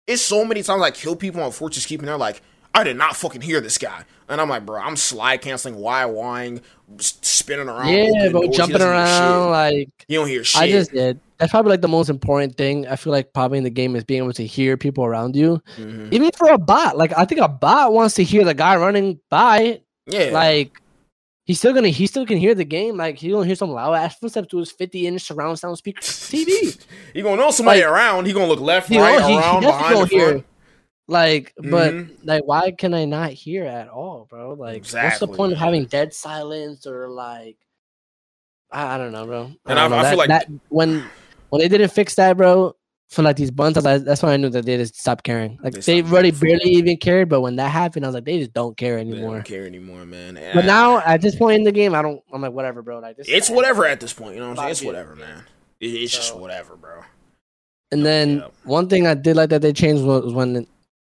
[0.07, 2.41] it's so many times I kill people on Fortune's Keep, and they're like,
[2.75, 6.05] I did not fucking hear this guy, and I'm like, bro, I'm slide canceling, why
[6.07, 6.61] whying,
[6.99, 8.57] spinning around, yeah, but doors.
[8.57, 10.61] Jumping around like You don't hear shit.
[10.63, 11.21] I just did.
[11.39, 12.87] That's probably like the most important thing.
[12.87, 15.61] I feel like probably in the game is being able to hear people around you.
[15.77, 16.13] Mhm.
[16.13, 19.19] Even for a bot, like I think a bot wants to hear the guy running
[19.29, 19.81] by.
[20.07, 20.31] Yeah.
[20.33, 20.79] Like
[21.45, 22.97] he's still gonna, he still can hear the game.
[22.97, 26.01] Like he gonna hear some loud ass footsteps to his fifty inch surround sound speaker
[26.01, 26.79] TV.
[27.15, 28.27] he gonna know somebody Like- around.
[28.27, 30.47] He gonna look left, He right, he- he around, definitely behind, gonna the front.
[31.09, 32.11] Like, but Mhm.
[32.25, 34.55] like, why can I not hear at all, bro?
[34.55, 37.57] Like, what's the point of having dead silence or like,
[38.71, 39.51] I, I don't know, bro.
[39.67, 39.97] And I- know.
[39.97, 41.05] I feel like- that when
[41.51, 42.75] when they didn't fix that, bro,
[43.11, 45.59] for like these buns, I like, that's when I knew that they just stopped caring.
[45.63, 46.79] Like They they, already barely real.
[46.79, 49.35] even cared, but when that happened, I was like, they just don't care They anymore.
[49.35, 50.39] don't care anymore, man.
[50.55, 52.23] But now at this point in the game, I don't.
[52.33, 53.01] I'm like, whatever, bro.
[53.01, 53.29] Like this.
[53.29, 54.35] it's whatever at this point.
[54.37, 54.71] You know what I'm saying?
[54.71, 55.45] It's whatever, man.
[55.81, 57.03] It- It's just whatever, bro.
[57.91, 58.47] And then Yeah.
[58.65, 60.67] one thing I did like that they changed was when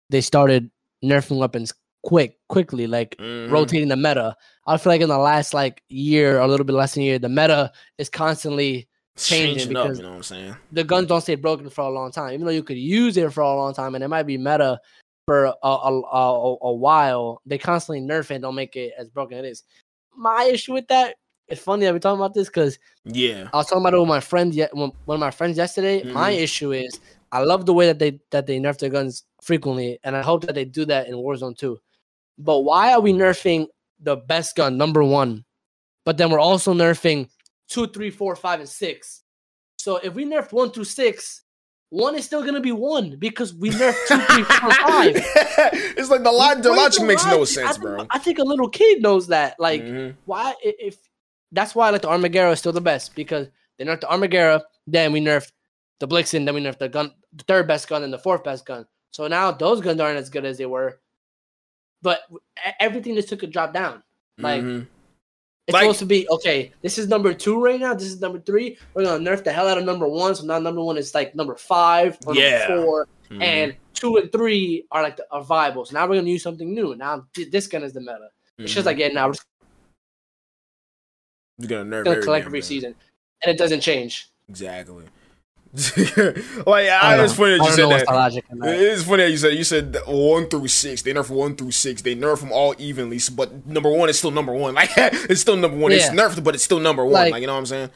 [0.09, 0.69] they started
[1.03, 1.73] nerfing weapons
[2.03, 3.49] quick, quickly, like Mhm.
[3.51, 4.35] rotating the meta.
[4.67, 7.05] I feel like in the last like year or a little bit less than a
[7.05, 8.87] year, the meta is constantly
[9.17, 9.83] changing changing up.
[9.85, 10.55] because- You know what I'm saying?
[10.71, 13.31] the guns don't stay broken for a long time, even though you could use it
[13.33, 14.79] for a long time and it might be meta
[15.25, 17.41] for a a, a, a, while.
[17.45, 19.63] They constantly nerf it don't make it as broken as it is.
[20.15, 21.15] My issue with that,
[21.47, 23.49] it's funny that we're talking about this because Yeah.
[23.53, 26.03] I was talking about it with my friend, one of my friends yesterday.
[26.03, 26.41] My Mhm.
[26.43, 26.99] issue is
[27.31, 30.41] I love the way that they that they nerf their guns frequently, and I hope
[30.45, 31.79] that they do that in Warzone too.
[32.37, 33.67] But why are we nerfing
[34.01, 35.45] the best gun, number one,
[36.03, 37.29] but then we're also nerfing
[37.69, 39.21] two, three, four, five, and six?
[39.77, 41.43] So if we nerf one through six,
[41.89, 45.13] one is still gonna be one because we nerfed two, three, four, five.
[45.95, 48.07] it's like the, log- the logic makes no sense, I, bro.
[48.09, 49.59] I think a little kid knows that.
[49.59, 50.15] Like, Mhm.
[50.25, 50.97] why if
[51.51, 53.47] that's why like the Armaguerra is still the best because
[53.77, 55.51] they nerfed the Armaguerra, then we nerfed
[55.99, 58.65] the Blixen, then we nerfed the gun, the third best gun, and the fourth best
[58.65, 58.85] gun.
[59.15, 60.99] So now those guns aren't as good as they were,
[62.01, 62.23] but
[62.81, 64.03] everything just took a drop down.
[64.37, 64.87] Like Mhm.
[65.67, 66.73] it's Like- supposed to be okay.
[66.81, 67.93] This is number two right now.
[67.93, 68.77] This is number three.
[68.93, 70.35] We're gonna nerf the hell out of number one.
[70.35, 72.67] So now number one is like number five or Yeah.
[72.67, 73.41] number 4 Mhm.
[73.41, 75.85] and two and three are like the, are viable.
[75.85, 76.93] So now we're gonna use something new.
[76.95, 78.31] Now this gun is the meta.
[78.57, 78.87] It's just Mhm.
[78.87, 79.47] like yeah, now we're just
[81.59, 82.93] You're gonna nerf gonna collect every season,
[83.41, 84.27] and it doesn't change.
[84.49, 85.05] Exactly.
[86.65, 87.45] like I, don't it's know.
[87.45, 88.11] funny that I you don't said know what's that.
[88.11, 88.79] the logic in that.
[88.79, 91.01] It's funny that you said you said one through six.
[91.01, 92.01] They nerf one through six.
[92.01, 94.73] They nerf them all evenly, but number one is still number one.
[94.75, 95.91] Like it's still number one.
[95.91, 97.13] It's nerfed, but it's still number one.
[97.13, 97.89] Like- Like, you know what I'm saying?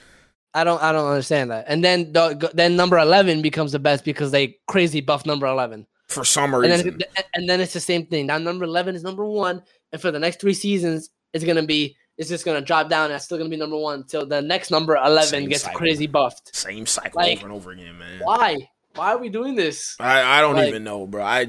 [0.54, 1.66] I don't I don't understand that.
[1.68, 5.86] And then the, then number eleven becomes the best because they crazy buff number eleven.
[6.08, 8.26] For some And reason, then and then it's the same thing.
[8.26, 9.62] Now number eleven is number one,
[9.92, 13.06] and for the next three seasons, it's gonna be it's just gonna drop down.
[13.06, 15.80] And it's still gonna be number one until the next number eleven Same gets cycle.
[15.80, 16.56] crazy buffed.
[16.56, 18.20] same cycle like- over and over again, man.
[18.22, 18.58] Why?
[18.96, 19.96] Why are we doing this?
[20.00, 21.24] I, I don't Like- even know, bro.
[21.24, 21.40] I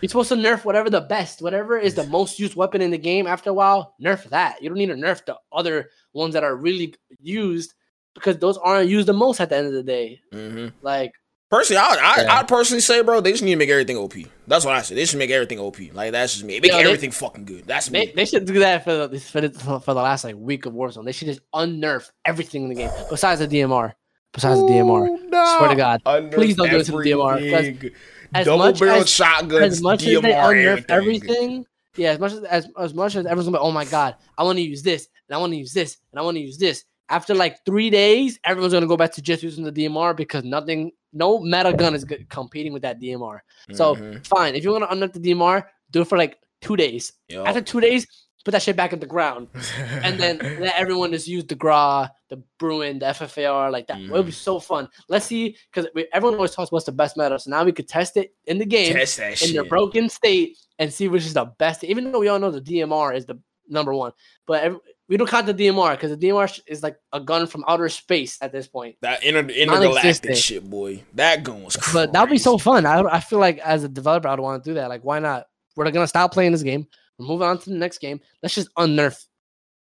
[0.00, 2.98] You're supposed to nerf whatever the best, whatever is the most used weapon in the
[2.98, 3.26] game.
[3.26, 4.62] After a while, nerf that.
[4.62, 7.74] You don't need to nerf the other ones that are really used
[8.14, 10.20] because those aren't used the most at the end of the day.
[10.32, 11.12] hmm Like,
[11.50, 12.38] personally, I I Yeah.
[12.38, 14.14] I'd personally say, bro, they just need to make everything OP.
[14.46, 14.94] That's what I say.
[14.94, 15.78] They should make everything OP.
[15.92, 16.60] Like that's just me.
[16.60, 17.64] Make Yeah, they- everything fucking good.
[17.66, 18.12] That's me.
[18.14, 19.50] they should do that for the, for the
[19.80, 21.04] for the last like week of Warzone.
[21.04, 23.92] They should just unnerf everything in the game besides the DMR.
[24.32, 25.08] Besides the DMR.
[25.08, 25.58] Ooh, nah.
[25.58, 26.02] Swear to God.
[26.04, 27.40] Unnerf Please don't do it to the DMR.
[27.52, 27.90] everything.
[28.34, 31.30] as Double much barrel as- shotguns, as much DMR, as they unnerf everything.
[31.30, 31.66] everything,
[31.96, 34.42] yeah, as much as, as as much as everyone's gonna be, oh my god, I
[34.42, 36.58] want to use this, and I want to use this, and I want to use
[36.58, 36.84] this.
[37.08, 40.90] After like three days, everyone's gonna go back to just using the DMR because nothing,
[41.16, 43.40] no meta gun is good, competing with that DMR.
[43.72, 44.26] So Mhm.
[44.26, 47.12] fine, if you want to unnerf the DMR, do it for like two days.
[47.28, 47.48] Yup.
[47.48, 48.06] After two days,
[48.44, 49.48] put that shit back in the ground,
[50.04, 54.00] and then let everyone just use the Grau, the Bruen, the FFAR, like that.
[54.00, 54.44] It would be Mm.
[54.48, 54.88] so fun.
[55.08, 58.16] Let's see, because everyone always talks what's the best meta, so now we could test
[58.16, 59.68] it in the game in their shit.
[59.68, 61.82] broken state and see which is the best.
[61.82, 63.36] Even though we all know the DMR is the
[63.68, 64.12] number one,
[64.46, 64.78] but every,
[65.08, 68.38] we don't count the DMR because the DMR is like a gun from outer space
[68.40, 68.96] at this point.
[69.02, 71.02] That inter- intergalactic shit, boy.
[71.14, 71.94] That gun was crazy.
[71.96, 72.86] But that would be so fun.
[72.86, 74.88] I, I feel like as a developer, I'd want to do that.
[74.88, 75.46] Like, why not?
[75.76, 76.86] We're gonna stop playing this game.
[77.18, 78.20] We're moving on to the next game.
[78.42, 79.24] Let's just unnerf.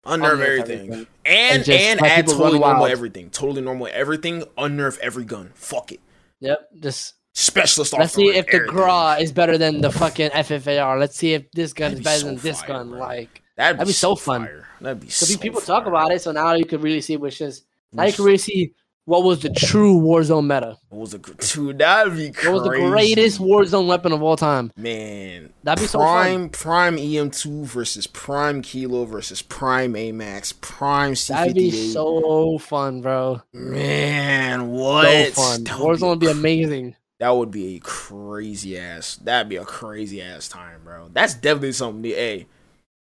[0.05, 0.79] unnerf unnerf everything.
[0.91, 1.07] everything.
[1.25, 3.29] And And and add totally normal everything.
[3.29, 4.43] Totally normal everything.
[4.57, 5.51] Unnerf every gun.
[5.55, 6.01] Fuck it.
[6.41, 6.69] Yep.
[6.81, 8.59] Just Specialist let's see if the.
[8.59, 10.97] Grau is better than the fucking FFAR.
[10.97, 12.89] Let's see if this gun That'd is be better so than this fire, gun.
[12.91, 12.99] bro.
[12.99, 14.45] Like, That'd be, that'd be so so fun.
[14.45, 14.67] fire.
[14.81, 16.21] That'd be so people talk about it.
[16.21, 17.63] So now you can really see which is
[17.93, 18.73] now you can really see
[19.05, 20.77] what was the true Warzone meta.
[20.89, 21.77] What was gr- dude?
[21.77, 22.49] That'd be crazy.
[22.49, 24.71] What was the greatest Warzone weapon of all time?
[24.75, 25.53] man?
[25.63, 26.49] That'd be so fun.
[26.49, 31.27] Prime Prime EM2 versus Prime Kilo versus Prime AMAX Prime C58.
[31.27, 33.41] That'd be so fun, bro.
[33.53, 34.71] man.
[34.71, 35.33] What?
[35.33, 35.63] So fun.
[35.65, 36.95] That Warzone would be amazing.
[37.19, 39.15] That would be a crazy ass.
[39.17, 41.09] That'd be a crazy ass time, bro.
[41.13, 42.03] That's definitely something.
[42.03, 42.47] To, hey,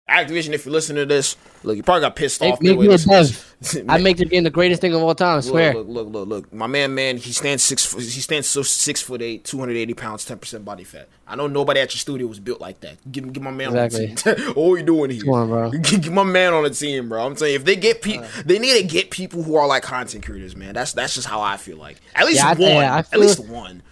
[0.08, 2.60] Activision, if you listen to this, look, you probably got pissed off.
[2.60, 3.56] make me a listening dev.
[3.60, 3.76] this.
[3.88, 5.38] I make the game the greatest thing of all time.
[5.38, 5.74] I swear.
[5.74, 6.52] Look, look, look, look, look.
[6.54, 7.92] My man, man, he stands six.
[7.92, 11.08] He stands so six foot eight, two hundred eighty pounds, ten percent body fat.
[11.26, 12.98] I know nobody at your studio was built like that.
[13.10, 14.10] Give, give my man Exactly.
[14.10, 14.46] on the team.
[14.54, 15.24] what are you doing here?
[15.24, 15.70] Come on, bro.
[15.82, 17.26] Get, get my man on the team, bro.
[17.26, 18.42] I'm saying if they get people, uh.
[18.44, 20.74] they need to get people who are like content creators, man.
[20.74, 21.96] That's that's just how I feel like.
[22.14, 22.84] At least Yeah, I- one.
[22.84, 23.82] I at feel- least one.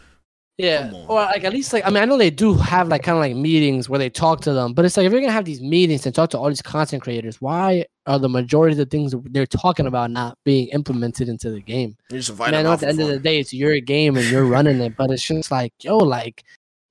[0.56, 3.16] Yeah, or like at least like I mean I know they do have like kind
[3.18, 5.44] of like meetings where they talk to them, but it's like if you're gonna have
[5.44, 8.86] these meetings and talk to all these content creators, why are the majority of the
[8.86, 11.96] things they're talking about not being implemented into the game?
[12.10, 14.16] You just I mean, I know at the end of the day it's your game
[14.16, 16.44] and you're running it, but it's just like yo, like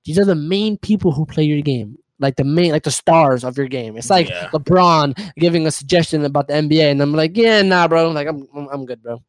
[0.04, 1.96] these are the main people who play your game.
[2.20, 3.96] Like the main, like the stars of your game.
[3.96, 4.48] It's like Yeah.
[4.52, 8.10] LeBron giving a suggestion about the NBA, and I'm like, yeah, nah, bro.
[8.10, 9.20] Like, I'm, I'm, I'm good, bro.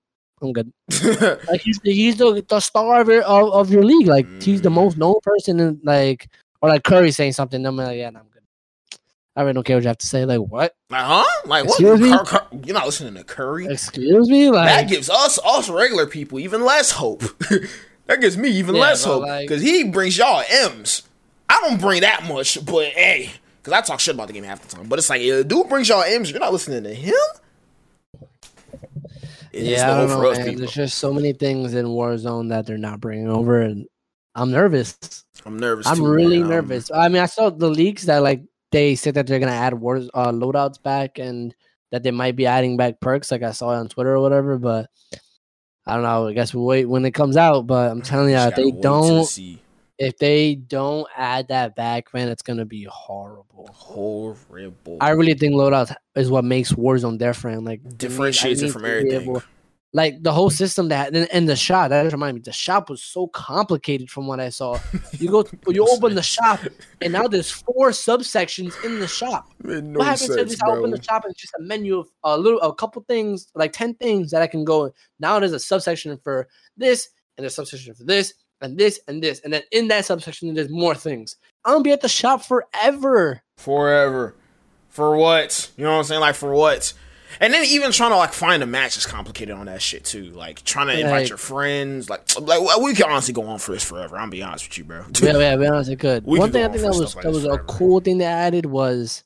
[0.42, 0.72] I'm good.
[1.50, 4.08] Like he's the, he's the, the star of your of, of your league.
[4.08, 4.74] Like he's the Mm.
[4.74, 6.28] most known person in like
[6.62, 7.66] or like Curry saying something.
[7.66, 9.00] I'm like, yeah, I'm good.
[9.38, 10.26] I really don't care what you have to say.
[10.26, 10.76] Like what?
[10.90, 11.24] like, huh?
[11.46, 11.80] Like what?
[11.80, 12.12] Excuse me?
[12.18, 13.68] Cur- Cur- you're not listening to Curry.
[13.68, 14.50] Excuse me?
[14.52, 17.22] that gives us us regular people even less hope.
[18.08, 21.04] that gives me even Yeah, less hope like- because he brings y'all M's.
[21.50, 23.30] I don't bring that much, but hey,
[23.62, 24.88] because I talk shit about the game half the time.
[24.88, 26.32] But it's like, yeah, dude brings y'all M's.
[26.32, 27.14] You're not listening to him.
[29.56, 30.56] Yeah, the I don't know, man.
[30.58, 33.88] There's just so many things in Warzone that they're not bringing over, and
[34.36, 35.24] I'm nervous.
[35.46, 35.88] I'm nervous.
[35.88, 36.50] I'm too, really man.
[36.50, 36.92] Nervous.
[36.92, 40.10] I mean, I saw the leaks that like they said that they're gonna add wars
[40.14, 41.56] uh, loadouts back and
[41.92, 44.58] that they might be adding back perks, like I saw it on Twitter or whatever.
[44.58, 44.90] But
[45.86, 46.28] I don't know.
[46.28, 47.68] I guess we'll wait when it comes out.
[47.68, 49.62] But I'm telling you, if they gotta wait till don't, see.
[49.98, 53.70] If they don't add that back, man, it's gonna be horrible.
[53.72, 54.98] horrible.
[55.02, 57.64] I really think loadout is what makes Warzone different.
[57.64, 59.22] Like to me, I differentiates it from everything.
[59.22, 59.44] able-
[59.96, 63.02] like the whole system that and, and the shop that remind me the shop was
[63.02, 64.78] so complicated from what I saw.
[65.20, 66.60] You go you open the shop
[67.02, 69.48] and now there's four subsections in the shop.
[69.64, 72.00] No what happens if sense, just I open the shop and it's just a menu
[72.00, 74.92] of a little a couple things like 10 things that I can go
[75.22, 77.08] now there's a subsection for this
[77.38, 78.34] and a subsection for this
[78.66, 81.38] and this and this and then in that subsection there's more things.
[81.64, 83.42] I'm gonna be at the shop forever.
[83.58, 84.36] forever.
[84.90, 85.72] For what?
[85.78, 86.22] You know what I'm saying?
[86.22, 86.94] Like for what?
[87.42, 90.30] And then even trying to like find a match is complicated on that shit too.
[90.32, 92.10] Like trying to invite Like- your friends.
[92.10, 94.18] Like like we can honestly go on for this forever.
[94.18, 95.04] I'm be honest with you, bro.
[95.22, 96.24] Yeah, yeah, be honest, it could.
[96.26, 98.66] One could thing I think that was like that was a cool thing they added
[98.68, 99.24] was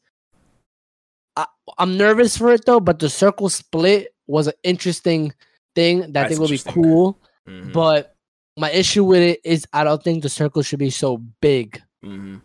[1.35, 1.45] I,
[1.77, 5.33] I'm nervous for it though, but the circle split was an interesting
[5.75, 7.19] thing that I think will be cool.
[7.47, 8.15] Mhm, But
[8.59, 12.41] my issue with it is I don't think the circle should be so big mhm.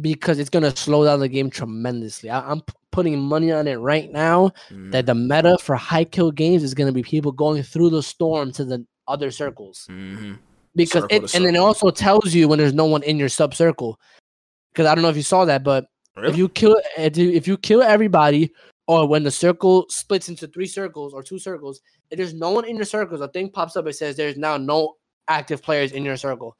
[0.00, 2.28] because it's gonna slow down the game tremendously.
[2.30, 6.04] I, I'm p- putting money on it right now Mhm, that the meta for high
[6.04, 10.38] kill games is gonna be people going through the storm to the other circles mhm.
[10.76, 13.30] because Circle it and then it also tells you when there's no one in your
[13.30, 13.98] sub circle.
[14.72, 16.30] Because I don't know if you saw that, but Really?
[16.30, 18.52] if you kill if you, if you kill everybody,
[18.86, 21.80] or when the circle splits into three circles or two circles,
[22.10, 23.86] if there's no one in your circles, a thing pops up.
[23.86, 24.94] It says there's now no
[25.28, 26.56] active players in your circle.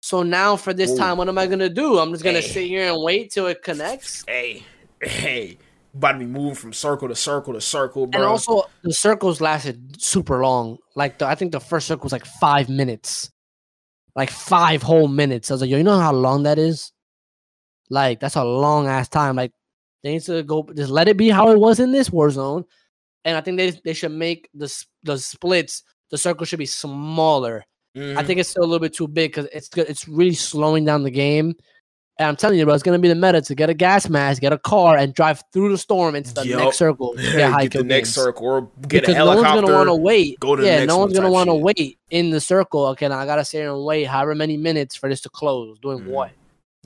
[0.00, 0.98] So now for this Ooh.
[0.98, 1.98] time, what am I gonna do?
[1.98, 2.48] I'm just gonna Hey.
[2.48, 4.24] sit here and wait till it connects.
[4.26, 4.64] hey,
[5.00, 5.58] hey,
[5.94, 8.20] about to be moving from circle to circle to circle, bro.
[8.20, 10.78] And also, the circles lasted super long.
[10.96, 13.30] Like the, I think the first circle was like five minutes,
[14.16, 15.50] like five whole minutes.
[15.50, 16.92] I was like, yo, you know how long that is?
[17.90, 19.36] Like that's a long ass time.
[19.36, 19.52] Like
[20.02, 22.64] they need to go just let it be how it was in this war zone.
[23.24, 24.72] And I think they they should make the
[25.04, 25.84] the splits.
[26.10, 27.64] The circle should be smaller.
[27.94, 28.26] I Mhm.
[28.26, 29.68] think it's still a little bit too big because it's.
[29.76, 31.54] It's really slowing down the game.
[32.18, 34.40] And I'm telling you, bro, it's gonna be the meta to get a gas mask,
[34.42, 36.60] get a car, and drive through the storm into the Yup.
[36.60, 37.14] next circle.
[37.16, 38.14] to Get, get the next games.
[38.14, 40.38] circle or get because a no one's gonna want to wait.
[40.38, 42.86] go to the yeah, no one one's gonna want to wait in the circle.
[42.88, 45.78] Okay, now I gotta sit here and wait however many minutes for this to close.
[45.80, 46.06] Doing Mhm.
[46.08, 46.30] what?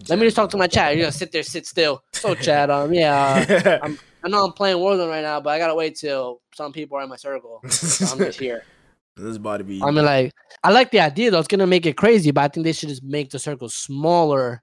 [0.09, 0.95] Let me just talk to my chat.
[0.97, 2.03] You're gonna sit there, sit still.
[2.13, 5.75] So chat, um, yeah, I'm- I know I'm playing Warzone right now, but I gotta
[5.75, 7.61] wait till some people are in my circle.
[7.69, 8.65] So I'm just here.
[9.17, 9.83] This is about to be.
[9.83, 10.33] I mean, like,
[10.63, 11.39] I like the idea though.
[11.39, 14.63] It's gonna make it crazy, but I think they should just make the circle smaller.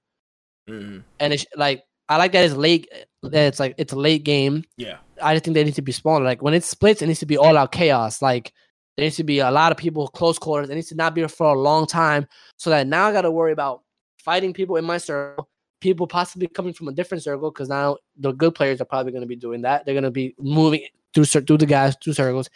[0.69, 1.03] Mhm.
[1.19, 2.88] And it's like I like that it's late.
[3.23, 4.63] That it's like it's a late game.
[4.77, 6.23] yeah, I just think they need to be smaller.
[6.23, 8.21] Like when it splits, it needs to be all out chaos.
[8.21, 8.53] Like
[8.95, 10.69] there needs to be a lot of people close quarters.
[10.69, 12.27] It needs to not be for a long time,
[12.57, 13.81] so that now I got to worry about
[14.19, 15.49] fighting people in my circle,
[15.81, 17.49] people possibly coming from a different circle.
[17.49, 19.85] Because now the good players are probably going to be doing that.
[19.85, 20.85] They're going to be moving
[21.15, 22.49] through through the guys through circles.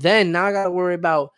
[0.00, 1.30] Then now I got to worry about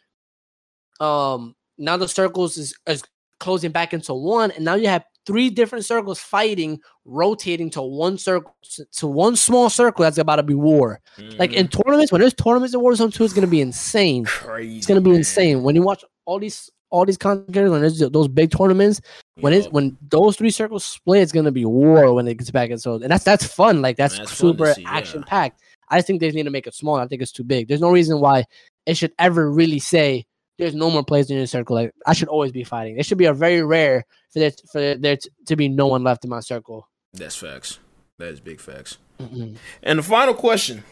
[1.01, 3.03] um now the circles is, is
[3.39, 8.19] closing back into one, and now you have three different circles fighting, rotating to one
[8.19, 8.55] circle
[8.93, 10.03] to one small circle.
[10.03, 11.01] That's about to be war.
[11.39, 11.82] Like in Mhm.
[11.82, 14.24] tournaments, when there's tournaments in Warzone 2, it's gonna be insane.
[14.24, 14.78] crazy.
[14.78, 15.19] It's gonna be man.
[15.20, 15.62] insane.
[15.62, 19.01] When you watch all these all these content creators, when there's those big tournaments,
[19.37, 22.70] when it's when those three circles split, it's gonna be war when it gets back.
[22.70, 23.81] And so and that's that's fun.
[23.81, 25.61] Like that's, That's super action packed.
[25.91, 26.97] I just think they need to make it small.
[26.97, 27.69] I think it's too big.
[27.69, 28.45] There's no reason why
[28.87, 30.25] it should ever really say
[30.59, 31.75] there's no more players in your circle.
[31.77, 32.99] Like I should always be fighting.
[32.99, 36.05] It should be a very rare for there for there to, to be no one
[36.05, 36.89] left in my circle.
[37.12, 37.79] That's facts.
[38.19, 38.99] That is big facts.
[39.19, 39.57] Mhm.
[39.83, 40.85] And the final question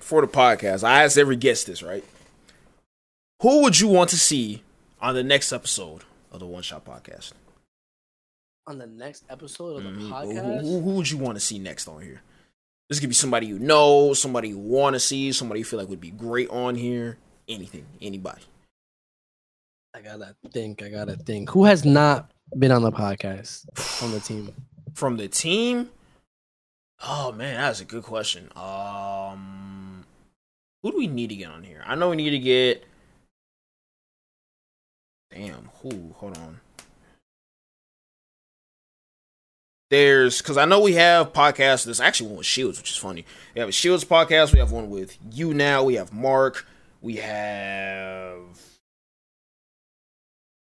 [0.00, 2.04] for the podcast, I asked every guest this, right?
[3.40, 4.62] Who would you want to see
[5.00, 7.32] on the next episode of the One Shot Podcast?
[8.66, 9.94] On the next episode of the Mhm.
[10.00, 10.60] Who- podcast.
[10.62, 12.22] Who, who would you want to see next on here?
[12.92, 15.88] This could be somebody you know, somebody you want to see, somebody you feel like
[15.88, 17.16] would be great on here.
[17.48, 18.42] Anything, anybody.
[19.94, 20.82] I gotta think.
[20.82, 21.48] I gotta think.
[21.48, 23.64] Who has not been on the podcast
[24.02, 24.52] on the team?
[24.92, 25.88] From the team?
[27.02, 28.50] Oh man, that's a good question.
[28.54, 30.04] Um
[30.82, 31.82] who do we need to get on here?
[31.86, 32.84] I know we need to get
[35.30, 36.12] Damn, who?
[36.18, 36.60] Hold on.
[39.92, 41.84] There's because I know we have podcasts.
[41.84, 43.26] There's actually one with Shields, which is funny.
[43.54, 44.50] We have a Shields podcast.
[44.50, 45.84] We have one with you now.
[45.84, 46.66] We have Mark.
[47.02, 48.40] We have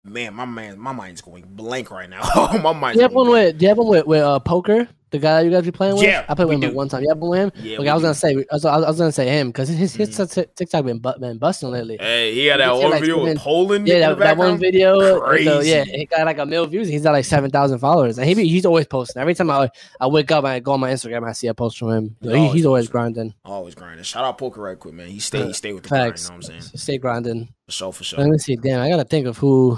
[0.03, 2.21] man, my man, my mind's going blank right now.
[2.63, 3.47] my mind's Do you have one blank.
[3.47, 3.57] with?
[3.59, 4.87] Do you have one with, with uh, poker?
[5.11, 6.03] The guy you guys be playing with?
[6.05, 6.73] Yeah, I played with him do.
[6.73, 7.03] one time.
[7.03, 7.51] You have one with him?
[7.65, 8.05] Yeah, we I was do.
[8.05, 8.29] gonna say.
[8.49, 10.55] I was, I was gonna say him because his his Mhm.
[10.55, 11.97] TikTok been bu- been busting lately.
[11.99, 13.89] Hey, he had that one like video with Poland.
[13.89, 15.01] Yeah, that, that one video.
[15.01, 16.87] So, yeah, he got like a mil views.
[16.87, 19.21] He's got like seven thousand followers, and he be, he's always posting.
[19.21, 19.69] Every time I
[19.99, 22.15] I wake up and I go on my Instagram, I see a post from him.
[22.21, 23.33] He- always he's always grinding.
[23.43, 24.05] Always grinding.
[24.05, 25.09] Shout out Poker right quick, man.
[25.09, 26.17] He stay, he stay with the grind.
[26.19, 26.61] You know what I'm saying?
[26.61, 27.49] Stay grinding.
[27.71, 28.27] For sure, for Let sure.
[28.31, 28.55] me see.
[28.57, 29.77] Damn, I gotta think of who.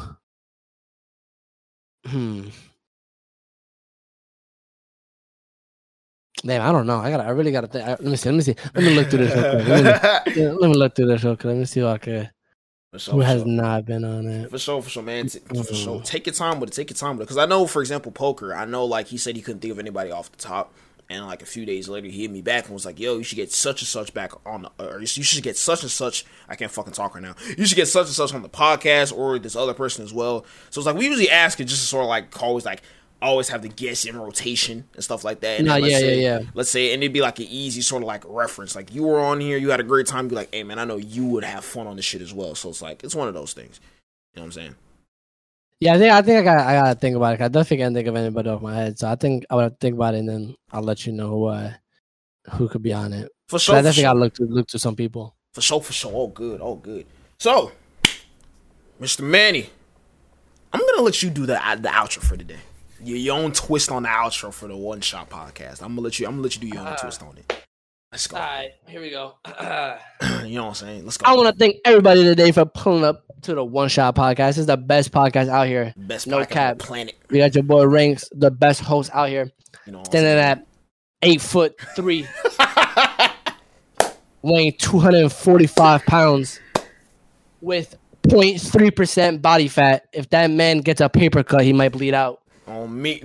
[2.07, 2.47] Hmm.
[6.45, 6.97] Damn, I don't know.
[6.99, 7.23] I gotta.
[7.23, 7.85] I really gotta think.
[7.85, 8.29] I, let me see.
[8.29, 8.55] Let me see.
[8.73, 9.35] Let me look through this.
[9.35, 9.67] Real quick.
[9.67, 11.45] Let, me, let me look through this real quick.
[11.45, 12.31] Let me see who I could.
[12.97, 13.47] Sure, Who has sure.
[13.49, 14.49] not been on it?
[14.51, 15.27] For sure, for sure, man.
[15.27, 15.99] T- For sure.
[15.99, 16.05] Mhm.
[16.05, 16.73] Take your time with it.
[16.73, 17.25] Take your time with it.
[17.25, 18.53] Because I know, for example, poker.
[18.53, 20.73] I know, like he said, he couldn't think of anybody off the top.
[21.09, 23.23] And like a few days later, he hit me back and was like, "Yo, you
[23.23, 26.25] should get such and such back on, the, or you should get such and such.
[26.47, 27.35] I can't fucking talk right now.
[27.57, 30.45] You should get such and such on the podcast, or this other person as well."
[30.69, 32.81] So it's like we usually ask it just to sort of like always like
[33.21, 35.59] always have the guests in rotation and stuff like that.
[35.59, 36.45] And No, let's yeah, say, yeah, yeah.
[36.53, 38.75] Let's say, and it'd be like an easy sort of like reference.
[38.75, 40.27] Like you were on here, you had a great time.
[40.27, 42.55] Be like, "Hey, man, I know you would have fun on this shit as well."
[42.55, 43.80] So it's like it's one of those things.
[44.34, 44.75] You know what I'm saying?
[45.79, 47.41] Yeah, I think I think I got I gotta think about it.
[47.41, 48.97] I definitely can't think of anybody off my head.
[48.97, 51.47] So I think I would think about it and then I'll let you know who
[51.49, 51.75] I
[52.51, 53.31] who could be on it.
[53.47, 55.35] For sure, I for definitely sure, gotta look to look to some people.
[55.53, 56.11] for sure, for sure.
[56.13, 57.05] Oh, good, oh, good.
[57.39, 57.71] So,
[59.01, 59.21] Mr.
[59.21, 59.69] Manny,
[60.71, 62.59] I'm gonna let you do the uh, the outro for today.
[63.03, 65.81] Your, your own twist on the outro for the One Shot Podcast.
[65.81, 66.25] I'm gonna let you.
[66.25, 67.65] I'm gonna let you do your own uh, twist on it.
[68.11, 68.37] Let's go.
[68.37, 69.35] All right, here we go.
[70.45, 71.03] you know what I'm saying?
[71.03, 71.29] Let's go.
[71.29, 74.49] I want to thank everybody today for pulling up to the One Shot Podcast.
[74.49, 75.93] This is the best podcast out here.
[75.97, 76.77] Best no cap.
[76.77, 77.15] the planet.
[77.29, 79.51] We got your boy Ranks, the best host out here,
[79.85, 80.65] You know standing at
[81.21, 82.27] eight foot three,
[84.41, 86.59] weighing two hundred and forty five pounds,
[87.61, 87.97] with
[88.29, 90.05] 03 percent body fat.
[90.13, 92.41] If that man gets a paper cut, he might bleed out.
[92.67, 93.21] on me.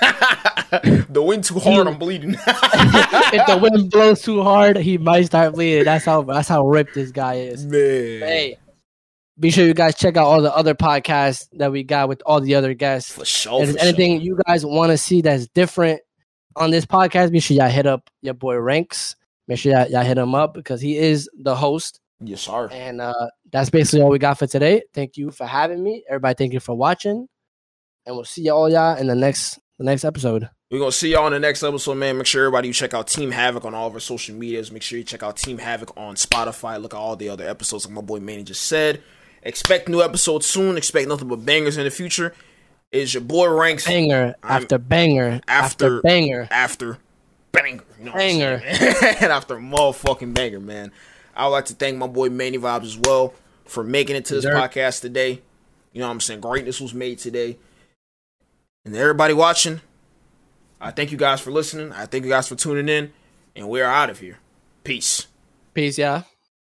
[0.02, 1.86] the wind too hard.
[1.86, 2.34] I'm bleeding.
[2.46, 5.84] if the wind blows too hard, he might start bleeding.
[5.84, 7.64] That's how that's how ripped this guy is.
[7.64, 7.80] Man.
[7.80, 8.58] Hey,
[9.38, 12.40] be sure you guys check out all the other podcasts that we got with all
[12.40, 13.12] the other guests.
[13.12, 13.62] For sure.
[13.62, 14.24] if there's anything sure.
[14.24, 16.00] you guys want to see that's different
[16.56, 19.16] on this podcast, be sure y'all hit up your boy Ranks.
[19.48, 22.00] Make sure y'all, y'all hit him up because he is the host.
[22.20, 22.68] Yes, sir.
[22.70, 24.82] And uh, that's basically all we got for today.
[24.94, 26.04] Thank you for having me.
[26.08, 27.28] Everybody, thank you for watching.
[28.06, 30.48] And we'll see y'all y'all in the next the next episode.
[30.70, 32.18] We're gonna see y'all in the next episode, man.
[32.18, 34.70] Make sure everybody you check out Team Havoc on all of our social medias.
[34.70, 36.80] Make sure you check out Team Havoc on Spotify.
[36.80, 39.02] Look at all the other episodes, like my boy Manny just said.
[39.44, 40.76] Expect new episodes soon.
[40.76, 42.34] Expect nothing but bangers in the future.
[42.90, 46.48] Is your boy ranks Banger after banger after, after- banger.
[46.50, 46.98] after
[47.52, 47.82] banger?
[47.98, 48.62] You know Banger.
[48.64, 50.92] and after motherfucking banger, man.
[51.36, 53.34] I would like to thank my boy Manny Vibes as well
[53.64, 54.54] for making it to this Sure.
[54.54, 55.42] podcast today.
[55.92, 56.40] You know what I'm saying?
[56.40, 57.58] Greatness was made today.
[58.84, 59.80] And everybody watching,
[60.80, 61.92] I thank you guys for listening.
[61.92, 63.12] I thank you guys for tuning in.
[63.56, 64.38] And we're out of here.
[64.84, 65.26] Peace.
[65.72, 66.22] Peace, yeah.